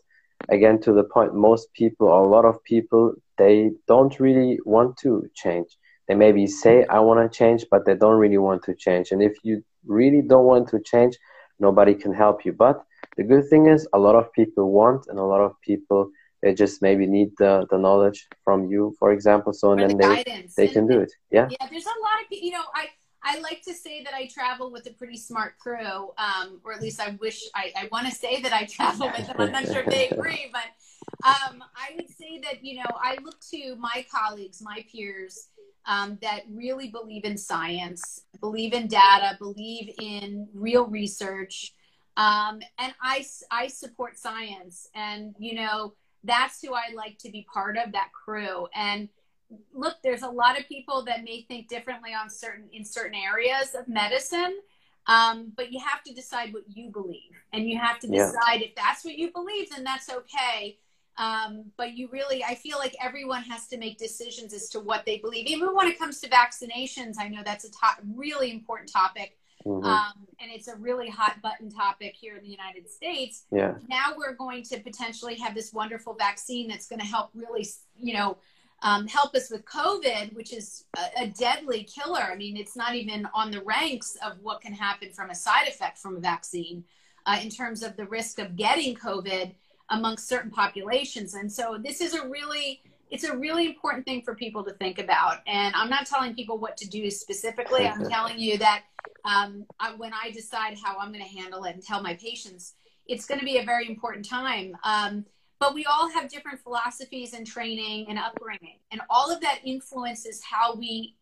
again 0.50 0.80
to 0.82 0.94
the 0.94 1.04
point, 1.04 1.34
most 1.34 1.72
people 1.74 2.08
or 2.08 2.24
a 2.24 2.28
lot 2.28 2.46
of 2.46 2.64
people 2.64 3.14
they 3.38 3.72
don't 3.88 4.20
really 4.20 4.60
want 4.66 4.98
to 4.98 5.30
change. 5.36 5.78
They 6.08 6.16
maybe 6.16 6.46
say 6.48 6.86
I 6.86 7.00
want 7.00 7.20
to 7.20 7.38
change, 7.38 7.66
but 7.70 7.86
they 7.86 7.96
don't 7.96 8.20
really 8.20 8.38
want 8.38 8.64
to 8.64 8.76
change. 8.76 9.12
And 9.12 9.22
if 9.22 9.34
you 9.44 9.64
really 9.86 10.22
don't 10.22 10.46
want 10.46 10.70
to 10.70 10.80
change, 10.80 11.18
nobody 11.60 11.96
can 11.96 12.14
help 12.14 12.46
you. 12.46 12.54
But 12.54 12.84
the 13.18 13.24
good 13.24 13.50
thing 13.50 13.68
is, 13.68 13.88
a 13.94 14.00
lot 14.00 14.16
of 14.16 14.32
people 14.34 14.72
want, 14.72 15.08
and 15.08 15.20
a 15.20 15.24
lot 15.24 15.42
of 15.42 15.60
people 15.62 16.10
they 16.42 16.54
just 16.54 16.82
maybe 16.82 17.08
need 17.08 17.32
the, 17.40 17.66
the 17.72 17.78
knowledge 17.78 18.28
from 18.44 18.68
you, 18.68 18.96
for 19.00 19.12
example. 19.12 19.52
So 19.52 19.72
and 19.72 19.82
then 19.82 19.98
the 19.98 20.24
they, 20.26 20.68
they 20.68 20.68
can 20.68 20.86
do 20.88 21.00
it. 21.00 21.12
Yeah. 21.32 21.48
Yeah. 21.50 21.68
There's 21.72 21.86
a 21.86 22.00
lot 22.08 22.22
of 22.22 22.28
you 22.30 22.52
know 22.52 22.64
I. 22.74 22.90
I 23.26 23.40
like 23.40 23.64
to 23.64 23.74
say 23.74 24.04
that 24.04 24.14
I 24.14 24.28
travel 24.28 24.72
with 24.72 24.86
a 24.86 24.92
pretty 24.92 25.18
smart 25.18 25.58
crew, 25.58 26.12
um, 26.18 26.62
or 26.64 26.74
at 26.74 26.82
least 26.82 27.02
I 27.02 27.18
wish 27.20 27.42
I, 27.56 27.74
I 27.76 27.90
want 27.92 28.08
to 28.08 28.14
say 28.14 28.40
that 28.42 28.54
I 28.54 28.66
travel 28.66 29.12
with 29.18 29.26
them. 29.26 29.36
I'm 29.40 29.52
not 29.52 29.66
sure 29.66 29.80
if 29.80 29.88
they 29.88 30.10
agree, 30.12 30.52
but 30.52 31.28
um, 31.28 31.64
I 31.76 31.96
would 31.96 32.10
say 32.10 32.40
that 32.44 32.64
you 32.64 32.76
know 32.76 32.90
I 33.02 33.18
look 33.24 33.40
to 33.52 33.76
my 33.78 34.06
colleagues, 34.14 34.62
my 34.62 34.86
peers, 34.92 35.48
um, 35.88 36.20
that 36.22 36.42
really 36.52 36.90
believe 36.90 37.26
in 37.26 37.36
science, 37.36 38.22
believe 38.40 38.74
in 38.74 38.88
data, 38.88 39.36
believe 39.40 39.96
in 40.00 40.48
real 40.54 40.86
research, 40.86 41.74
um, 42.18 42.60
and 42.78 42.94
I 43.02 43.26
I 43.50 43.68
support 43.70 44.20
science. 44.20 44.88
And 44.94 45.34
you 45.40 45.56
know, 45.56 45.96
that's 46.24 46.62
who 46.62 46.76
I 46.76 46.94
like 46.94 47.18
to 47.20 47.32
be 47.32 47.48
part 47.52 47.76
of 47.76 47.92
that 47.94 48.12
crew. 48.14 48.68
And 48.76 49.10
look, 49.74 49.96
there's 50.04 50.24
a 50.24 50.30
lot 50.30 50.60
of 50.60 50.68
people 50.68 51.04
that 51.06 51.24
may 51.24 51.42
think 51.42 51.68
differently 51.68 52.12
on 52.14 52.30
certain 52.30 52.70
in 52.72 52.84
certain 52.84 53.16
areas 53.16 53.76
of 53.76 53.88
medicine. 53.88 54.60
Um, 55.08 55.52
but 55.56 55.72
you 55.72 55.80
have 55.80 56.04
to 56.06 56.14
decide 56.14 56.52
what 56.52 56.64
you 56.68 56.90
believe, 56.90 57.32
and 57.54 57.70
you 57.70 57.78
have 57.78 58.00
to 58.00 58.08
decide 58.08 58.62
yeah. 58.62 58.68
if 58.68 58.76
that's 58.76 59.06
what 59.06 59.16
you 59.18 59.32
believe, 59.32 59.70
then 59.70 59.84
that's 59.84 60.10
okay. 60.10 60.80
Um, 61.18 61.66
but 61.78 61.94
you 61.94 62.10
really, 62.12 62.44
I 62.44 62.56
feel 62.56 62.78
like 62.78 62.96
everyone 63.02 63.44
has 63.44 63.68
to 63.68 63.78
make 63.78 63.98
decisions 63.98 64.54
as 64.54 64.68
to 64.70 64.80
what 64.80 65.06
they 65.06 65.18
believe. 65.18 65.46
Even 65.48 65.76
when 65.76 65.88
it 65.88 65.98
comes 65.98 66.20
to 66.22 66.30
vaccinations, 66.30 67.16
I 67.20 67.30
know 67.30 67.42
that's 67.46 67.66
a 67.66 67.72
to- 67.72 68.04
really 68.16 68.52
important 68.52 68.92
topic. 68.92 69.38
Mm-hmm. 69.66 69.86
Um, 69.86 70.28
and 70.42 70.52
it's 70.52 70.68
a 70.68 70.76
really 70.76 71.10
hot 71.10 71.42
button 71.42 71.72
topic 71.72 72.16
here 72.16 72.36
in 72.36 72.44
the 72.44 72.50
United 72.50 72.90
States. 72.90 73.46
Yeah. 73.52 73.76
Now 73.90 74.14
we're 74.18 74.36
going 74.36 74.64
to 74.64 74.80
potentially 74.80 75.36
have 75.36 75.56
this 75.56 75.74
wonderful 75.74 76.14
vaccine 76.14 76.68
that's 76.68 76.88
going 76.88 77.00
to 77.00 77.06
help 77.06 77.30
really, 77.34 77.66
you 78.00 78.14
know, 78.14 78.38
um, 78.86 79.08
help 79.08 79.34
us 79.34 79.50
with 79.50 79.66
COVID, 79.66 80.36
which 80.36 80.54
is 80.54 80.86
a, 80.96 81.24
a, 81.24 81.28
deadly 81.28 81.84
killer. 81.84 82.22
I 82.22 82.36
mean, 82.36 82.56
it's 82.56 82.76
not 82.76 82.94
even 82.94 83.28
on 83.34 83.50
the 83.50 83.64
ranks 83.64 84.16
of 84.24 84.34
what 84.44 84.62
can 84.62 84.74
happen 84.74 85.10
from 85.12 85.32
a 85.32 85.36
side 85.36 85.68
effect 85.68 85.98
from 85.98 86.18
a 86.18 86.20
vaccine 86.20 86.84
uh, 87.26 87.40
in 87.42 87.50
terms 87.50 87.82
of 87.82 87.98
the 87.98 88.06
risk 88.06 88.38
of 88.38 88.56
getting 88.56 88.96
COVID 88.96 89.56
amongst 89.90 90.30
certain 90.30 90.52
populations. 90.52 91.34
And 91.34 91.52
so 91.52 91.80
this 91.84 92.00
is 92.00 92.14
a 92.14 92.28
really 92.28 92.84
it's 93.10 93.24
a 93.24 93.36
really 93.36 93.66
important 93.66 94.06
thing 94.06 94.22
for 94.22 94.36
people 94.36 94.64
to 94.64 94.74
think 94.74 95.00
about. 95.00 95.38
And 95.48 95.74
I'm 95.76 95.90
not 95.90 96.06
telling 96.06 96.36
people 96.36 96.58
what 96.60 96.78
to 96.78 96.88
do 96.88 97.10
specifically. 97.10 97.88
I'm 97.88 98.08
telling 98.10 98.40
you 98.40 98.58
that 98.58 98.84
um, 99.24 99.66
I, 99.80 99.94
when 99.96 100.12
I 100.12 100.32
decide 100.32 100.78
how 100.84 100.98
I'm 100.98 101.12
going 101.12 101.24
to 101.24 101.40
handle 101.40 101.64
it 101.66 101.76
and 101.76 101.84
tell 101.84 102.02
my 102.02 102.16
patients, 102.16 102.74
it's 103.08 103.26
going 103.26 103.40
to 103.40 103.46
be 103.46 103.60
a 103.60 103.64
very 103.64 103.88
important 103.88 104.28
time. 104.28 104.76
Um, 104.84 105.26
but 105.60 105.74
we 105.74 105.86
all 105.86 106.10
have 106.10 106.30
different 106.30 106.60
philosophies 106.60 107.34
and 107.34 107.46
training 107.46 108.08
and 108.10 108.20
upbringing, 108.20 108.80
and 108.92 109.02
all 109.10 109.32
of 109.32 109.42
that 109.42 109.60
influences 109.64 110.42
how 110.44 110.76
we 110.76 111.16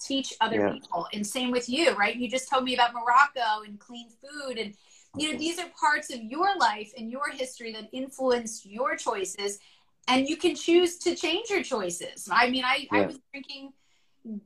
teach 0.00 0.32
other 0.40 0.60
yeah. 0.60 0.72
people. 0.72 1.06
And 1.12 1.26
same 1.26 1.50
with 1.50 1.68
you, 1.68 1.92
right? 1.94 2.14
You 2.14 2.30
just 2.30 2.48
told 2.48 2.64
me 2.64 2.74
about 2.74 2.94
Morocco 2.94 3.64
and 3.66 3.78
clean 3.78 4.08
food, 4.10 4.58
and 4.58 4.74
you 5.16 5.32
know 5.32 5.38
these 5.38 5.58
are 5.58 5.66
parts 5.78 6.12
of 6.12 6.22
your 6.22 6.56
life 6.56 6.92
and 6.96 7.10
your 7.10 7.30
history 7.30 7.72
that 7.72 7.88
influenced 7.92 8.66
your 8.66 8.96
choices, 8.96 9.58
and 10.06 10.28
you 10.28 10.36
can 10.36 10.54
choose 10.54 10.98
to 10.98 11.14
change 11.14 11.50
your 11.50 11.62
choices. 11.62 12.28
I 12.30 12.50
mean, 12.50 12.64
I, 12.64 12.86
yeah. 12.92 13.00
I 13.00 13.06
was 13.06 13.18
drinking 13.32 13.72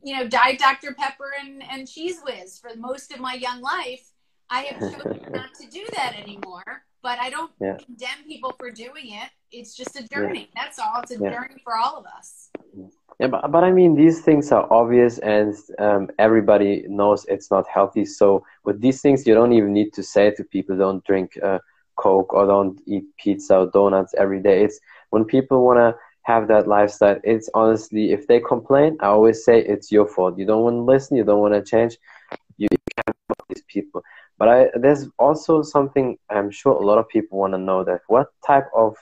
you 0.02 0.16
know, 0.16 0.28
Diet 0.28 0.58
Dr. 0.58 0.94
Pepper 0.94 1.32
and, 1.40 1.62
and 1.70 1.86
Cheez 1.86 2.22
Whiz 2.24 2.58
for 2.58 2.70
most 2.76 3.12
of 3.12 3.20
my 3.20 3.34
young 3.34 3.60
life. 3.60 4.10
I 4.50 4.62
have 4.62 4.80
chosen 4.80 5.26
not 5.32 5.54
to 5.60 5.66
do 5.68 5.84
that 5.96 6.14
anymore, 6.18 6.84
but 7.02 7.18
I 7.18 7.30
don't 7.30 7.50
yeah. 7.60 7.76
condemn 7.84 8.24
people 8.26 8.54
for 8.58 8.70
doing 8.70 9.12
it. 9.12 9.30
It's 9.50 9.74
just 9.74 9.98
a 9.98 10.08
journey. 10.08 10.48
Yeah. 10.54 10.62
That's 10.62 10.78
all. 10.78 11.00
It's 11.02 11.10
a 11.10 11.18
yeah. 11.18 11.30
journey 11.30 11.60
for 11.64 11.76
all 11.76 11.96
of 11.96 12.06
us. 12.06 12.50
Yeah, 13.20 13.26
but, 13.26 13.50
but 13.50 13.64
I 13.64 13.72
mean, 13.72 13.94
these 13.94 14.20
things 14.20 14.50
are 14.52 14.72
obvious 14.72 15.18
and 15.18 15.54
um, 15.78 16.08
everybody 16.18 16.84
knows 16.88 17.26
it's 17.28 17.50
not 17.50 17.66
healthy. 17.68 18.04
So 18.04 18.44
with 18.64 18.80
these 18.80 19.02
things, 19.02 19.26
you 19.26 19.34
don't 19.34 19.52
even 19.52 19.72
need 19.72 19.92
to 19.94 20.02
say 20.02 20.30
to 20.32 20.44
people, 20.44 20.76
don't 20.76 21.04
drink 21.04 21.38
uh, 21.42 21.58
Coke 21.96 22.32
or 22.32 22.46
don't 22.46 22.80
eat 22.86 23.04
pizza 23.18 23.58
or 23.58 23.66
donuts 23.66 24.14
every 24.16 24.40
day. 24.40 24.64
It's 24.64 24.80
when 25.10 25.24
people 25.24 25.64
want 25.64 25.78
to 25.78 25.94
have 26.22 26.48
that 26.48 26.68
lifestyle, 26.68 27.18
it's 27.24 27.50
honestly, 27.52 28.12
if 28.12 28.26
they 28.28 28.40
complain, 28.40 28.96
I 29.00 29.06
always 29.06 29.44
say 29.44 29.60
it's 29.60 29.90
your 29.90 30.06
fault. 30.06 30.38
You 30.38 30.46
don't 30.46 30.62
want 30.62 30.76
to 30.76 30.82
listen, 30.82 31.16
you 31.16 31.24
don't 31.24 31.40
want 31.40 31.54
to 31.54 31.62
change. 31.62 31.98
People. 33.72 34.02
But 34.38 34.48
I, 34.48 34.66
there's 34.74 35.08
also 35.18 35.62
something 35.62 36.18
I'm 36.30 36.50
sure 36.50 36.72
a 36.72 36.86
lot 36.86 36.98
of 36.98 37.08
people 37.08 37.38
want 37.38 37.54
to 37.54 37.58
know 37.58 37.84
that 37.84 38.00
what 38.08 38.28
type 38.46 38.68
of 38.74 38.96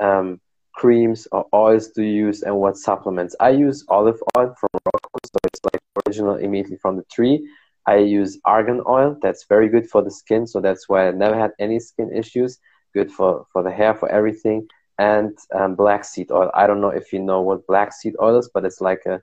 um, 0.00 0.40
creams 0.72 1.26
or 1.32 1.46
oils 1.52 1.88
do 1.88 2.02
you 2.02 2.26
use 2.26 2.42
and 2.42 2.56
what 2.56 2.76
supplements? 2.76 3.34
I 3.40 3.50
use 3.50 3.84
olive 3.88 4.20
oil 4.36 4.54
from 4.58 4.68
Morocco, 4.72 5.18
so 5.26 5.38
it's 5.44 5.60
like 5.64 5.82
original 6.06 6.36
immediately 6.36 6.78
from 6.78 6.96
the 6.96 7.04
tree. 7.12 7.46
I 7.86 7.96
use 7.96 8.38
argan 8.44 8.82
oil. 8.86 9.16
That's 9.22 9.46
very 9.48 9.68
good 9.68 9.88
for 9.88 10.02
the 10.02 10.10
skin, 10.10 10.46
so 10.46 10.60
that's 10.60 10.88
why 10.88 11.08
I 11.08 11.10
never 11.10 11.38
had 11.38 11.52
any 11.58 11.80
skin 11.80 12.10
issues. 12.14 12.58
Good 12.94 13.10
for, 13.10 13.46
for 13.52 13.62
the 13.62 13.70
hair, 13.70 13.94
for 13.94 14.08
everything. 14.08 14.68
And 14.98 15.36
um, 15.54 15.74
black 15.74 16.04
seed 16.04 16.30
oil. 16.30 16.50
I 16.54 16.66
don't 16.66 16.80
know 16.80 16.90
if 16.90 17.12
you 17.12 17.20
know 17.20 17.40
what 17.40 17.66
black 17.66 17.92
seed 17.92 18.14
oil 18.20 18.38
is, 18.38 18.50
but 18.52 18.64
it's 18.64 18.80
like 18.80 19.02
a, 19.06 19.22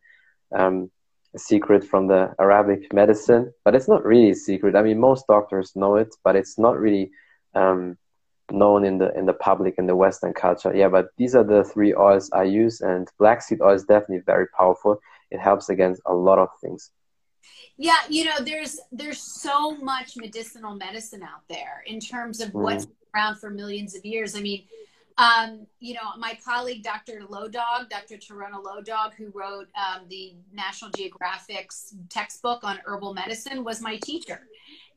um, 0.57 0.89
a 1.35 1.39
secret 1.39 1.83
from 1.83 2.07
the 2.07 2.33
Arabic 2.39 2.93
medicine. 2.93 3.53
But 3.63 3.75
it's 3.75 3.87
not 3.87 4.05
really 4.05 4.31
a 4.31 4.35
secret. 4.35 4.75
I 4.75 4.81
mean, 4.81 4.99
most 4.99 5.27
doctors 5.27 5.75
know 5.75 5.95
it, 5.95 6.15
but 6.23 6.35
it's 6.35 6.57
not 6.57 6.79
really 6.79 7.11
um, 7.53 7.97
known 8.51 8.85
in 8.85 8.97
the 8.97 9.13
in 9.17 9.25
the 9.25 9.33
public 9.33 9.75
in 9.77 9.87
the 9.87 9.95
Western 9.95 10.33
culture. 10.33 10.75
Yeah, 10.75 10.89
but 10.89 11.09
these 11.17 11.35
are 11.35 11.43
the 11.43 11.63
three 11.63 11.93
oils 11.93 12.29
I 12.31 12.43
use, 12.43 12.81
and 12.81 13.07
black 13.19 13.41
seed 13.41 13.61
oil 13.61 13.73
is 13.73 13.83
definitely 13.83 14.23
very 14.25 14.47
powerful. 14.47 14.99
It 15.31 15.39
helps 15.39 15.69
against 15.69 16.01
a 16.05 16.13
lot 16.13 16.39
of 16.39 16.49
things. 16.61 16.91
Yeah, 17.77 17.97
you 18.09 18.25
know, 18.25 18.39
there's 18.39 18.79
there's 18.91 19.21
so 19.21 19.75
much 19.77 20.15
medicinal 20.15 20.75
medicine 20.75 21.23
out 21.23 21.43
there 21.49 21.83
in 21.85 21.99
terms 21.99 22.39
of 22.39 22.53
what's 22.53 22.85
mm. 22.85 22.91
around 23.13 23.37
for 23.37 23.49
millions 23.49 23.95
of 23.95 24.05
years. 24.05 24.35
I 24.35 24.41
mean, 24.41 24.63
um, 25.17 25.65
you 25.79 25.93
know, 25.93 26.15
my 26.17 26.37
colleague, 26.43 26.83
Dr. 26.83 27.21
Low 27.27 27.47
Dog, 27.47 27.89
Dr. 27.89 28.17
Tieraona 28.17 28.63
Low 28.63 28.81
Dog, 28.81 29.13
who 29.17 29.31
wrote 29.33 29.67
um, 29.75 30.03
the 30.09 30.35
National 30.53 30.91
Geographic's 30.91 31.95
textbook 32.09 32.63
on 32.63 32.79
herbal 32.85 33.13
medicine, 33.13 33.63
was 33.63 33.81
my 33.81 33.97
teacher 33.97 34.41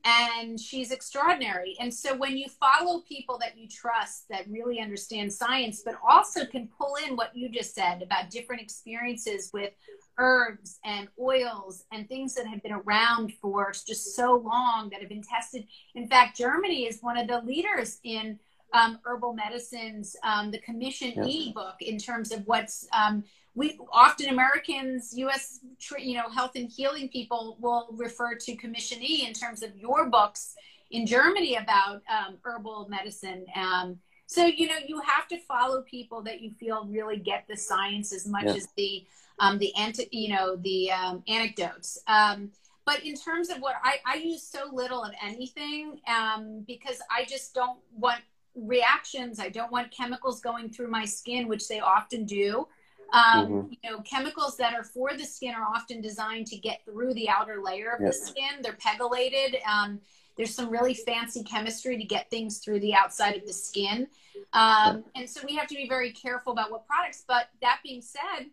and 0.05 0.59
she's 0.59 0.91
extraordinary. 0.91 1.77
And 1.81 1.93
so 1.93 2.17
when 2.17 2.37
you 2.37 2.49
follow 2.49 3.01
people 3.01 3.39
that 3.39 3.59
you 3.59 3.69
trust 3.69 4.29
that 4.31 4.49
really 4.49 4.81
understand 4.81 5.33
science, 5.33 5.83
but 5.85 5.97
also 6.07 6.47
can 6.47 6.69
pull 6.79 6.97
in 7.07 7.17
what 7.17 7.37
you 7.37 7.49
just 7.49 7.75
said 7.75 8.03
about 8.03 8.31
different 8.31 8.63
experiences 8.63 9.51
with 9.53 9.73
herbs 10.19 10.79
and 10.85 11.09
oils 11.21 11.85
and 11.93 12.09
things 12.09 12.35
that 12.35 12.47
have 12.47 12.63
been 12.63 12.73
around 12.73 13.33
for 13.35 13.73
just 13.73 14.15
so 14.15 14.37
long 14.37 14.89
that 14.91 15.01
have 15.01 15.09
been 15.09 15.23
tested. 15.23 15.67
In 15.95 16.09
fact, 16.09 16.37
Germany 16.37 16.85
is 16.87 17.01
one 17.01 17.19
of 17.19 17.29
the 17.29 17.41
leaders 17.41 17.99
in 18.05 18.39
um, 18.73 18.99
herbal 19.05 19.35
medicines, 19.35 20.17
um, 20.23 20.51
the 20.51 20.59
Commission 20.59 21.13
yes. 21.17 21.27
E 21.27 21.53
book, 21.53 21.77
in 21.81 21.99
terms 21.99 22.33
of 22.33 22.47
what's 22.47 22.87
um, 22.93 23.25
we 23.55 23.79
often 23.93 24.29
Americans, 24.29 25.13
U.S. 25.17 25.61
you 25.99 26.15
know 26.15 26.29
health 26.29 26.53
and 26.55 26.71
healing 26.71 27.09
people 27.09 27.57
will 27.61 27.89
refer 27.93 28.37
to 28.37 28.57
Commission 28.57 29.03
E 29.03 29.27
in 29.27 29.33
terms 29.33 29.63
of 29.63 29.77
your 29.77 30.09
books 30.09 30.55
in 30.91 31.07
Germany 31.07 31.57
about 31.57 32.03
um, 32.09 32.37
herbal 32.43 32.87
medicine. 32.89 33.47
Um, 33.55 33.99
so 34.27 34.45
you 34.45 34.69
know 34.69 34.77
you 34.87 35.01
have 35.01 35.27
to 35.29 35.39
follow 35.39 35.83
people 35.83 36.23
that 36.23 36.41
you 36.41 36.51
feel 36.53 36.87
really 36.87 37.19
get 37.19 37.47
the 37.49 37.57
science 37.57 38.13
as 38.13 38.27
much 38.27 38.45
yeah. 38.45 38.55
as 38.55 38.69
the 38.77 39.05
um, 39.39 39.59
the 39.59 39.75
anti, 39.77 40.09
you 40.13 40.35
know 40.35 40.57
the 40.57 40.93
um, 40.93 41.23
anecdotes. 41.27 41.99
Um, 42.07 42.51
but 42.85 43.05
in 43.05 43.17
terms 43.17 43.51
of 43.51 43.59
what 43.59 43.75
I, 43.85 43.99
I 44.07 44.15
use 44.15 44.43
so 44.43 44.71
little 44.73 45.03
of 45.03 45.13
anything 45.23 46.01
um, 46.07 46.65
because 46.67 46.99
I 47.11 47.27
just 47.27 47.55
don't 47.55 47.79
want 47.95 48.21
reactions. 48.67 49.39
I 49.39 49.49
don't 49.49 49.71
want 49.71 49.91
chemicals 49.91 50.41
going 50.41 50.71
through 50.71 50.89
my 50.89 51.05
skin, 51.05 51.49
which 51.49 51.69
they 51.69 51.81
often 51.81 52.25
do. 52.25 52.67
Um, 53.13 53.47
mm-hmm. 53.47 53.73
You 53.83 53.91
know, 53.91 54.01
chemicals 54.03 54.57
that 54.59 54.75
are 54.75 54.85
for 54.85 55.17
the 55.17 55.25
skin 55.25 55.55
are 55.55 55.65
often 55.65 56.01
designed 56.01 56.47
to 56.49 56.57
get 56.57 56.85
through 56.85 57.15
the 57.15 57.29
outer 57.29 57.63
layer 57.63 57.93
of 57.93 58.01
yes. 58.03 58.21
the 58.21 58.27
skin. 58.27 58.63
They're 58.63 58.75
pegylated. 58.75 59.57
Um, 59.67 60.01
there's 60.37 60.55
some 60.55 60.71
really 60.71 60.95
fancy 60.95 61.43
chemistry 61.43 61.97
to 61.97 62.05
get 62.05 62.31
things 62.31 62.59
through 62.59 62.81
the 62.81 62.95
outside 62.95 63.37
of 63.37 63.47
the 63.47 63.53
skin. 63.53 64.07
Um, 64.53 65.05
and 65.17 65.29
so 65.29 65.41
we 65.45 65.57
have 65.57 65.67
to 65.69 65.75
be 65.75 65.89
very 65.89 66.13
careful 66.13 66.53
about 66.53 66.71
what 66.71 66.87
products. 66.87 67.25
But 67.27 67.49
that 67.61 67.81
being 67.83 68.03
said, 68.03 68.47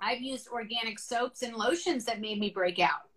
I've 0.00 0.20
used 0.20 0.48
organic 0.48 0.98
soaps 0.98 1.42
and 1.42 1.56
lotions 1.56 2.04
that 2.04 2.20
made 2.20 2.38
me 2.38 2.50
break 2.50 2.78
out 2.78 3.07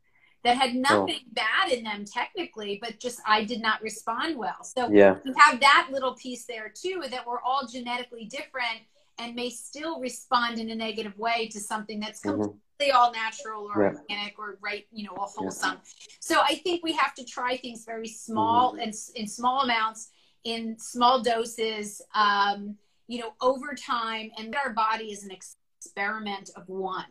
that 0.43 0.57
had 0.57 0.75
nothing 0.75 1.19
oh. 1.19 1.33
bad 1.33 1.71
in 1.71 1.83
them 1.83 2.05
technically, 2.05 2.79
but 2.81 2.99
just 2.99 3.19
I 3.25 3.43
did 3.43 3.61
not 3.61 3.81
respond 3.81 4.37
well. 4.37 4.63
So 4.63 4.89
yeah. 4.89 5.17
you 5.23 5.33
have 5.37 5.59
that 5.59 5.89
little 5.91 6.15
piece 6.15 6.45
there 6.45 6.71
too 6.73 7.03
that 7.09 7.25
we're 7.27 7.41
all 7.41 7.67
genetically 7.67 8.25
different 8.25 8.81
and 9.19 9.35
may 9.35 9.49
still 9.49 9.99
respond 9.99 10.59
in 10.59 10.69
a 10.69 10.75
negative 10.75 11.17
way 11.17 11.47
to 11.49 11.59
something 11.59 11.99
that's 11.99 12.21
mm-hmm. 12.21 12.41
completely 12.41 12.59
mm-hmm. 12.81 12.97
all 12.97 13.11
natural 13.11 13.69
or 13.73 13.83
yeah. 13.83 13.99
organic 13.99 14.39
or 14.39 14.57
right, 14.61 14.87
you 14.91 15.05
know, 15.05 15.15
a 15.15 15.21
wholesome. 15.21 15.73
Yeah. 15.73 16.15
So 16.19 16.41
I 16.41 16.55
think 16.55 16.83
we 16.83 16.93
have 16.93 17.13
to 17.15 17.25
try 17.25 17.57
things 17.57 17.85
very 17.85 18.07
small 18.07 18.71
mm-hmm. 18.71 18.81
and 18.81 18.93
in 19.15 19.27
small 19.27 19.61
amounts, 19.61 20.09
in 20.43 20.77
small 20.79 21.21
doses, 21.21 22.01
um, 22.15 22.77
you 23.07 23.19
know, 23.19 23.33
over 23.41 23.75
time, 23.75 24.31
and 24.37 24.55
our 24.55 24.73
body 24.73 25.11
is 25.11 25.23
an 25.23 25.31
experiment 25.31 26.49
of 26.55 26.67
one. 26.67 27.05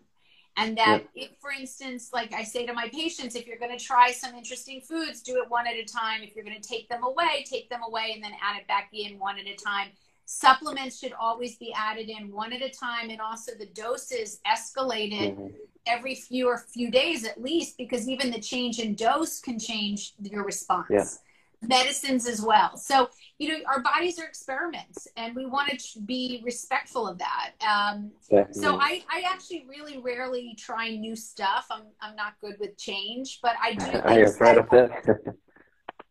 And 0.61 0.79
that, 0.79 1.05
yeah. 1.15 1.25
if, 1.25 1.31
for 1.41 1.51
instance, 1.51 2.11
like 2.13 2.33
I 2.33 2.43
say 2.45 2.67
to 2.67 2.73
my 2.73 2.89
patients, 2.89 3.35
if 3.35 3.47
you're 3.47 3.59
going 3.59 3.77
to 3.77 3.85
try 3.85 4.13
some 4.13 4.35
interesting 4.35 4.81
foods, 4.81 5.23
do 5.23 5.43
it 5.43 5.51
one 5.51 5.67
at 5.67 5.75
a 5.75 5.85
time. 5.85 6.23
If 6.23 6.35
you're 6.35 6.45
going 6.45 6.61
to 6.61 6.69
take 6.69 6.89
them 6.89 7.03
away, 7.03 7.45
take 7.49 7.69
them 7.71 7.81
away 7.87 8.13
and 8.15 8.23
then 8.23 8.33
add 8.43 8.59
it 8.61 8.67
back 8.69 8.91
in 8.93 9.19
one 9.19 9.39
at 9.39 9.47
a 9.47 9.57
time 9.57 9.89
Supplements 10.33 10.97
should 10.97 11.13
always 11.15 11.57
be 11.57 11.73
added 11.77 12.09
in 12.09 12.31
one 12.31 12.53
at 12.53 12.63
a 12.63 12.71
time, 12.71 13.11
and 13.11 13.21
also 13.21 13.51
the 13.59 13.67
doses 13.67 14.39
escalated 14.47 15.35
mm-hmm. 15.35 15.49
every 15.89 16.15
few 16.15 16.47
or 16.47 16.57
few 16.57 16.89
days 16.89 17.25
at 17.25 17.43
least, 17.43 17.77
because 17.77 18.09
even 18.09 18.31
the 18.31 18.39
change 18.39 18.79
in 18.79 18.95
dose 18.95 19.41
can 19.41 19.59
change 19.59 20.15
your 20.23 20.45
response. 20.45 20.87
Yeah. 20.89 21.05
Medicines 21.63 22.27
as 22.27 22.41
well. 22.41 22.77
So, 22.77 23.11
you 23.39 23.49
know, 23.49 23.59
our 23.67 23.81
bodies 23.81 24.19
are 24.19 24.25
experiments, 24.25 25.07
and 25.17 25.35
we 25.37 25.47
want 25.47 25.79
to 25.79 26.01
be 26.01 26.41
respectful 26.45 27.07
of 27.07 27.19
that. 27.19 27.53
Um, 27.61 28.13
so, 28.53 28.79
I, 28.81 29.03
I 29.11 29.25
actually 29.27 29.67
really 29.69 29.99
rarely 29.99 30.55
try 30.59 30.97
new 30.97 31.15
stuff. 31.15 31.67
I'm, 31.71 31.83
I'm 32.01 32.17
not 32.17 32.35
good 32.41 32.57
with 32.59 32.77
change, 32.79 33.41
but 33.43 33.55
I 33.63 33.75
do. 33.75 33.99
Are 33.99 34.19
you 34.19 34.25
afraid 34.25 34.59
of 34.59 34.71
that? 34.71 35.35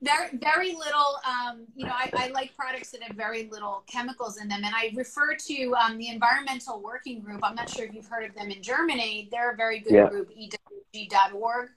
very 0.02 0.30
very 0.38 0.74
little 0.74 1.20
um, 1.28 1.66
you 1.76 1.86
know 1.86 1.92
I, 1.94 2.10
I, 2.14 2.28
like 2.30 2.56
products 2.56 2.92
that 2.92 3.04
have 3.04 3.16
very 3.16 3.50
little 3.52 3.84
chemicals 3.88 4.40
in 4.42 4.48
them 4.48 4.64
and 4.64 4.74
i 4.76 4.92
refer 4.96 5.36
to 5.36 5.74
um, 5.76 5.98
the 5.98 6.08
environmental 6.08 6.82
working 6.82 7.22
group 7.22 7.42
i'm 7.44 7.56
not 7.56 7.70
sure 7.70 7.86
if 7.86 7.94
you've 7.94 8.08
heard 8.08 8.30
of 8.30 8.36
them 8.36 8.50
in 8.50 8.62
germany 8.62 9.28
they're 9.32 9.52
a 9.52 9.56
very 9.56 9.80
good 9.80 9.94
yeah. 9.94 10.10
group 10.10 10.30
ewg.org 10.32 11.70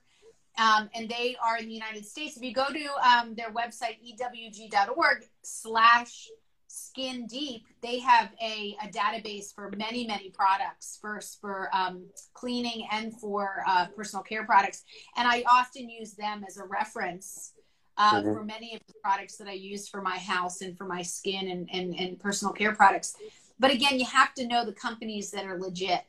um, 0.57 0.89
and 0.93 1.09
they 1.09 1.35
are 1.43 1.57
in 1.57 1.67
the 1.67 1.73
united 1.73 2.05
states 2.05 2.37
if 2.37 2.43
you 2.43 2.53
go 2.53 2.67
to 2.67 2.85
um, 3.07 3.35
their 3.35 3.51
website 3.51 3.97
ewg.org 4.03 5.25
slash 5.41 6.29
skin 6.67 7.27
deep 7.27 7.65
they 7.81 7.99
have 7.99 8.31
a, 8.41 8.75
a, 8.83 8.87
database 8.87 9.53
for 9.53 9.71
many 9.77 10.07
many 10.07 10.29
products 10.29 10.97
first 11.01 11.39
for 11.39 11.69
um, 11.71 12.05
cleaning 12.33 12.87
and 12.91 13.13
for 13.19 13.63
uh, 13.67 13.85
personal 13.95 14.23
care 14.23 14.45
products 14.45 14.83
and 15.15 15.27
i 15.27 15.43
often 15.49 15.89
use 15.89 16.13
them 16.13 16.43
as 16.47 16.57
a 16.57 16.63
reference 16.63 17.53
uh, 17.97 18.15
mm-hmm. 18.15 18.33
for 18.33 18.43
many 18.43 18.75
of 18.75 18.81
the 18.87 18.93
products 19.03 19.37
that 19.37 19.47
I 19.47 19.53
use 19.53 19.87
for 19.87 20.01
my 20.01 20.17
house 20.17 20.61
and 20.61 20.77
for 20.77 20.85
my 20.85 21.01
skin 21.01 21.49
and, 21.49 21.69
and, 21.71 21.93
and 21.95 22.19
personal 22.19 22.53
care 22.53 22.73
products. 22.73 23.15
But 23.59 23.71
again, 23.71 23.99
you 23.99 24.05
have 24.05 24.33
to 24.35 24.47
know 24.47 24.65
the 24.65 24.73
companies 24.73 25.31
that 25.31 25.45
are 25.45 25.59
legit. 25.59 26.01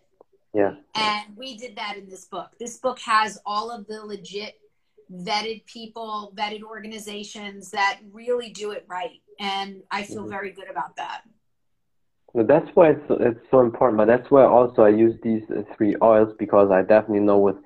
Yeah. 0.55 0.75
And 0.95 1.37
we 1.37 1.57
did 1.57 1.77
that 1.77 1.97
in 1.97 2.09
this 2.09 2.27
book. 2.27 2.53
This 2.59 2.79
book 2.79 2.99
has 3.01 3.41
all 3.45 3.71
of 3.71 3.87
the 3.87 4.05
legit 4.05 4.55
vetted 5.13 5.67
people, 5.67 6.33
vetted 6.37 6.63
organizations 6.63 7.71
that 7.73 8.01
really 8.13 8.51
do 8.51 8.71
it 8.71 8.85
right. 8.89 9.21
And 9.41 9.83
I 9.91 10.05
feel 10.05 10.21
mm-hmm. 10.21 10.31
very 10.31 10.53
good 10.53 10.71
about 10.71 10.97
that. 10.97 11.23
Well, 12.33 12.47
that's 12.47 12.69
why 12.75 12.91
it's, 12.91 13.05
it's 13.11 13.41
so 13.51 13.61
important. 13.61 13.99
But 13.99 14.07
that's 14.07 14.31
why 14.31 14.45
also 14.45 14.83
I 14.83 14.91
use 14.91 15.17
these 15.23 15.43
three 15.77 15.97
oils 16.03 16.35
because 16.39 16.71
I 16.71 16.83
definitely 16.83 17.21
know 17.21 17.39
with 17.39 17.57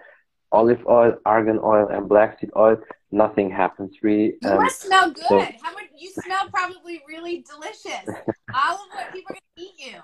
olive 0.50 0.84
oil, 0.86 1.14
argan 1.24 1.58
oil, 1.62 1.88
and 1.88 2.08
black 2.08 2.40
seed 2.40 2.50
oil, 2.56 2.76
nothing 3.10 3.50
happens 3.50 3.96
really. 4.02 4.36
You 4.42 4.50
um, 4.50 4.62
must 4.62 4.82
smell 4.82 5.10
good. 5.10 5.26
So, 5.28 5.38
How 5.62 5.72
much? 5.72 5.84
You 5.96 6.10
smell 6.12 6.48
probably 6.50 7.02
really 7.08 7.44
delicious. 7.50 8.06
olive 8.54 8.80
oil, 8.96 9.12
people 9.12 9.34
are 9.34 9.34
gonna 9.34 9.40
eat 9.56 9.74
you. 9.78 10.00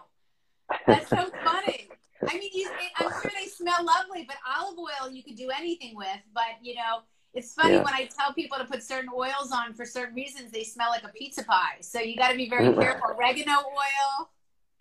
That's 0.86 1.08
so 1.08 1.30
funny. 1.44 1.88
I 2.28 2.38
mean, 2.38 2.50
you, 2.52 2.68
I'm 2.96 3.10
sure 3.22 3.30
they 3.38 3.48
smell 3.48 3.84
lovely, 3.84 4.24
but 4.26 4.36
olive 4.56 4.78
oil 4.78 5.10
you 5.10 5.22
could 5.22 5.36
do 5.36 5.50
anything 5.50 5.96
with. 5.96 6.20
But 6.32 6.58
you 6.62 6.74
know, 6.74 7.02
It's 7.34 7.52
funny 7.52 7.74
yeah. 7.74 7.82
when 7.82 7.94
I 7.94 8.08
tell 8.16 8.32
people 8.32 8.58
to 8.58 8.64
put 8.64 8.82
certain 8.82 9.10
oils 9.14 9.50
on 9.52 9.74
for 9.74 9.84
certain 9.84 10.14
reasons, 10.14 10.52
they 10.52 10.62
smell 10.62 10.90
like 10.90 11.02
a 11.04 11.08
pizza 11.08 11.44
pie. 11.44 11.78
So 11.80 11.98
you 11.98 12.16
got 12.16 12.30
to 12.30 12.36
be 12.36 12.48
very 12.48 12.72
careful. 12.74 13.10
Oregano 13.10 13.52
oil. 13.52 14.30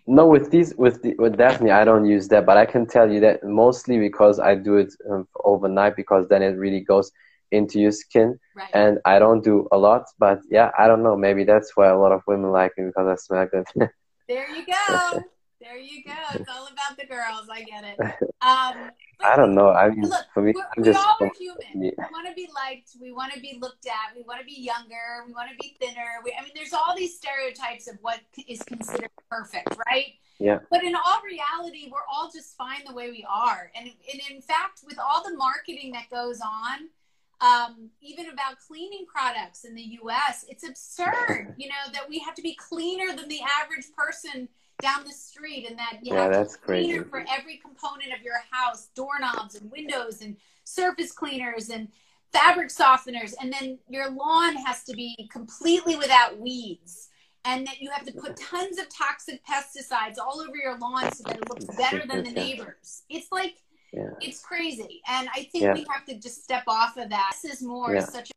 No, 0.05 0.27
with 0.27 0.51
these, 0.51 0.75
with 0.75 1.01
the, 1.01 1.15
with 1.17 1.37
Daphne, 1.37 1.71
I 1.71 1.83
don't 1.85 2.05
use 2.05 2.27
that, 2.27 2.45
but 2.45 2.57
I 2.57 2.65
can 2.65 2.85
tell 2.85 3.09
you 3.11 3.21
that 3.21 3.43
mostly 3.43 3.97
because 3.97 4.37
I 4.39 4.53
do 4.53 4.75
it 4.77 4.93
um, 5.09 5.27
overnight 5.43 5.95
because 5.95 6.27
then 6.27 6.43
it 6.43 6.57
really 6.57 6.81
goes 6.81 7.11
into 7.51 7.79
your 7.79 7.91
skin. 7.91 8.37
Right. 8.55 8.69
And 8.73 8.99
I 9.05 9.17
don't 9.17 9.43
do 9.43 9.67
a 9.71 9.77
lot, 9.77 10.03
but 10.19 10.39
yeah, 10.49 10.71
I 10.77 10.87
don't 10.87 11.03
know. 11.03 11.15
Maybe 11.15 11.45
that's 11.45 11.71
why 11.75 11.87
a 11.87 11.97
lot 11.97 12.11
of 12.11 12.21
women 12.27 12.51
like 12.51 12.73
me 12.77 12.85
because 12.87 13.07
I 13.07 13.15
smell 13.15 13.47
good. 13.47 13.65
there 14.27 14.49
you 14.51 14.65
go. 14.65 15.23
There 15.63 15.77
you 15.77 16.03
go. 16.03 16.11
It's 16.33 16.49
all 16.49 16.67
about 16.67 16.97
the 16.99 17.05
girls. 17.05 17.47
I 17.49 17.63
get 17.63 17.83
it. 17.85 17.99
Um, 18.43 18.91
I 19.21 19.37
don't 19.37 19.55
know. 19.55 19.69
I 19.69 19.89
mean, 19.89 20.01
look, 20.01 20.25
for 20.33 20.43
me, 20.43 20.53
we 20.75 20.83
just 20.83 20.99
all 20.99 21.15
are 21.21 21.31
human. 21.39 21.79
We 21.79 21.93
want 22.11 22.27
to 22.27 22.33
be 22.35 22.49
liked. 22.53 22.89
We 22.99 23.13
want 23.13 23.31
to 23.31 23.39
be 23.39 23.57
looked 23.57 23.87
at. 23.87 24.13
We 24.13 24.23
want 24.23 24.41
to 24.41 24.45
be 24.45 24.59
younger. 24.59 25.23
We 25.25 25.31
want 25.31 25.49
to 25.49 25.55
be 25.55 25.77
thinner. 25.79 26.19
We, 26.25 26.35
I 26.37 26.43
mean, 26.43 26.51
there's 26.53 26.73
all 26.73 26.93
these 26.93 27.15
stereotypes 27.15 27.87
of 27.87 27.99
what 28.01 28.19
is 28.49 28.61
considered 28.63 29.11
perfect, 29.31 29.77
right? 29.87 30.15
Yeah. 30.39 30.59
But 30.69 30.83
in 30.83 30.93
all 30.93 31.21
reality, 31.23 31.89
we're 31.89 32.05
all 32.13 32.29
just 32.29 32.57
fine 32.57 32.81
the 32.85 32.93
way 32.93 33.11
we 33.11 33.25
are. 33.29 33.71
And, 33.77 33.87
and 34.11 34.21
in 34.29 34.41
fact, 34.41 34.81
with 34.85 34.99
all 34.99 35.23
the 35.23 35.37
marketing 35.37 35.93
that 35.93 36.09
goes 36.09 36.41
on, 36.41 36.89
um, 37.39 37.91
even 38.01 38.29
about 38.29 38.59
cleaning 38.59 39.05
products 39.05 39.63
in 39.63 39.73
the 39.73 39.97
US, 40.03 40.43
it's 40.49 40.67
absurd, 40.67 41.55
you 41.57 41.69
know, 41.69 41.93
that 41.93 42.09
we 42.09 42.19
have 42.19 42.35
to 42.35 42.41
be 42.41 42.55
cleaner 42.55 43.15
than 43.15 43.29
the 43.29 43.39
average 43.61 43.85
person 43.95 44.49
down 44.83 45.05
the 45.05 45.13
street 45.13 45.65
and 45.67 45.79
that 45.79 45.99
you 46.03 46.13
yeah, 46.13 46.23
have 46.23 46.33
that's 46.33 46.57
cleaner 46.57 47.03
crazy. 47.03 47.09
for 47.09 47.25
every 47.33 47.57
component 47.57 48.13
of 48.13 48.21
your 48.21 48.35
house, 48.51 48.89
doorknobs 48.93 49.55
and 49.55 49.71
windows 49.71 50.21
and 50.21 50.35
surface 50.65 51.13
cleaners 51.13 51.69
and 51.69 51.87
fabric 52.33 52.67
softeners. 52.67 53.33
And 53.41 53.51
then 53.51 53.79
your 53.87 54.11
lawn 54.11 54.55
has 54.57 54.83
to 54.83 54.93
be 54.93 55.29
completely 55.31 55.95
without 55.95 56.37
weeds. 56.37 57.09
And 57.45 57.67
that 57.67 57.81
you 57.81 57.89
have 57.91 58.05
to 58.05 58.13
put 58.13 58.37
tons 58.37 58.77
of 58.77 58.87
toxic 58.87 59.41
pesticides 59.45 60.17
all 60.17 60.39
over 60.39 60.55
your 60.55 60.77
lawn 60.77 61.11
so 61.11 61.23
that 61.25 61.37
it 61.37 61.49
looks 61.49 61.65
better 61.77 62.05
than 62.05 62.23
the 62.23 62.31
neighbors. 62.31 63.03
It's 63.09 63.27
like, 63.33 63.55
yeah. 63.91 64.11
it's 64.21 64.41
crazy. 64.41 65.01
And 65.09 65.27
I 65.35 65.49
think 65.51 65.63
yeah. 65.63 65.73
we 65.73 65.85
have 65.91 66.05
to 66.05 66.15
just 66.17 66.43
step 66.43 66.63
off 66.67 66.95
of 66.97 67.09
that. 67.09 67.33
This 67.41 67.55
is 67.55 67.61
more 67.61 67.99
such 68.01 68.31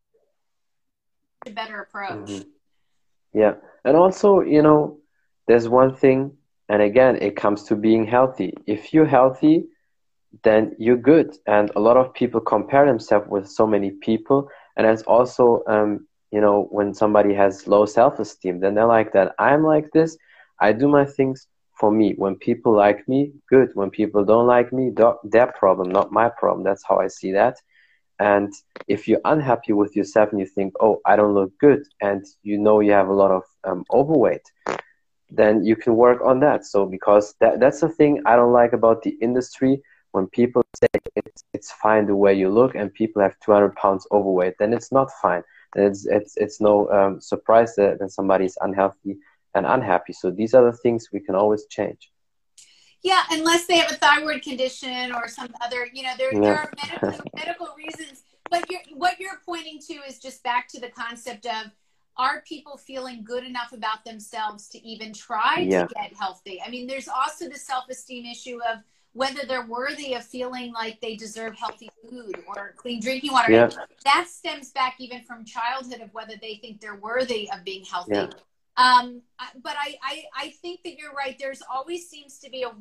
a 1.46 1.50
better 1.50 1.80
approach. 1.80 2.28
Mm-hmm. 2.28 2.48
Yeah. 3.38 3.54
And 3.84 3.96
also, 3.96 4.40
you 4.40 4.62
know, 4.62 4.98
there's 5.46 5.68
one 5.68 5.94
thing, 5.94 6.32
and 6.68 6.82
again, 6.82 7.16
it 7.20 7.36
comes 7.36 7.64
to 7.64 7.76
being 7.76 8.06
healthy. 8.06 8.54
If 8.66 8.92
you're 8.92 9.06
healthy, 9.06 9.66
then 10.42 10.74
you're 10.78 10.96
good. 10.96 11.36
And 11.46 11.70
a 11.76 11.80
lot 11.80 11.96
of 11.96 12.12
people 12.14 12.40
compare 12.40 12.86
themselves 12.86 13.26
with 13.28 13.48
so 13.48 13.66
many 13.66 13.90
people. 13.90 14.48
And 14.76 14.86
it's 14.86 15.02
also, 15.02 15.62
um, 15.68 16.06
you 16.32 16.40
know, 16.40 16.66
when 16.70 16.92
somebody 16.94 17.34
has 17.34 17.66
low 17.66 17.86
self 17.86 18.18
esteem, 18.18 18.60
then 18.60 18.74
they're 18.74 18.86
like 18.86 19.12
that. 19.12 19.34
I'm 19.38 19.62
like 19.62 19.90
this. 19.92 20.16
I 20.60 20.72
do 20.72 20.88
my 20.88 21.04
things 21.04 21.46
for 21.78 21.90
me. 21.90 22.14
When 22.16 22.36
people 22.36 22.74
like 22.74 23.06
me, 23.08 23.32
good. 23.48 23.70
When 23.74 23.90
people 23.90 24.24
don't 24.24 24.46
like 24.46 24.72
me, 24.72 24.92
their 25.24 25.52
problem, 25.52 25.90
not 25.90 26.12
my 26.12 26.28
problem. 26.28 26.64
That's 26.64 26.84
how 26.86 26.98
I 26.98 27.08
see 27.08 27.32
that. 27.32 27.56
And 28.18 28.52
if 28.88 29.06
you're 29.06 29.20
unhappy 29.24 29.72
with 29.74 29.94
yourself 29.94 30.30
and 30.30 30.40
you 30.40 30.46
think, 30.46 30.72
oh, 30.80 31.00
I 31.04 31.16
don't 31.16 31.34
look 31.34 31.52
good, 31.58 31.82
and 32.00 32.24
you 32.42 32.58
know 32.58 32.80
you 32.80 32.92
have 32.92 33.08
a 33.08 33.12
lot 33.12 33.30
of 33.30 33.42
um, 33.64 33.84
overweight, 33.92 34.40
then 35.30 35.64
you 35.64 35.76
can 35.76 35.96
work 35.96 36.20
on 36.22 36.40
that. 36.40 36.64
So 36.64 36.86
because 36.86 37.34
that 37.40 37.60
that's 37.60 37.80
the 37.80 37.88
thing 37.88 38.22
I 38.26 38.36
don't 38.36 38.52
like 38.52 38.72
about 38.72 39.02
the 39.02 39.16
industry 39.20 39.82
when 40.12 40.26
people 40.28 40.62
say 40.80 40.88
it's 41.14 41.44
it's 41.52 41.72
fine 41.72 42.06
the 42.06 42.16
way 42.16 42.32
you 42.34 42.48
look 42.50 42.74
and 42.74 42.92
people 42.92 43.20
have 43.22 43.38
200 43.40 43.74
pounds 43.76 44.06
overweight, 44.12 44.54
then 44.58 44.72
it's 44.72 44.90
not 44.90 45.10
fine. 45.22 45.42
And 45.74 45.84
it's 45.84 46.06
it's 46.06 46.36
it's 46.36 46.60
no 46.60 46.88
um, 46.90 47.20
surprise 47.20 47.74
that, 47.76 47.98
that 47.98 48.10
somebody 48.12 48.46
is 48.46 48.56
unhealthy 48.60 49.18
and 49.54 49.66
unhappy. 49.66 50.12
So 50.12 50.30
these 50.30 50.54
are 50.54 50.64
the 50.64 50.76
things 50.76 51.08
we 51.12 51.20
can 51.20 51.34
always 51.34 51.66
change. 51.66 52.10
Yeah, 53.02 53.22
unless 53.30 53.66
they 53.66 53.76
have 53.76 53.92
a 53.92 53.94
thyroid 53.94 54.42
condition 54.42 55.12
or 55.14 55.28
some 55.28 55.48
other, 55.60 55.86
you 55.92 56.02
know, 56.02 56.14
there, 56.18 56.34
yeah. 56.34 56.40
there 56.40 56.58
are 56.58 56.72
medical, 56.82 57.30
medical 57.36 57.68
reasons. 57.76 58.22
But 58.50 58.70
you're, 58.70 58.80
what 58.94 59.20
you're 59.20 59.40
pointing 59.44 59.80
to 59.88 59.94
is 60.08 60.18
just 60.18 60.42
back 60.42 60.66
to 60.68 60.80
the 60.80 60.88
concept 60.88 61.46
of 61.46 61.70
are 62.18 62.42
people 62.42 62.76
feeling 62.76 63.22
good 63.24 63.44
enough 63.44 63.72
about 63.72 64.04
themselves 64.04 64.68
to 64.68 64.78
even 64.86 65.12
try 65.12 65.58
yeah. 65.58 65.86
to 65.86 65.94
get 65.94 66.14
healthy? 66.14 66.60
I 66.64 66.70
mean, 66.70 66.86
there's 66.86 67.08
also 67.08 67.48
the 67.48 67.58
self 67.58 67.84
esteem 67.90 68.26
issue 68.26 68.58
of 68.72 68.78
whether 69.12 69.46
they're 69.46 69.66
worthy 69.66 70.12
of 70.14 70.24
feeling 70.24 70.72
like 70.72 71.00
they 71.00 71.16
deserve 71.16 71.54
healthy 71.56 71.88
food 72.08 72.44
or 72.46 72.74
clean 72.76 73.00
drinking 73.00 73.32
water. 73.32 73.50
Yeah. 73.50 73.70
That 74.04 74.28
stems 74.28 74.72
back 74.72 74.96
even 74.98 75.22
from 75.22 75.44
childhood 75.44 76.02
of 76.02 76.12
whether 76.12 76.34
they 76.40 76.56
think 76.56 76.80
they're 76.80 76.96
worthy 76.96 77.50
of 77.50 77.64
being 77.64 77.84
healthy. 77.84 78.12
Yeah. 78.12 78.28
Um, 78.76 79.22
but 79.62 79.74
I, 79.78 79.96
I, 80.02 80.24
I 80.36 80.48
think 80.60 80.82
that 80.84 80.98
you're 80.98 81.14
right. 81.14 81.34
There's 81.38 81.62
always 81.72 82.10
seems 82.10 82.38
to 82.40 82.50
be 82.50 82.64
a, 82.64 82.72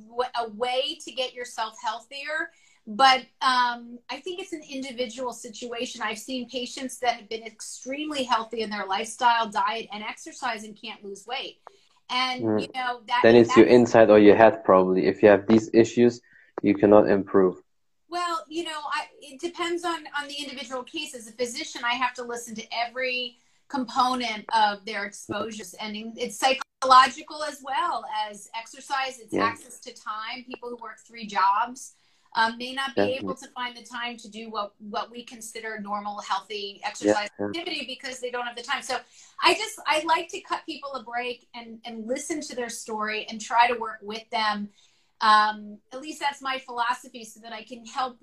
a 0.42 0.50
way 0.50 0.98
to 1.06 1.12
get 1.12 1.34
yourself 1.34 1.76
healthier 1.82 2.52
but 2.88 3.22
um, 3.42 3.98
I 4.10 4.18
think 4.24 4.40
it's 4.40 4.54
an 4.54 4.62
individual 4.70 5.34
situation. 5.34 6.02
I've 6.04 6.20
seen 6.20 6.48
patients 6.48 7.00
that 7.00 7.16
have 7.16 7.30
been 7.30 7.44
extremely 7.44 8.24
healthy 8.24 8.62
in 8.62 8.70
their 8.70 8.86
lifestyle, 8.86 9.50
diet, 9.50 9.88
and 9.92 10.04
exercise 10.04 10.64
and 10.64 10.80
can't 10.80 11.04
lose 11.04 11.26
weight. 11.26 11.58
And 12.12 12.44
mm. 12.44 12.62
you 12.62 12.68
know 12.76 13.02
that 13.08 13.22
then 13.24 13.36
it's 13.36 13.58
your 13.58 13.66
inside 13.66 14.12
or 14.12 14.20
your 14.20 14.36
head 14.36 14.64
probably. 14.64 15.08
If 15.08 15.24
you 15.24 15.30
have 15.30 15.48
these 15.48 15.72
issues, 15.74 16.22
you 16.62 16.76
cannot 16.76 17.10
improve. 17.10 17.58
Well, 18.08 18.46
you 18.48 18.64
know, 18.64 18.80
I, 18.94 19.08
it 19.20 19.42
depends 19.42 19.84
on 19.84 20.06
on 20.16 20.28
the 20.28 20.36
individual 20.36 20.84
case. 20.84 21.16
As 21.16 21.28
a 21.28 21.32
physician, 21.32 21.82
I 21.84 21.94
have 21.94 22.14
to 22.16 22.24
listen 22.24 22.54
to 22.56 22.64
every 22.72 23.38
component 23.68 24.46
of 24.54 24.86
their 24.86 25.06
exposures, 25.06 25.74
and 25.82 25.96
it's 26.16 26.38
psychological 26.38 27.44
as 27.44 27.64
well 27.66 28.06
as 28.30 28.48
exercise. 28.56 29.20
It's 29.20 29.34
yeah. 29.34 29.46
access 29.46 29.80
to 29.80 29.92
time. 29.92 30.46
People 30.48 30.70
who 30.70 30.78
work 30.78 31.00
three 31.08 31.26
jobs 31.26 31.96
um, 32.36 32.58
may 32.58 32.74
not 32.74 32.90
be 32.90 33.02
Definitely. 33.02 33.18
able 33.18 33.36
to 33.36 33.48
find 33.48 33.78
the 33.78 33.84
time 33.84 34.18
to 34.18 34.30
do 34.30 34.50
what, 34.50 34.74
what 34.80 35.10
we 35.10 35.24
consider 35.24 35.80
normal, 35.80 36.20
healthy 36.20 36.82
exercise 36.84 37.30
yeah. 37.40 37.46
activity 37.48 37.86
because 37.88 38.20
they 38.20 38.30
don't 38.30 38.46
have 38.46 38.58
the 38.58 38.62
time. 38.62 38.84
So 38.84 38.98
I 39.42 39.54
just, 39.54 39.80
I 39.88 40.04
like 40.06 40.28
to 40.30 40.42
cut 40.42 40.66
people 40.66 40.92
a 40.94 41.04
break 41.04 41.48
and, 41.56 41.80
and 41.86 42.06
listen 42.06 42.42
to 42.42 42.56
their 42.56 42.70
story 42.70 43.26
and 43.30 43.40
try 43.40 43.68
to 43.68 43.80
work 43.80 44.00
with 44.02 44.30
them. 44.32 44.70
Um, 45.22 45.78
at 45.94 46.02
least 46.02 46.20
that's 46.20 46.42
my 46.42 46.60
philosophy 46.60 47.24
so 47.24 47.40
that 47.40 47.54
I 47.54 47.64
can 47.64 47.86
help 47.86 48.18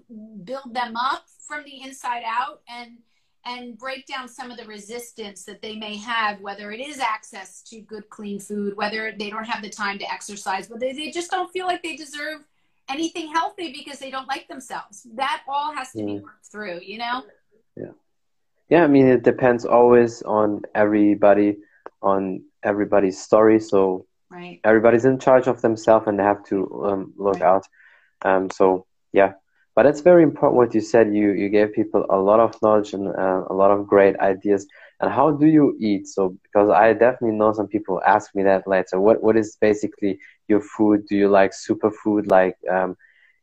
build 0.44 0.74
them 0.74 0.94
up 0.94 1.24
from 1.46 1.64
the 1.64 1.80
inside 1.80 2.22
out 2.26 2.60
and, 2.68 2.98
and 3.46 3.78
break 3.78 4.06
down 4.06 4.28
some 4.28 4.50
of 4.50 4.58
the 4.58 4.66
resistance 4.66 5.44
that 5.44 5.62
they 5.62 5.74
may 5.74 5.96
have, 5.96 6.38
whether 6.42 6.70
it 6.70 6.80
is 6.80 7.00
access 7.00 7.62
to 7.62 7.80
good, 7.80 8.10
clean 8.10 8.38
food, 8.38 8.76
whether 8.76 9.14
they 9.18 9.30
don't 9.30 9.46
have 9.46 9.62
the 9.62 9.70
time 9.70 9.98
to 9.98 10.12
exercise, 10.12 10.68
whether 10.68 10.92
they 10.92 11.10
just 11.10 11.30
don't 11.30 11.50
feel 11.50 11.66
like 11.66 11.82
they 11.82 11.96
deserve 11.96 12.42
anything 12.92 13.32
healthy 13.32 13.72
because 13.72 13.98
they 13.98 14.10
don't 14.10 14.28
like 14.28 14.48
themselves. 14.48 15.06
That 15.14 15.42
all 15.48 15.74
has 15.74 15.92
to 15.92 15.98
mm. 15.98 16.06
be 16.06 16.20
worked 16.20 16.46
through, 16.50 16.80
you 16.82 16.98
know? 16.98 17.24
Yeah. 17.76 17.92
Yeah, 18.68 18.84
I 18.84 18.86
mean 18.86 19.06
it 19.06 19.22
depends 19.22 19.64
always 19.64 20.22
on 20.22 20.62
everybody 20.74 21.58
on 22.02 22.42
everybody's 22.62 23.20
story. 23.22 23.60
So 23.60 24.06
right. 24.30 24.60
everybody's 24.64 25.04
in 25.04 25.18
charge 25.18 25.46
of 25.46 25.60
themselves 25.60 26.06
and 26.06 26.18
they 26.18 26.22
have 26.22 26.44
to 26.46 26.84
um, 26.84 27.12
look 27.16 27.34
right. 27.34 27.42
out. 27.42 27.66
Um, 28.24 28.50
so 28.50 28.86
yeah, 29.12 29.32
but 29.74 29.86
it's 29.86 30.00
very 30.00 30.22
important 30.22 30.56
what 30.56 30.74
you 30.74 30.80
said. 30.80 31.14
You 31.14 31.32
you 31.32 31.48
gave 31.48 31.72
people 31.72 32.04
a 32.10 32.16
lot 32.16 32.40
of 32.40 32.60
knowledge 32.62 32.92
and 32.92 33.08
uh, 33.08 33.44
a 33.48 33.54
lot 33.54 33.70
of 33.70 33.86
great 33.86 34.18
ideas. 34.20 34.66
And 35.00 35.10
how 35.10 35.32
do 35.32 35.46
you 35.46 35.76
eat? 35.80 36.06
So 36.06 36.36
because 36.42 36.70
I 36.70 36.92
definitely 36.92 37.36
know 37.36 37.52
some 37.52 37.68
people 37.68 38.00
ask 38.06 38.34
me 38.34 38.42
that 38.44 38.66
later. 38.66 39.00
What 39.00 39.22
what 39.22 39.36
is 39.36 39.56
basically 39.60 40.20
your 40.48 40.60
food? 40.60 41.06
Do 41.08 41.16
you 41.16 41.28
like 41.28 41.52
superfood 41.52 42.30
like 42.30 42.56
um, 42.70 42.96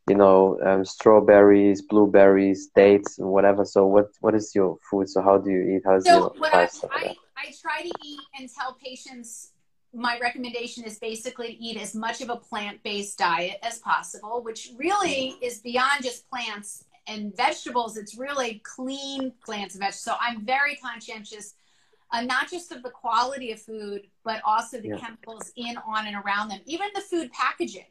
you 0.08 0.16
know 0.16 0.58
um, 0.64 0.84
strawberries, 0.84 1.82
blueberries, 1.82 2.68
dates, 2.74 3.18
and 3.18 3.28
whatever? 3.28 3.64
So 3.64 3.86
what 3.86 4.08
what 4.20 4.34
is 4.34 4.54
your 4.54 4.78
food? 4.90 5.08
So 5.08 5.22
how 5.22 5.38
do 5.38 5.50
you 5.50 5.76
eat? 5.76 5.82
How's 5.84 6.06
so 6.06 6.16
your 6.16 6.28
what 6.38 6.54
I, 6.54 6.68
I, 6.92 7.16
I 7.36 7.54
try 7.60 7.82
to 7.82 7.92
eat 8.02 8.20
and 8.38 8.48
tell 8.48 8.76
patients 8.82 9.52
my 9.92 10.18
recommendation 10.20 10.84
is 10.84 10.98
basically 10.98 11.48
to 11.48 11.62
eat 11.62 11.76
as 11.76 11.94
much 11.94 12.20
of 12.20 12.30
a 12.30 12.36
plant-based 12.36 13.18
diet 13.18 13.58
as 13.62 13.78
possible, 13.78 14.42
which 14.42 14.70
really 14.76 15.34
is 15.42 15.58
beyond 15.58 16.04
just 16.04 16.28
plants 16.30 16.84
and 17.08 17.36
vegetables. 17.36 17.96
It's 17.96 18.16
really 18.16 18.62
clean 18.64 19.32
plants 19.44 19.74
and 19.74 19.82
vegetables. 19.82 20.02
So 20.02 20.14
I'm 20.20 20.44
very 20.44 20.76
conscientious 20.76 21.54
uh, 22.12 22.22
not 22.22 22.50
just 22.50 22.72
of 22.72 22.82
the 22.82 22.90
quality 22.90 23.52
of 23.52 23.60
food, 23.60 24.02
but 24.24 24.40
also 24.44 24.80
the 24.80 24.88
yeah. 24.88 24.96
chemicals 24.96 25.52
in, 25.56 25.76
on, 25.86 26.06
and 26.06 26.16
around 26.16 26.48
them. 26.48 26.60
Even 26.66 26.88
the 26.94 27.00
food 27.00 27.30
packaging. 27.32 27.86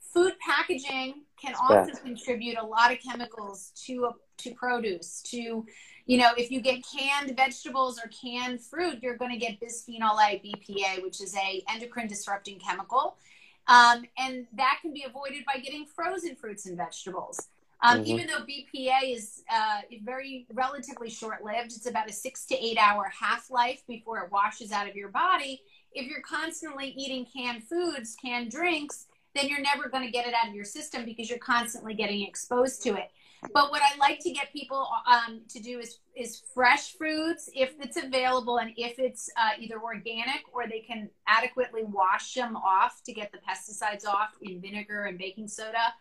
Food 0.00 0.32
packaging 0.44 1.22
can 1.40 1.54
also 1.54 1.92
contribute 2.02 2.58
a 2.58 2.66
lot 2.66 2.92
of 2.92 2.98
chemicals 3.00 3.72
to 3.86 4.06
a, 4.06 4.12
to 4.38 4.52
produce. 4.54 5.22
To 5.30 5.64
you 6.06 6.18
know, 6.18 6.30
if 6.36 6.50
you 6.50 6.60
get 6.60 6.82
canned 6.84 7.36
vegetables 7.36 8.00
or 8.00 8.10
canned 8.10 8.60
fruit, 8.60 8.98
you're 9.00 9.16
going 9.16 9.30
to 9.30 9.36
get 9.36 9.60
bisphenol 9.60 10.18
A, 10.18 10.42
BPA, 10.44 11.02
which 11.04 11.20
is 11.20 11.36
a 11.36 11.62
endocrine 11.72 12.08
disrupting 12.08 12.58
chemical, 12.58 13.16
um, 13.68 14.02
and 14.18 14.48
that 14.54 14.78
can 14.82 14.92
be 14.92 15.04
avoided 15.04 15.44
by 15.44 15.60
getting 15.60 15.86
frozen 15.86 16.34
fruits 16.34 16.66
and 16.66 16.76
vegetables. 16.76 17.48
Um, 17.82 17.98
mm-hmm. 17.98 18.06
Even 18.06 18.26
though 18.26 18.44
BPA 18.44 19.14
is 19.14 19.42
uh, 19.50 19.80
very 20.02 20.46
relatively 20.52 21.08
short 21.08 21.42
lived, 21.42 21.72
it's 21.72 21.86
about 21.86 22.10
a 22.10 22.12
six 22.12 22.44
to 22.46 22.64
eight 22.64 22.78
hour 22.78 23.10
half 23.18 23.50
life 23.50 23.82
before 23.86 24.18
it 24.18 24.30
washes 24.30 24.70
out 24.70 24.88
of 24.88 24.94
your 24.94 25.08
body. 25.08 25.62
If 25.92 26.06
you're 26.06 26.20
constantly 26.20 26.88
eating 26.96 27.26
canned 27.34 27.64
foods, 27.64 28.16
canned 28.22 28.50
drinks, 28.50 29.06
then 29.34 29.48
you're 29.48 29.60
never 29.60 29.88
going 29.88 30.04
to 30.04 30.10
get 30.10 30.26
it 30.26 30.34
out 30.34 30.48
of 30.48 30.54
your 30.54 30.64
system 30.64 31.04
because 31.04 31.30
you're 31.30 31.38
constantly 31.38 31.94
getting 31.94 32.26
exposed 32.26 32.82
to 32.82 32.90
it. 32.90 33.10
But 33.54 33.70
what 33.70 33.80
I 33.80 33.96
like 33.98 34.18
to 34.20 34.30
get 34.30 34.52
people 34.52 34.86
um, 35.06 35.40
to 35.48 35.60
do 35.60 35.78
is 35.78 35.98
is 36.14 36.42
fresh 36.52 36.92
fruits 36.98 37.48
if 37.54 37.72
it's 37.80 37.96
available 37.96 38.58
and 38.58 38.72
if 38.76 38.98
it's 38.98 39.30
uh, 39.38 39.52
either 39.58 39.80
organic 39.80 40.42
or 40.52 40.66
they 40.66 40.80
can 40.80 41.08
adequately 41.26 41.84
wash 41.84 42.34
them 42.34 42.56
off 42.56 43.02
to 43.04 43.12
get 43.14 43.32
the 43.32 43.38
pesticides 43.38 44.06
off 44.06 44.36
in 44.42 44.60
vinegar 44.60 45.04
and 45.04 45.16
baking 45.16 45.48
soda. 45.48 45.94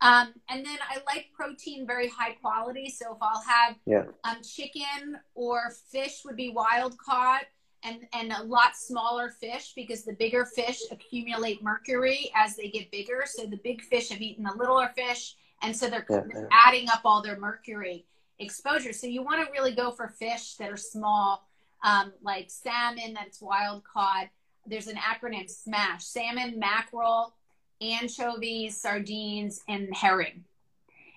Um, 0.00 0.32
and 0.48 0.64
then 0.64 0.78
I 0.88 0.98
like 1.12 1.26
protein 1.34 1.86
very 1.86 2.08
high 2.08 2.32
quality. 2.32 2.88
So 2.88 3.14
if 3.14 3.18
I'll 3.20 3.42
have 3.42 3.76
yeah. 3.84 4.04
um, 4.24 4.42
chicken 4.42 5.18
or 5.34 5.72
fish 5.90 6.22
would 6.24 6.36
be 6.36 6.50
wild 6.50 6.96
caught 6.98 7.42
and, 7.82 8.06
and 8.12 8.32
a 8.32 8.42
lot 8.44 8.76
smaller 8.76 9.30
fish 9.30 9.72
because 9.74 10.04
the 10.04 10.12
bigger 10.12 10.44
fish 10.44 10.82
accumulate 10.90 11.62
mercury 11.62 12.30
as 12.36 12.56
they 12.56 12.68
get 12.68 12.90
bigger. 12.90 13.24
So 13.26 13.46
the 13.46 13.58
big 13.58 13.82
fish 13.82 14.10
have 14.10 14.20
eaten 14.20 14.44
the 14.44 14.52
littler 14.56 14.90
fish. 14.94 15.36
And 15.62 15.76
so 15.76 15.90
they're, 15.90 16.06
yeah, 16.08 16.22
yeah. 16.32 16.44
adding 16.52 16.88
up 16.88 17.00
all 17.04 17.20
their 17.20 17.38
mercury 17.38 18.06
exposure. 18.38 18.92
So 18.92 19.08
you 19.08 19.22
want 19.22 19.44
to 19.44 19.50
really 19.50 19.74
go 19.74 19.90
for 19.90 20.08
fish 20.08 20.54
that 20.56 20.70
are 20.70 20.76
small, 20.76 21.44
um, 21.82 22.12
like 22.22 22.50
salmon 22.50 23.14
that's 23.14 23.40
wild 23.40 23.82
caught. 23.82 24.28
There's 24.66 24.86
an 24.86 24.96
acronym 24.96 25.50
SMASH 25.50 26.04
salmon, 26.04 26.58
mackerel, 26.58 27.34
anchovies, 27.80 28.80
sardines, 28.80 29.62
and 29.68 29.94
herring. 29.94 30.44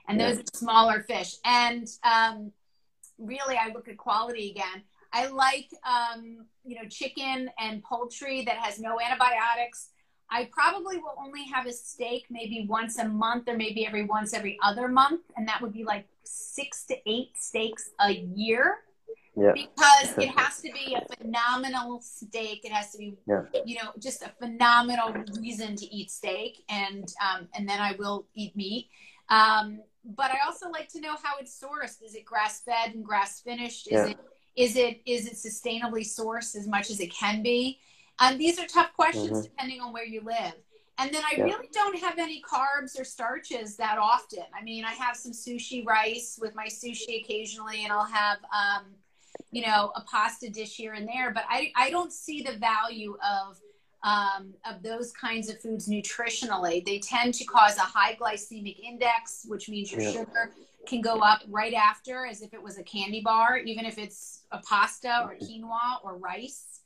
And 0.07 0.19
those 0.19 0.37
yeah. 0.37 0.41
are 0.41 0.57
smaller 0.57 1.01
fish. 1.01 1.35
And 1.45 1.87
um, 2.03 2.51
really, 3.17 3.55
I 3.55 3.71
look 3.73 3.87
at 3.87 3.97
quality 3.97 4.51
again. 4.51 4.83
I 5.13 5.27
like, 5.27 5.69
um, 5.85 6.45
you 6.63 6.75
know, 6.75 6.87
chicken 6.89 7.49
and 7.59 7.83
poultry 7.83 8.43
that 8.45 8.57
has 8.57 8.79
no 8.79 8.99
antibiotics. 8.99 9.89
I 10.29 10.49
probably 10.51 10.97
will 10.97 11.15
only 11.19 11.43
have 11.45 11.65
a 11.65 11.73
steak 11.73 12.27
maybe 12.29 12.65
once 12.67 12.97
a 12.97 13.07
month 13.07 13.49
or 13.49 13.57
maybe 13.57 13.85
every 13.85 14.05
once 14.05 14.33
every 14.33 14.57
other 14.63 14.87
month. 14.87 15.21
And 15.35 15.47
that 15.47 15.61
would 15.61 15.73
be 15.73 15.83
like 15.83 16.07
six 16.23 16.85
to 16.85 16.95
eight 17.05 17.31
steaks 17.35 17.89
a 17.99 18.11
year 18.11 18.77
yeah. 19.41 19.51
because 19.53 20.17
it 20.17 20.29
has 20.37 20.61
to 20.61 20.71
be 20.71 20.95
a 20.95 21.15
phenomenal 21.15 22.01
steak. 22.01 22.63
It 22.63 22.71
has 22.71 22.91
to 22.91 22.97
be, 22.97 23.17
yeah. 23.27 23.43
you 23.65 23.75
know, 23.75 23.91
just 23.99 24.21
a 24.21 24.29
phenomenal 24.39 25.13
reason 25.39 25.75
to 25.75 25.85
eat 25.85 26.11
steak, 26.11 26.63
and 26.69 27.11
um, 27.21 27.47
and 27.55 27.67
then 27.67 27.79
I 27.79 27.95
will 27.97 28.25
eat 28.35 28.55
meat. 28.55 28.89
Um, 29.29 29.81
but 30.03 30.31
I 30.31 30.37
also 30.45 30.69
like 30.69 30.89
to 30.89 31.01
know 31.01 31.15
how 31.21 31.37
it's 31.39 31.59
sourced. 31.59 32.03
Is 32.03 32.15
it 32.15 32.25
grass 32.25 32.61
fed 32.61 32.95
and 32.95 33.03
grass 33.03 33.41
finished? 33.41 33.87
Is 33.87 33.93
yeah. 33.93 34.05
it 34.07 34.17
is 34.55 34.75
it 34.75 35.01
is 35.05 35.27
it 35.27 35.33
sustainably 35.33 36.05
sourced 36.05 36.55
as 36.55 36.67
much 36.67 36.89
as 36.89 36.99
it 36.99 37.13
can 37.13 37.41
be? 37.41 37.79
Um, 38.19 38.37
these 38.37 38.59
are 38.59 38.67
tough 38.67 38.93
questions 38.93 39.31
mm-hmm. 39.31 39.41
depending 39.41 39.81
on 39.81 39.93
where 39.93 40.05
you 40.05 40.21
live. 40.21 40.53
And 40.97 41.11
then 41.11 41.23
I 41.23 41.35
yeah. 41.37 41.43
really 41.45 41.69
don't 41.73 41.97
have 41.99 42.19
any 42.19 42.43
carbs 42.43 42.99
or 42.99 43.03
starches 43.03 43.75
that 43.77 43.97
often. 43.97 44.43
I 44.53 44.63
mean, 44.63 44.85
I 44.85 44.91
have 44.91 45.15
some 45.15 45.31
sushi 45.31 45.83
rice 45.83 46.37
with 46.39 46.53
my 46.53 46.67
sushi 46.67 47.23
occasionally, 47.23 47.83
and 47.83 47.91
I'll 47.91 48.05
have 48.05 48.37
um, 48.53 48.85
you 49.51 49.61
know, 49.65 49.91
a 49.95 50.01
pasta 50.01 50.49
dish 50.49 50.75
here 50.75 50.93
and 50.93 51.07
there. 51.07 51.31
But 51.31 51.43
I, 51.49 51.71
I 51.75 51.89
don't 51.89 52.11
see 52.11 52.41
the 52.41 52.57
value 52.57 53.17
of 53.23 53.59
um, 54.03 54.53
of 54.65 54.81
those 54.81 55.11
kinds 55.11 55.49
of 55.49 55.59
foods 55.61 55.87
nutritionally. 55.87 56.83
They 56.83 56.99
tend 56.99 57.35
to 57.35 57.45
cause 57.45 57.77
a 57.77 57.81
high 57.81 58.15
glycemic 58.15 58.79
index, 58.79 59.45
which 59.47 59.69
means 59.69 59.91
your 59.91 60.01
yeah. 60.01 60.11
sugar 60.11 60.51
can 60.87 61.01
go 61.01 61.19
up 61.19 61.41
right 61.47 61.73
after 61.73 62.25
as 62.25 62.41
if 62.41 62.53
it 62.53 62.61
was 62.61 62.79
a 62.79 62.83
candy 62.83 63.21
bar, 63.21 63.57
even 63.57 63.85
if 63.85 63.99
it's 63.99 64.41
a 64.51 64.57
pasta 64.59 65.23
or 65.23 65.35
quinoa 65.35 66.03
or 66.03 66.17
rice. 66.17 66.79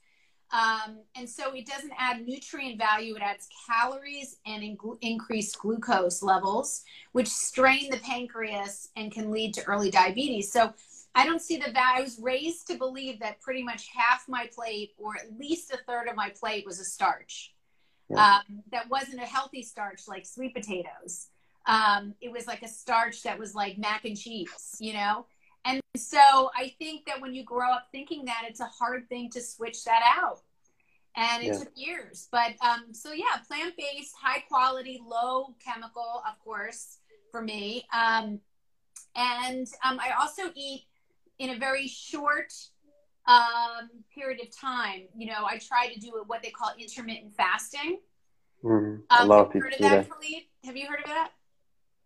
Um, 0.52 1.00
and 1.16 1.30
so 1.30 1.54
it 1.54 1.66
doesn't 1.66 1.94
add 1.98 2.26
nutrient 2.26 2.78
value, 2.78 3.16
it 3.16 3.22
adds 3.22 3.48
calories 3.68 4.38
and 4.46 4.64
in- 4.64 4.78
increased 5.02 5.58
glucose 5.60 6.22
levels, 6.22 6.84
which 7.14 7.28
strain 7.28 7.90
the 7.90 7.98
pancreas 7.98 8.90
and 8.96 9.12
can 9.12 9.32
lead 9.32 9.54
to 9.56 9.64
early 9.64 9.90
diabetes. 9.90 10.52
So 10.52 10.74
I 11.16 11.26
don't 11.26 11.42
see 11.42 11.56
the 11.56 11.72
value. 11.72 12.00
I 12.00 12.02
was 12.02 12.20
raised 12.22 12.68
to 12.68 12.78
believe 12.78 13.20
that 13.22 13.40
pretty 13.40 13.64
much 13.64 13.90
half 13.96 14.26
my 14.28 14.50
plate, 14.54 14.92
or 14.98 15.16
at 15.16 15.40
least 15.40 15.72
a 15.72 15.78
third 15.88 16.10
of 16.10 16.16
my 16.16 16.30
plate, 16.30 16.66
was 16.66 16.80
a 16.80 16.84
starch. 16.84 17.54
Yeah. 18.10 18.40
Um, 18.48 18.64
that 18.72 18.90
wasn't 18.90 19.22
a 19.22 19.26
healthy 19.26 19.64
starch 19.64 20.02
like 20.08 20.26
sweet 20.26 20.54
potatoes. 20.54 21.28
Um, 21.66 22.14
it 22.22 22.32
was 22.32 22.46
like 22.46 22.62
a 22.62 22.68
starch 22.68 23.24
that 23.24 23.40
was 23.40 23.56
like 23.56 23.78
mac 23.78 24.06
and 24.06 24.18
cheese, 24.18 24.76
you 24.80 24.94
know? 24.94 25.26
And 25.64 25.82
so 25.96 26.52
I 26.56 26.76
think 26.78 27.06
that 27.06 27.20
when 27.22 27.34
you 27.34 27.44
grow 27.44 27.72
up 27.72 27.88
thinking 27.92 28.26
that, 28.26 28.44
it's 28.48 28.60
a 28.60 28.66
hard 28.66 29.10
thing 29.10 29.32
to 29.32 29.42
switch 29.42 29.84
that 29.86 30.04
out. 30.06 30.42
And 31.16 31.44
it 31.44 31.48
yeah. 31.48 31.60
took 31.60 31.72
years. 31.76 32.28
But 32.32 32.56
um, 32.62 32.94
so, 32.94 33.14
yeah, 33.14 33.38
plant 33.48 33.74
based, 33.78 34.14
high 34.22 34.42
quality, 34.42 35.02
low 35.04 35.56
chemical, 35.66 36.22
of 36.30 36.38
course, 36.44 36.98
for 37.32 37.42
me. 37.42 37.88
Um, 37.92 38.42
and 39.16 39.66
um, 39.84 40.00
I 40.00 40.12
also 40.20 40.52
eat 40.56 40.84
in 41.40 41.52
a 41.52 41.58
very 41.58 41.88
short 41.88 42.54
um, 43.28 43.90
period 44.14 44.42
of 44.42 44.56
time. 44.56 45.04
You 45.16 45.28
know, 45.28 45.46
I 45.46 45.58
try 45.58 45.94
to 45.94 46.00
do 46.00 46.24
what 46.28 46.44
they 46.44 46.50
call 46.52 46.72
intermittent 46.78 47.34
fasting. 47.36 48.00
Mm-hmm. 48.64 49.02
A 49.12 49.22
um, 49.22 49.28
lot 49.28 49.46
of 49.46 49.52
people 49.52 49.70
do 49.70 49.84
that. 49.84 50.08
that. 50.08 50.42
Have 50.66 50.78
you 50.78 50.88
heard 50.88 51.00
of 51.00 51.08
that? 51.08 51.32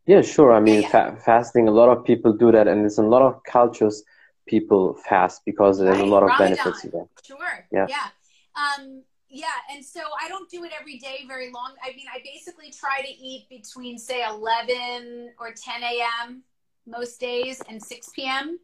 Yeah, 0.06 0.22
sure. 0.22 0.54
I 0.54 0.60
mean, 0.60 0.82
yeah, 0.82 0.90
yeah. 0.94 1.12
Fa- 1.12 1.18
fasting. 1.24 1.68
A 1.68 1.72
lot 1.72 1.90
of 1.90 2.04
people 2.04 2.34
do 2.34 2.52
that, 2.52 2.68
and 2.68 2.82
there's 2.82 2.98
a 2.98 3.04
lot 3.04 3.22
of 3.22 3.44
cultures 3.44 4.04
people 4.48 4.96
fast 5.08 5.44
because 5.46 5.78
there's 5.78 6.00
right. 6.00 6.08
a 6.08 6.10
lot 6.10 6.24
of 6.24 6.30
Ramadan. 6.30 6.56
benefits 6.56 6.82
to 6.82 6.90
that. 6.90 7.08
Sure. 7.24 7.68
Yeah. 7.72 7.86
Yeah. 7.88 8.08
Um, 8.56 9.04
yeah, 9.30 9.46
and 9.72 9.86
so 9.86 10.00
I 10.20 10.28
don't 10.28 10.50
do 10.50 10.64
it 10.64 10.72
every 10.78 10.98
day 10.98 11.24
very 11.28 11.52
long. 11.52 11.74
I 11.84 11.90
mean, 11.96 12.08
I 12.12 12.20
basically 12.24 12.72
try 12.72 13.02
to 13.02 13.08
eat 13.08 13.48
between 13.48 14.00
say 14.00 14.26
11 14.28 15.34
or 15.40 15.54
10 15.54 15.84
a.m. 15.84 16.42
most 16.88 17.20
days 17.20 17.62
and 17.70 17.82
6 17.82 18.10
p.m. 18.16 18.58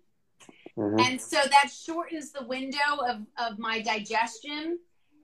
Mm-hmm. 0.77 0.99
And 0.99 1.21
so 1.21 1.37
that 1.37 1.71
shortens 1.71 2.31
the 2.31 2.45
window 2.45 2.77
of, 3.07 3.21
of 3.37 3.59
my 3.59 3.81
digestion 3.81 4.79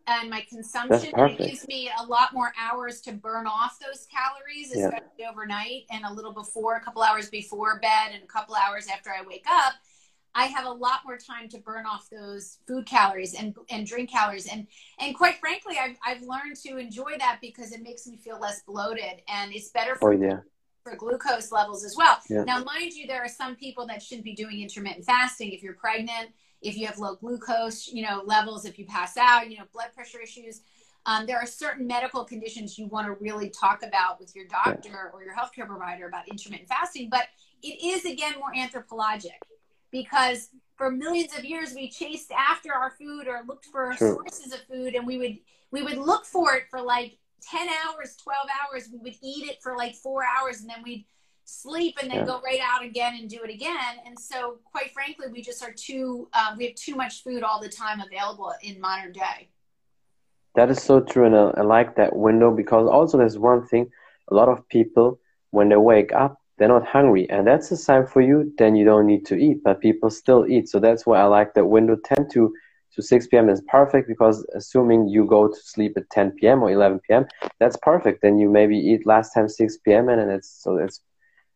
and 0.08 0.30
my 0.30 0.46
consumption. 0.50 1.12
It 1.16 1.38
gives 1.38 1.68
me 1.68 1.92
a 2.00 2.06
lot 2.06 2.34
more 2.34 2.54
hours 2.60 3.02
to 3.02 3.12
burn 3.12 3.48
off 3.48 3.78
those 3.80 4.08
calories, 4.08 4.72
especially 4.72 5.08
yeah. 5.20 5.30
overnight 5.30 5.84
and 5.92 6.06
a 6.06 6.14
little 6.14 6.34
before, 6.34 6.76
a 6.76 6.82
couple 6.82 7.02
hours 7.04 7.30
before 7.30 7.80
bed 7.80 8.12
and 8.14 8.24
a 8.24 8.28
couple 8.28 8.56
hours 8.56 8.88
after 8.88 9.10
I 9.10 9.24
wake 9.26 9.46
up. 9.50 9.74
I 10.34 10.46
have 10.46 10.66
a 10.66 10.72
lot 10.72 11.02
more 11.06 11.18
time 11.18 11.50
to 11.50 11.58
burn 11.58 11.86
off 11.86 12.10
those 12.10 12.60
food 12.66 12.86
calories 12.86 13.34
and, 13.34 13.54
and 13.70 13.86
drink 13.86 14.10
calories. 14.10 14.48
And, 14.48 14.66
and 15.00 15.14
quite 15.14 15.40
frankly, 15.40 15.76
I've, 15.78 15.98
I've 16.06 16.22
learned 16.22 16.56
to 16.66 16.78
enjoy 16.78 17.18
that 17.20 17.40
because 17.42 17.74
it 17.74 17.84
makes 17.84 18.08
me 18.08 18.16
feel 18.16 18.40
less 18.40 18.62
bloated 18.64 19.22
and 19.28 19.54
it's 19.54 19.70
better 19.72 19.96
for 19.96 20.14
oh, 20.14 20.18
yeah 20.18 20.40
for 20.84 20.96
glucose 20.96 21.52
levels 21.52 21.84
as 21.84 21.96
well. 21.96 22.18
Yeah. 22.30 22.44
Now, 22.44 22.64
mind 22.64 22.94
you, 22.94 23.08
there 23.08 23.24
are 23.24 23.30
some 23.30 23.56
people 23.56 23.86
that 23.88 24.02
shouldn't 24.02 24.26
be 24.26 24.34
doing 24.34 24.62
intermittent 24.62 25.06
fasting. 25.06 25.52
If 25.52 25.62
you're 25.62 25.74
pregnant, 25.74 26.30
if 26.62 26.78
you 26.78 26.86
have 26.88 26.98
low 26.98 27.16
glucose, 27.16 27.88
you 27.88 28.04
know, 28.04 28.24
levels, 28.26 28.66
if 28.66 28.78
you 28.80 28.86
pass 28.86 29.18
out, 29.18 29.50
you 29.50 29.58
know, 29.58 29.66
blood 29.74 29.90
pressure 29.94 30.20
issues. 30.22 30.62
Um, 31.08 31.26
there 31.26 31.38
are 31.38 31.48
certain 31.48 31.88
medical 31.88 32.24
conditions 32.24 32.78
you 32.78 32.86
want 32.86 33.08
to 33.08 33.14
really 33.14 33.50
talk 33.50 33.82
about 33.84 34.20
with 34.20 34.36
your 34.36 34.46
doctor 34.46 34.90
yeah. 34.90 35.18
or 35.18 35.24
your 35.24 35.34
healthcare 35.34 35.66
provider 35.66 36.08
about 36.08 36.28
intermittent 36.28 36.70
fasting. 36.70 37.10
But 37.10 37.28
it 37.64 37.84
is 37.84 38.06
again 38.06 38.34
more 38.38 38.56
anthropologic 38.56 39.42
because 39.92 40.50
for 40.78 40.92
millions 40.92 41.36
of 41.36 41.44
years 41.44 41.74
we 41.74 41.90
chased 41.90 42.32
after 42.32 42.72
our 42.74 42.92
food 42.92 43.28
or 43.28 43.42
looked 43.48 43.66
for 43.66 43.94
True. 43.98 44.14
sources 44.14 44.54
of 44.54 44.62
food, 44.72 44.94
and 44.94 45.08
we 45.08 45.18
would 45.18 45.40
we 45.72 45.82
would 45.82 45.98
look 45.98 46.26
for 46.26 46.54
it 46.54 46.66
for 46.70 46.82
like 46.82 47.18
10 47.42 47.68
hours, 47.68 48.16
12 48.18 48.48
hours. 48.62 48.90
We 48.92 49.00
would 49.00 49.16
eat 49.22 49.50
it 49.50 49.62
for 49.62 49.76
like 49.76 49.96
four 49.96 50.24
hours 50.24 50.62
and 50.62 50.70
then 50.70 50.84
we'd 50.84 51.06
sleep 51.46 51.98
and 52.02 52.10
then 52.10 52.20
yeah. 52.20 52.26
go 52.26 52.42
right 52.42 52.60
out 52.64 52.84
again 52.84 53.16
and 53.20 53.30
do 53.30 53.42
it 53.44 53.50
again. 53.50 53.98
And 54.06 54.18
so, 54.18 54.60
quite 54.64 54.92
frankly, 54.92 55.28
we 55.32 55.42
just 55.42 55.64
are 55.64 55.74
too, 55.74 56.30
um, 56.34 56.58
we 56.58 56.68
have 56.68 56.76
too 56.76 56.96
much 56.96 57.24
food 57.24 57.44
all 57.44 57.62
the 57.62 57.70
time 57.70 58.02
available 58.02 58.54
in 58.62 58.80
modern 58.80 59.12
day. 59.12 59.50
That 60.56 60.70
is 60.70 60.82
so 60.82 61.00
true. 61.00 61.26
And 61.26 61.36
I, 61.36 61.52
I 61.58 61.62
like 61.62 61.96
that 61.96 62.16
window 62.16 62.52
because 62.52 62.88
also 62.90 63.18
there's 63.18 63.38
one 63.38 63.66
thing 63.68 63.90
a 64.30 64.36
lot 64.36 64.50
of 64.50 64.68
people, 64.70 65.20
when 65.52 65.70
they 65.70 65.76
wake 65.76 66.14
up, 66.14 66.42
they're 66.58 66.70
not 66.70 66.88
hungry. 66.88 67.30
And 67.30 67.46
that's 67.46 67.72
a 67.72 67.78
sign 67.78 68.08
for 68.08 68.22
you, 68.22 68.54
then 68.58 68.76
you 68.76 68.86
don't 68.86 69.08
need 69.08 69.26
to 69.28 69.36
eat. 69.36 69.64
But 69.64 69.82
people 69.82 70.10
still 70.10 70.48
eat. 70.48 70.70
So 70.70 70.80
that's 70.80 71.06
why 71.06 71.20
I 71.20 71.26
like 71.26 71.54
that 71.56 71.66
window 71.66 71.96
10 71.96 72.30
to 72.30 72.54
to 72.96 73.02
6 73.02 73.28
p.m. 73.28 73.50
is 73.50 73.62
perfect 73.68 74.08
because 74.08 74.46
assuming 74.56 75.08
you 75.08 75.26
go 75.26 75.48
to 75.48 75.56
sleep 75.56 75.94
at 75.98 76.10
10 76.10 76.32
p.m. 76.32 76.64
or 76.64 76.72
11 76.72 77.00
p.m., 77.08 77.26
that's 77.60 77.78
perfect. 77.82 78.22
Then 78.22 78.38
you 78.38 78.50
maybe 78.50 78.78
eat 78.78 79.06
last 79.06 79.34
time 79.34 79.48
6 79.48 79.78
p.m. 79.78 80.10
and 80.10 80.32
it's 80.32 80.62
so 80.64 80.78
it's 80.78 81.02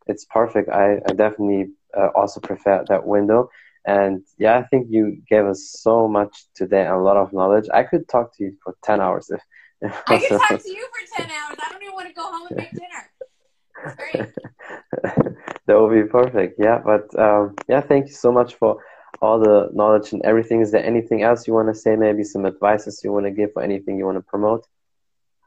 it's 0.08 0.26
perfect. 0.26 0.70
I, 0.70 0.98
I 1.10 1.14
definitely 1.14 1.72
uh, 1.98 2.10
also 2.16 2.40
prefer 2.40 2.86
that 2.88 3.06
window. 3.06 3.50
And 3.88 4.24
yeah, 4.38 4.58
I 4.58 4.64
think 4.64 4.88
you 4.90 5.22
gave 5.30 5.46
us 5.46 5.78
so 5.80 6.08
much 6.08 6.46
today, 6.56 6.88
a 6.88 6.98
lot 6.98 7.18
of 7.18 7.34
knowledge. 7.34 7.66
I 7.74 7.84
could 7.84 8.08
talk 8.08 8.36
to 8.38 8.44
you 8.44 8.58
for 8.64 8.76
10 8.84 9.00
hours. 9.02 9.30
If, 9.30 9.42
if 9.82 10.04
I 10.08 10.18
could 10.18 10.30
talk 10.50 10.62
to 10.62 10.70
you 10.70 10.88
for 10.88 11.22
10 11.22 11.30
hours. 11.32 11.58
I 11.60 11.72
don't 11.72 11.84
even 11.84 11.94
want 11.94 12.08
to 12.08 12.14
go 12.14 12.24
home 12.24 12.48
and 12.48 12.58
make 12.58 12.72
dinner. 12.82 14.32
That 15.68 15.80
would 15.82 15.94
be 15.94 16.08
perfect. 16.10 16.60
Yeah, 16.60 16.80
but 16.84 17.08
um, 17.20 17.56
yeah, 17.68 17.82
thank 17.82 18.08
you 18.08 18.14
so 18.14 18.32
much 18.32 18.56
for 18.56 18.78
all 19.22 19.40
the 19.40 19.70
knowledge 19.74 20.14
and 20.14 20.22
everything. 20.24 20.62
Is 20.62 20.72
there 20.72 20.84
anything 20.84 21.24
else 21.24 21.48
you 21.48 21.54
want 21.54 21.68
to 21.68 21.76
say? 21.76 21.96
Maybe 21.96 22.24
some 22.24 22.46
advices 22.46 23.02
you 23.04 23.12
want 23.12 23.26
to 23.26 23.32
give 23.32 23.52
or 23.56 23.64
anything 23.64 23.98
you 23.98 24.06
want 24.06 24.18
to 24.18 24.22
promote? 24.22 24.66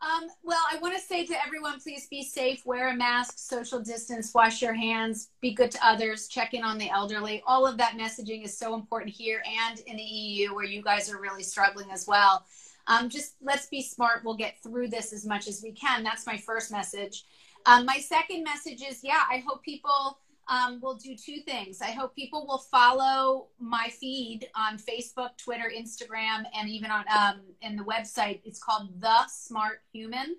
Um, 0.00 0.28
well, 0.44 0.62
I 0.72 0.78
want 0.78 0.94
to 0.94 1.00
say 1.00 1.26
to 1.26 1.44
everyone, 1.44 1.80
please 1.80 2.06
be 2.08 2.22
safe, 2.22 2.64
wear 2.64 2.90
a 2.90 2.96
mask, 2.96 3.34
social 3.36 3.80
distance, 3.80 4.32
wash 4.32 4.62
your 4.62 4.74
hands, 4.74 5.30
be 5.40 5.52
good 5.52 5.72
to 5.72 5.86
others, 5.86 6.28
check 6.28 6.54
in 6.54 6.62
on 6.62 6.78
the 6.78 6.88
elderly. 6.88 7.42
All 7.46 7.66
of 7.66 7.76
that 7.78 7.98
messaging 7.98 8.44
is 8.44 8.56
so 8.56 8.74
important 8.74 9.12
here 9.12 9.42
and 9.66 9.80
in 9.80 9.96
the 9.96 10.02
EU, 10.02 10.54
where 10.54 10.64
you 10.64 10.82
guys 10.82 11.12
are 11.12 11.20
really 11.20 11.42
struggling 11.42 11.90
as 11.90 12.06
well. 12.06 12.44
Um, 12.86 13.08
just 13.08 13.34
let's 13.42 13.66
be 13.66 13.82
smart. 13.82 14.24
We'll 14.24 14.36
get 14.36 14.62
through 14.62 14.88
this 14.88 15.12
as 15.12 15.26
much 15.26 15.48
as 15.48 15.62
we 15.62 15.72
can. 15.72 16.04
That's 16.04 16.26
my 16.26 16.36
first 16.36 16.70
message. 16.70 17.24
Um, 17.66 17.84
my 17.84 17.98
second 17.98 18.44
message 18.44 18.82
is 18.82 19.00
yeah, 19.02 19.22
I 19.28 19.42
hope 19.46 19.62
people 19.62 20.20
um, 20.48 20.80
will 20.80 20.96
do 20.96 21.14
two 21.14 21.40
things. 21.44 21.80
I 21.82 21.90
hope 21.90 22.14
people 22.14 22.46
will 22.46 22.58
follow 22.58 23.48
my 23.58 23.88
feed 24.00 24.48
on 24.54 24.78
Facebook, 24.78 25.36
Twitter, 25.36 25.70
Instagram, 25.76 26.44
and 26.58 26.68
even 26.68 26.90
on 26.90 27.04
um, 27.14 27.40
in 27.60 27.76
the 27.76 27.84
website. 27.84 28.40
It's 28.44 28.58
called 28.58 29.00
The 29.00 29.26
Smart 29.28 29.82
Human. 29.92 30.36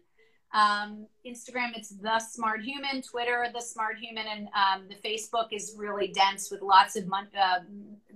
Um, 0.52 1.06
Instagram, 1.28 1.76
it's 1.76 1.90
The 1.90 2.20
Smart 2.20 2.62
Human. 2.62 3.04
Twitter, 3.04 3.46
The 3.54 3.62
Smart 3.62 3.98
Human, 4.00 4.26
and 4.26 4.48
um, 4.48 4.88
the 4.90 4.96
Facebook 5.08 5.50
is 5.52 5.76
really 5.78 6.08
dense 6.08 6.50
with 6.50 6.64
lots 6.64 6.96
of 6.96 7.08
mon- 7.08 7.28
uh, 7.40 7.60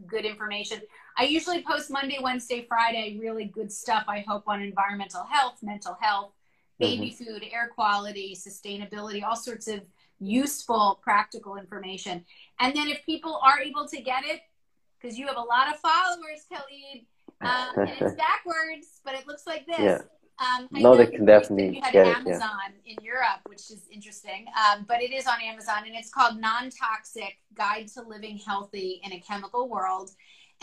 good 0.07 0.25
information. 0.25 0.81
I 1.15 1.25
usually 1.25 1.61
post 1.61 1.91
Monday, 1.91 2.17
Wednesday, 2.19 2.65
Friday, 2.67 3.19
really 3.21 3.45
good 3.45 3.71
stuff. 3.71 4.05
I 4.07 4.25
hope 4.27 4.45
on 4.47 4.63
environmental 4.63 5.23
health, 5.25 5.59
mental 5.61 5.95
health, 6.01 6.31
baby 6.79 7.11
mm-hmm. 7.11 7.23
food, 7.23 7.43
air 7.51 7.69
quality, 7.73 8.35
sustainability, 8.35 9.23
all 9.23 9.35
sorts 9.35 9.67
of 9.67 9.81
useful, 10.20 10.99
practical 11.03 11.55
information. 11.57 12.26
And 12.59 12.76
then 12.76 12.88
if 12.88 13.05
people 13.05 13.39
are 13.43 13.59
able 13.59 13.88
to 13.88 14.01
get 14.01 14.24
it, 14.26 14.41
because 14.99 15.18
you 15.18 15.28
have 15.28 15.38
a 15.38 15.41
lot 15.41 15.74
of 15.74 15.80
followers, 15.80 16.45
Khalid, 16.49 17.05
um, 17.41 17.88
and 17.88 17.89
it's 17.89 18.16
backwards, 18.18 19.01
but 19.03 19.16
it 19.16 19.28
looks 19.28 19.45
like 19.45 19.66
this. 19.66 19.80
Yeah. 19.80 20.01
Um, 20.39 20.68
no, 20.72 20.95
they 20.95 21.05
can 21.05 21.26
definitely 21.26 21.76
you 21.76 21.82
had 21.82 21.93
get 21.93 22.07
Amazon 22.07 22.49
it, 22.68 22.82
yeah. 22.86 22.93
in 22.93 23.03
Europe, 23.03 23.41
which 23.45 23.70
is 23.70 23.84
interesting. 23.91 24.47
Um, 24.57 24.86
but 24.88 25.01
it 25.01 25.11
is 25.11 25.28
on 25.28 25.41
Amazon, 25.41 25.84
and 25.86 25.95
it's 25.95 26.09
called 26.09 26.39
"Non-Toxic 26.39 27.38
Guide 27.53 27.88
to 27.89 28.01
Living 28.01 28.38
Healthy 28.38 29.01
in 29.03 29.14
a 29.14 29.20
Chemical 29.20 29.70
World." 29.70 30.09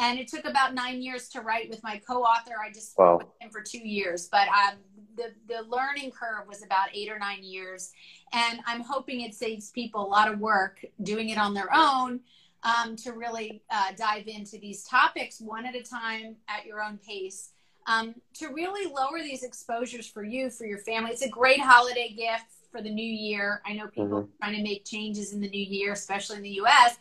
And 0.01 0.19
it 0.19 0.29
took 0.29 0.47
about 0.47 0.75
nine 0.75 1.03
years 1.03 1.29
to 1.29 1.43
write 1.43 1.69
with 1.69 1.83
my 1.83 2.01
co-author. 2.09 2.55
I 2.59 2.73
just 2.73 2.97
wow. 2.97 3.19
with 3.19 3.27
him 3.39 3.51
for 3.51 3.61
two 3.61 3.87
years, 3.87 4.29
but 4.33 4.49
um, 4.49 4.79
the 5.15 5.33
the 5.47 5.63
learning 5.69 6.11
curve 6.11 6.49
was 6.49 6.65
about 6.65 6.89
eight 6.95 7.11
or 7.11 7.19
nine 7.19 7.45
years, 7.45 7.93
and 8.33 8.61
I'm 8.67 8.81
hoping 8.81 9.21
it 9.21 9.35
saves 9.35 9.71
people 9.71 10.05
a 10.05 10.09
lot 10.09 10.33
of 10.33 10.39
work 10.39 10.83
doing 11.03 11.29
it 11.29 11.37
on 11.37 11.53
their 11.53 11.69
own 11.73 12.21
um, 12.63 12.97
to 12.97 13.13
really 13.13 13.63
uh, 13.71 13.93
dive 13.95 14.27
into 14.27 14.59
these 14.59 14.85
topics 14.85 15.39
one 15.39 15.67
at 15.67 15.75
a 15.75 15.83
time 15.83 16.37
at 16.49 16.65
your 16.65 16.83
own 16.83 16.99
pace. 17.07 17.51
Um, 17.87 18.15
to 18.35 18.49
really 18.49 18.91
lower 18.91 19.21
these 19.23 19.43
exposures 19.43 20.07
for 20.07 20.23
you, 20.23 20.49
for 20.51 20.65
your 20.65 20.79
family. 20.79 21.11
It's 21.11 21.23
a 21.23 21.29
great 21.29 21.61
holiday 21.61 22.15
gift 22.17 22.45
for 22.71 22.81
the 22.83 22.91
new 22.91 23.03
year. 23.03 23.63
I 23.67 23.73
know 23.73 23.87
people 23.89 24.07
mm-hmm. 24.07 24.31
trying 24.43 24.57
to 24.57 24.63
make 24.63 24.85
changes 24.85 25.33
in 25.33 25.41
the 25.41 25.49
new 25.49 25.65
year, 25.65 25.93
especially 25.93 26.37
in 26.37 26.43
the 26.43 26.61
US. 26.63 26.99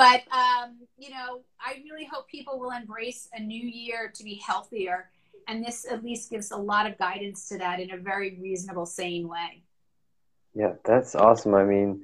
But, 0.00 0.22
um, 0.32 0.78
you 0.96 1.10
know, 1.10 1.42
I 1.60 1.82
really 1.84 2.08
hope 2.10 2.26
people 2.26 2.58
will 2.58 2.70
embrace 2.70 3.28
a 3.34 3.38
new 3.38 3.62
year 3.62 4.10
to 4.14 4.24
be 4.24 4.36
healthier 4.36 5.10
and 5.46 5.62
this 5.62 5.84
at 5.84 6.02
least 6.02 6.30
gives 6.30 6.52
a 6.52 6.56
lot 6.56 6.86
of 6.86 6.96
guidance 6.96 7.46
to 7.50 7.58
that 7.58 7.80
in 7.80 7.90
a 7.90 7.98
very 7.98 8.38
reasonable, 8.40 8.86
sane 8.86 9.28
way. 9.28 9.62
Yeah, 10.54 10.72
that's 10.86 11.14
awesome. 11.14 11.54
I 11.54 11.64
mean, 11.64 12.02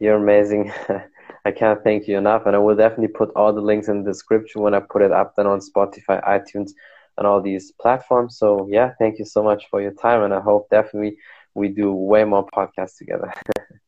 you're 0.00 0.16
amazing. 0.16 0.72
I 1.44 1.52
can't 1.52 1.84
thank 1.84 2.08
you 2.08 2.18
enough. 2.18 2.46
And 2.46 2.56
I 2.56 2.58
will 2.58 2.74
definitely 2.74 3.14
put 3.14 3.30
all 3.36 3.52
the 3.52 3.60
links 3.60 3.86
in 3.86 4.02
the 4.02 4.10
description 4.10 4.62
when 4.62 4.74
I 4.74 4.80
put 4.80 5.02
it 5.02 5.12
up 5.12 5.34
then 5.36 5.46
on 5.46 5.60
Spotify, 5.60 6.20
iTunes, 6.26 6.70
and 7.16 7.28
all 7.28 7.40
these 7.40 7.70
platforms. 7.80 8.38
So 8.38 8.66
yeah, 8.68 8.90
thank 8.98 9.20
you 9.20 9.24
so 9.24 9.44
much 9.44 9.68
for 9.70 9.80
your 9.80 9.92
time. 9.92 10.24
And 10.24 10.34
I 10.34 10.40
hope 10.40 10.68
definitely 10.68 11.16
we 11.54 11.68
do 11.68 11.92
way 11.92 12.24
more 12.24 12.44
podcasts 12.44 12.98
together. 12.98 13.32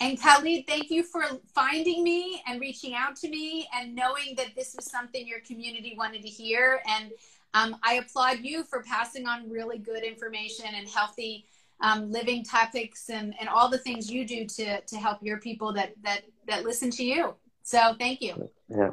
and 0.00 0.20
Khalid, 0.20 0.66
thank 0.66 0.90
you 0.90 1.02
for 1.02 1.24
finding 1.54 2.04
me 2.04 2.42
and 2.46 2.60
reaching 2.60 2.94
out 2.94 3.16
to 3.16 3.28
me 3.28 3.68
and 3.74 3.94
knowing 3.94 4.34
that 4.36 4.54
this 4.56 4.74
was 4.76 4.90
something 4.90 5.26
your 5.26 5.40
community 5.40 5.94
wanted 5.98 6.22
to 6.22 6.28
hear. 6.28 6.80
And 6.88 7.10
um, 7.54 7.76
I 7.82 7.94
applaud 7.94 8.38
you 8.40 8.62
for 8.62 8.82
passing 8.82 9.26
on 9.26 9.50
really 9.50 9.78
good 9.78 10.04
information 10.04 10.66
and 10.74 10.88
healthy 10.88 11.46
um, 11.80 12.10
living 12.10 12.44
topics 12.44 13.10
and, 13.10 13.34
and 13.40 13.48
all 13.48 13.68
the 13.68 13.78
things 13.78 14.10
you 14.10 14.26
do 14.26 14.46
to, 14.46 14.80
to 14.80 14.96
help 14.96 15.18
your 15.22 15.38
people 15.38 15.72
that, 15.72 15.94
that, 16.02 16.22
that 16.46 16.64
listen 16.64 16.90
to 16.92 17.04
you. 17.04 17.34
So 17.62 17.94
thank 17.98 18.20
you. 18.20 18.48
Yeah, 18.68 18.90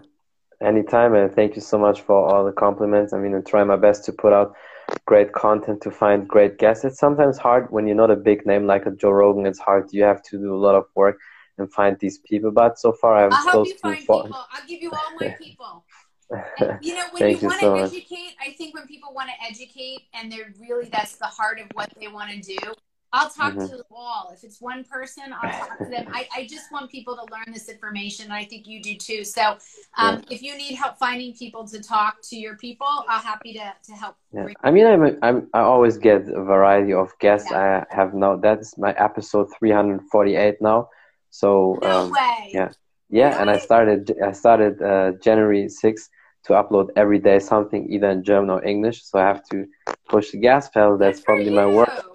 anytime. 0.61 1.13
And 1.13 1.33
thank 1.35 1.55
you 1.55 1.61
so 1.61 1.77
much 1.77 2.01
for 2.01 2.15
all 2.15 2.45
the 2.45 2.51
compliments. 2.51 3.13
I 3.13 3.17
mean, 3.17 3.35
I 3.35 3.41
try 3.41 3.63
my 3.63 3.75
best 3.75 4.05
to 4.05 4.11
put 4.11 4.33
out 4.33 4.55
great 5.05 5.33
content 5.33 5.81
to 5.81 5.91
find 5.91 6.27
great 6.27 6.57
guests. 6.57 6.83
It's 6.83 6.99
sometimes 6.99 7.37
hard 7.37 7.71
when 7.71 7.87
you're 7.87 7.95
not 7.95 8.11
a 8.11 8.15
big 8.15 8.45
name 8.45 8.65
like 8.65 8.85
a 8.85 8.91
Joe 8.91 9.11
Rogan. 9.11 9.45
It's 9.45 9.59
hard. 9.59 9.91
You 9.91 10.03
have 10.03 10.21
to 10.23 10.37
do 10.37 10.53
a 10.53 10.57
lot 10.57 10.75
of 10.75 10.85
work 10.95 11.19
and 11.57 11.71
find 11.71 11.97
these 11.99 12.19
people. 12.19 12.51
But 12.51 12.79
so 12.79 12.91
far, 12.91 13.25
I'm 13.25 13.33
I'll 13.33 13.51
close 13.51 13.73
to. 13.73 13.91
People. 13.91 14.29
I'll 14.33 14.67
give 14.67 14.81
you 14.81 14.91
all 14.91 15.15
my 15.19 15.29
people. 15.39 15.85
And, 16.29 16.79
you 16.81 16.95
know, 16.95 17.03
when 17.11 17.29
you, 17.29 17.47
want 17.47 17.59
so 17.61 17.75
to 17.75 17.83
educate, 17.83 18.35
I 18.41 18.51
think 18.57 18.73
when 18.73 18.87
people 18.87 19.13
want 19.13 19.29
to 19.29 19.47
educate 19.47 20.07
and 20.13 20.31
they're 20.31 20.53
really 20.59 20.89
that's 20.89 21.17
the 21.17 21.25
heart 21.25 21.59
of 21.59 21.67
what 21.73 21.91
they 21.99 22.07
want 22.07 22.31
to 22.31 22.39
do. 22.41 22.73
I'll 23.15 23.29
talk 23.29 23.53
mm-hmm. 23.53 23.67
to 23.67 23.77
the 23.77 23.85
wall. 23.89 24.29
If 24.33 24.43
it's 24.43 24.59
one 24.59 24.83
person, 24.83 25.23
I'll 25.31 25.49
talk 25.49 25.77
to 25.77 25.85
them. 25.85 26.05
I, 26.11 26.27
I 26.35 26.47
just 26.47 26.69
want 26.69 26.91
people 26.91 27.15
to 27.15 27.21
learn 27.33 27.53
this 27.53 27.69
information. 27.69 28.25
And 28.25 28.33
I 28.33 28.43
think 28.43 28.67
you 28.67 28.81
do 28.81 28.95
too. 28.95 29.23
So 29.23 29.57
um, 29.97 30.15
yeah. 30.15 30.35
if 30.35 30.41
you 30.43 30.57
need 30.57 30.75
help 30.75 30.97
finding 30.97 31.33
people 31.33 31.65
to 31.69 31.81
talk 31.81 32.17
to 32.23 32.35
your 32.35 32.57
people, 32.57 33.05
I'm 33.07 33.23
happy 33.23 33.53
to, 33.53 33.73
to 33.87 33.93
help. 33.93 34.17
Yeah. 34.33 34.47
I 34.61 34.71
mean, 34.71 34.85
I'm, 34.85 35.05
a, 35.05 35.11
I'm, 35.21 35.47
I 35.53 35.61
always 35.61 35.97
get 35.97 36.27
a 36.27 36.43
variety 36.43 36.91
of 36.93 37.17
guests. 37.19 37.47
Yeah. 37.49 37.85
I 37.89 37.95
have 37.95 38.13
now, 38.13 38.35
that's 38.35 38.77
my 38.77 38.91
episode 38.91 39.47
348 39.57 40.61
now. 40.61 40.89
So, 41.29 41.79
no 41.81 41.89
um, 41.89 42.11
way. 42.11 42.51
Yeah. 42.53 42.71
Yeah. 43.09 43.29
Really? 43.29 43.39
And 43.39 43.49
I 43.49 43.59
started, 43.59 44.13
I 44.21 44.33
started 44.33 44.81
uh, 44.81 45.11
January 45.23 45.67
6th 45.67 46.09
to 46.47 46.53
upload 46.53 46.89
every 46.97 47.19
day 47.19 47.39
something 47.39 47.89
either 47.89 48.09
in 48.09 48.23
German 48.23 48.49
or 48.49 48.63
English. 48.65 49.05
So 49.05 49.19
I 49.19 49.23
have 49.23 49.43
to 49.51 49.65
push 50.09 50.31
the 50.31 50.37
gas 50.37 50.69
pedal. 50.69 50.97
That's 50.97 51.21
probably 51.21 51.45
you. 51.45 51.55
my 51.55 51.65
work. 51.65 52.14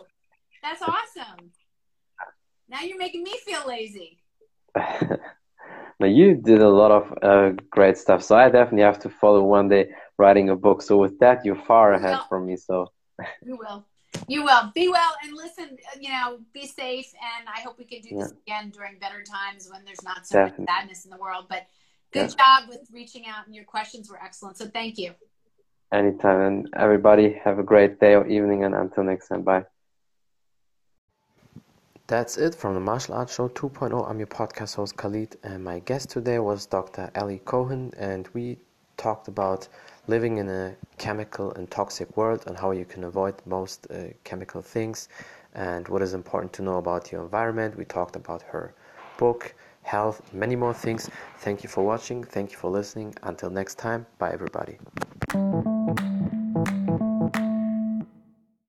That's 0.63 0.83
awesome. 0.83 1.51
Now 2.69 2.83
you're 2.83 2.99
making 2.99 3.23
me 3.23 3.37
feel 3.45 3.67
lazy. 3.67 4.19
now 4.77 6.07
you 6.07 6.35
did 6.35 6.63
a 6.63 6.69
lot 6.69 6.91
of 6.91 7.19
uh, 7.23 7.53
great 7.71 7.99
stuff. 7.99 8.23
So 8.23 8.37
I 8.37 8.49
definitely 8.49 8.83
have 8.83 9.01
to 9.01 9.11
follow 9.11 9.43
one 9.43 9.69
day 9.69 9.91
writing 10.19 10.51
a 10.51 10.57
book. 10.57 10.83
So 10.83 10.97
with 10.99 11.19
that, 11.21 11.45
you're 11.45 11.63
far 11.65 11.95
ahead 11.95 12.21
from 12.29 12.47
me. 12.47 12.57
So 12.57 12.93
you 13.43 13.57
will. 13.57 13.87
You 14.29 14.43
will 14.43 14.73
be 14.75 14.89
well 14.89 15.15
and 15.25 15.35
listen. 15.35 15.79
You 15.99 16.11
know, 16.11 16.41
be 16.53 16.67
safe, 16.67 17.07
and 17.15 17.49
I 17.49 17.61
hope 17.61 17.79
we 17.79 17.85
can 17.85 18.01
do 18.01 18.17
this 18.19 18.33
yeah. 18.33 18.55
again 18.57 18.71
during 18.71 18.99
better 18.99 19.23
times 19.23 19.69
when 19.71 19.85
there's 19.85 20.03
not 20.03 20.27
so 20.27 20.39
Definitely. 20.39 20.65
much 20.65 20.77
sadness 20.77 21.05
in 21.05 21.11
the 21.11 21.17
world. 21.17 21.47
But 21.49 21.67
Good 22.13 22.37
job 22.37 22.69
with 22.69 22.89
reaching 22.93 23.27
out, 23.27 23.47
and 23.47 23.55
your 23.55 23.65
questions 23.65 24.11
were 24.11 24.21
excellent. 24.23 24.57
So 24.57 24.67
thank 24.67 24.99
you. 24.99 25.15
Anytime. 25.93 26.41
And 26.41 26.69
everybody, 26.77 27.41
have 27.45 27.59
a 27.59 27.63
great 27.63 28.01
day 28.01 28.15
or 28.15 28.27
evening. 28.27 28.65
And 28.65 28.75
until 28.75 29.05
next 29.05 29.29
time, 29.29 29.43
bye. 29.43 29.65
That's 32.11 32.39
it 32.39 32.57
from 32.57 32.75
the 32.75 32.81
Martial 32.81 33.15
Arts 33.15 33.37
Show 33.37 33.49
2.0. 33.51 34.11
I'm 34.11 34.19
your 34.19 34.27
podcast 34.27 34.75
host, 34.75 34.97
Khalid. 34.97 35.37
And 35.45 35.63
my 35.63 35.79
guest 35.79 36.11
today 36.11 36.41
was 36.41 36.67
Dr. 36.67 37.09
Aly 37.15 37.39
Cohen. 37.45 37.93
And 37.97 38.29
we 38.35 38.59
talked 38.97 39.29
about 39.29 39.69
living 40.09 40.39
in 40.39 40.49
a 40.49 40.75
chemical 40.99 41.53
and 41.53 41.71
toxic 41.71 42.17
world 42.17 42.43
and 42.49 42.59
how 42.59 42.73
you 42.73 42.85
can 42.85 43.05
avoid 43.05 43.35
most 43.47 43.87
uh, 43.93 44.09
chemical 44.25 44.61
things 44.61 45.09
and 45.55 45.87
what 45.87 46.03
is 46.03 46.13
important 46.13 46.53
to 46.55 46.63
know 46.63 46.79
about 46.79 47.13
your 47.13 47.23
environment. 47.23 47.77
We 47.79 47.85
talked 47.85 48.17
about 48.17 48.43
her 48.43 48.75
book 49.17 49.55
health, 49.83 50.21
many 50.33 50.57
more 50.57 50.75
things. 50.75 51.09
Thank 51.39 51.63
you 51.63 51.69
for 51.69 51.85
watching. 51.85 52.25
Thank 52.25 52.51
you 52.51 52.59
for 52.59 52.73
listening. 52.73 53.15
Until 53.23 53.51
next 53.51 53.79
time, 53.79 54.05
bye 54.19 54.33
everybody. 54.33 54.79